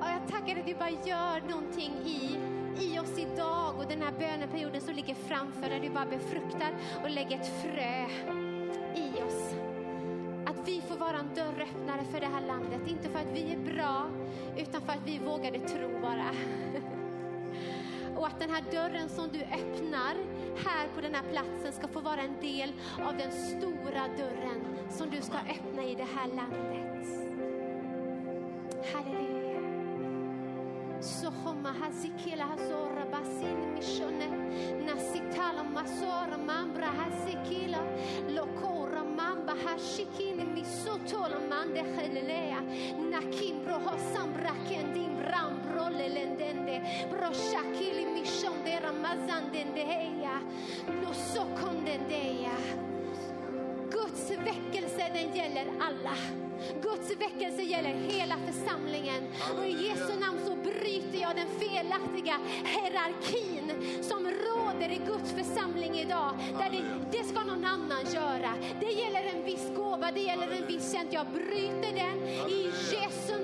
Och 0.00 0.08
jag 0.08 0.28
tackar 0.28 0.60
att 0.60 0.66
du 0.66 0.74
bara 0.74 0.90
gör 0.90 1.48
någonting 1.48 1.92
i, 2.04 2.38
i 2.84 2.98
oss 2.98 3.18
idag 3.18 3.74
och 3.78 3.86
den 3.88 4.02
här 4.02 4.12
böneperioden 4.18 4.80
som 4.80 4.94
ligger 4.94 5.14
framför 5.14 5.68
där 5.68 5.80
du 5.80 5.90
bara 5.90 6.06
befruktar 6.06 6.74
och 7.04 7.10
lägger 7.10 7.40
ett 7.40 7.62
frö 7.62 8.06
i 8.96 9.22
oss. 9.22 9.54
Att 10.46 10.68
vi 10.68 10.80
får 10.88 10.96
vara 10.96 11.18
en 11.18 11.34
dörröppnare 11.34 12.04
för 12.10 12.20
det 12.20 12.26
här 12.26 12.46
landet. 12.46 12.80
Inte 12.86 13.08
för 13.08 13.18
att 13.18 13.32
vi 13.32 13.52
är 13.52 13.74
bra, 13.74 14.06
utan 14.56 14.80
för 14.80 14.92
att 14.92 15.06
vi 15.06 15.18
vågade 15.18 15.58
tro 15.58 16.00
bara. 16.00 16.26
Och 18.22 18.28
att 18.28 18.40
den 18.40 18.50
här 18.50 18.62
dörren 18.70 19.08
som 19.08 19.28
du 19.32 19.38
öppnar 19.40 20.14
här 20.64 20.88
på 20.94 21.00
den 21.00 21.14
här 21.14 21.22
platsen 21.22 21.72
ska 21.72 21.88
få 21.88 22.00
vara 22.00 22.20
en 22.20 22.40
del 22.40 22.72
av 23.08 23.16
den 23.16 23.32
stora 23.32 24.08
dörren 24.18 24.76
som 24.90 25.10
du 25.10 25.22
ska 25.22 25.38
öppna 25.38 25.84
i 25.84 25.94
det 25.94 26.06
här 26.14 26.28
landet. 26.28 27.06
Halleluja. 28.94 29.60
Sohoma 31.00 31.74
basin 33.10 33.74
mishone 33.74 34.28
masora 35.74 36.38
mambra 36.46 36.86
hasikila 36.86 37.78
بحشیکین 39.46 40.46
میسوتو 40.54 41.18
لمند 41.18 41.96
خللیا 41.96 42.60
نکیم 43.12 43.66
رو 43.66 43.74
هاسم 43.74 44.34
رکندیم 44.36 45.18
رم 45.20 45.74
رو 45.74 45.88
للندنده. 45.98 46.82
برو 47.12 47.32
شکیلی 47.34 48.04
میشم 48.04 48.62
درم 48.66 48.94
مزندنده 48.94 49.86
یا 50.22 50.38
لسو 51.02 51.44
کندنده 51.44 52.24
یا 52.24 52.91
den 55.14 55.36
gäller 55.36 55.66
alla. 55.80 56.16
Guds 56.82 57.10
väckelse 57.10 57.62
gäller 57.62 57.94
hela 57.94 58.34
församlingen. 58.46 59.28
Och 59.58 59.66
i 59.66 59.86
Jesu 59.86 60.20
namn 60.20 60.38
så 60.46 60.54
bryter 60.54 61.18
jag 61.20 61.36
den 61.36 61.48
felaktiga 61.58 62.36
hierarkin 62.64 63.72
som 64.02 64.30
råder 64.30 64.90
i 64.92 65.00
Guds 65.06 65.32
församling 65.32 65.94
idag. 65.94 66.34
Där 66.58 66.70
det, 66.70 66.82
det 67.18 67.24
ska 67.24 67.40
någon 67.40 67.64
annan 67.64 68.04
göra. 68.14 68.54
Det 68.80 68.92
gäller 68.92 69.24
en 69.34 69.44
viss 69.44 69.70
gåva, 69.76 70.10
det 70.12 70.20
gäller 70.20 70.48
en 70.50 70.66
viss 70.66 70.92
tjänst. 70.92 71.12
Jag 71.12 71.26
bryter 71.26 71.92
den 71.94 72.28
i 72.50 72.72
Jesu 72.92 73.32
namn. 73.32 73.41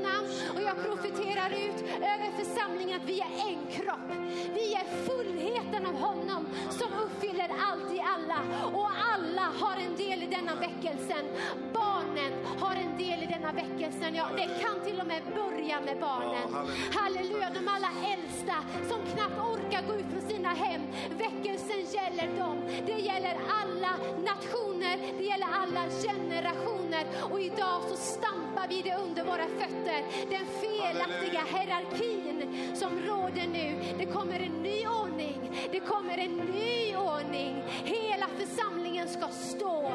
Och 0.55 0.63
jag 0.63 0.77
profeterar 0.87 1.51
ut 1.51 1.83
över 1.97 2.45
församlingen 2.45 3.01
att 3.01 3.09
vi 3.09 3.21
är 3.21 3.33
en 3.49 3.67
kropp. 3.73 4.11
Vi 4.55 4.75
är 4.75 4.85
fullheten 5.07 5.87
av 5.87 5.95
honom 5.95 6.47
som 6.71 6.93
uppfyller 6.93 7.51
allt 7.71 7.93
i 7.93 8.01
alla. 8.01 8.41
Och 8.79 8.89
alla 9.15 9.43
har 9.43 9.77
en 9.77 9.97
del 9.97 10.23
i 10.23 10.27
denna 10.27 10.55
väckelsen. 10.55 11.25
Barnen 11.73 12.33
har 12.61 12.75
en 12.77 12.99
del 12.99 13.23
i 13.23 13.27
denna 13.27 13.53
väckelsen. 13.53 14.15
Ja, 14.15 14.29
det 14.37 14.49
kan 14.63 14.81
till 14.85 15.01
och 15.01 15.07
med 15.07 15.23
börja 15.35 15.81
med 15.81 16.01
barnen. 16.01 16.49
halleluja. 16.95 17.51
De 17.55 17.69
alla 17.69 17.91
äldsta 18.15 18.57
som 18.89 19.01
knappt 19.13 19.39
orkar 19.39 19.83
gå 19.89 19.95
ut 19.95 20.07
från 20.13 20.31
sina 20.31 20.49
hem. 20.49 20.83
Väckelsen 21.11 21.81
gäller 21.97 22.39
dem. 22.39 22.57
Det 22.87 22.99
gäller 22.99 23.37
alla 23.63 23.93
nationer, 24.31 24.99
det 25.19 25.25
gäller 25.25 25.49
alla 25.63 25.83
generationer. 26.07 27.07
Och 27.31 27.41
idag 27.41 27.83
så 27.89 27.97
stampar 27.97 28.48
vi 28.67 28.83
det 28.83 28.95
under 28.95 29.25
våra 29.25 29.47
fötter. 29.59 30.29
Den 30.31 30.47
felaktiga 30.47 31.45
hierarkin 31.59 32.45
som 32.75 33.01
råder 33.01 33.47
nu. 33.47 33.95
Det 33.99 34.07
kommer 34.07 34.41
en 34.41 34.63
ny 34.63 34.87
ordning. 34.87 35.69
Det 35.73 35.81
kommer 35.81 36.19
en 36.19 36.37
ny 36.37 36.97
ordning. 36.97 37.63
Hela 37.85 38.27
församlingen 38.39 39.09
ska 39.09 39.29
stå 39.29 39.93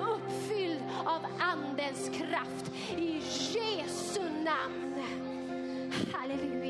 uppfylld 0.00 0.80
av 1.04 1.20
Andens 1.38 2.10
kraft. 2.18 2.72
I 2.98 3.12
Jesu 3.52 4.22
namn. 4.22 4.94
Halleluja. 6.12 6.61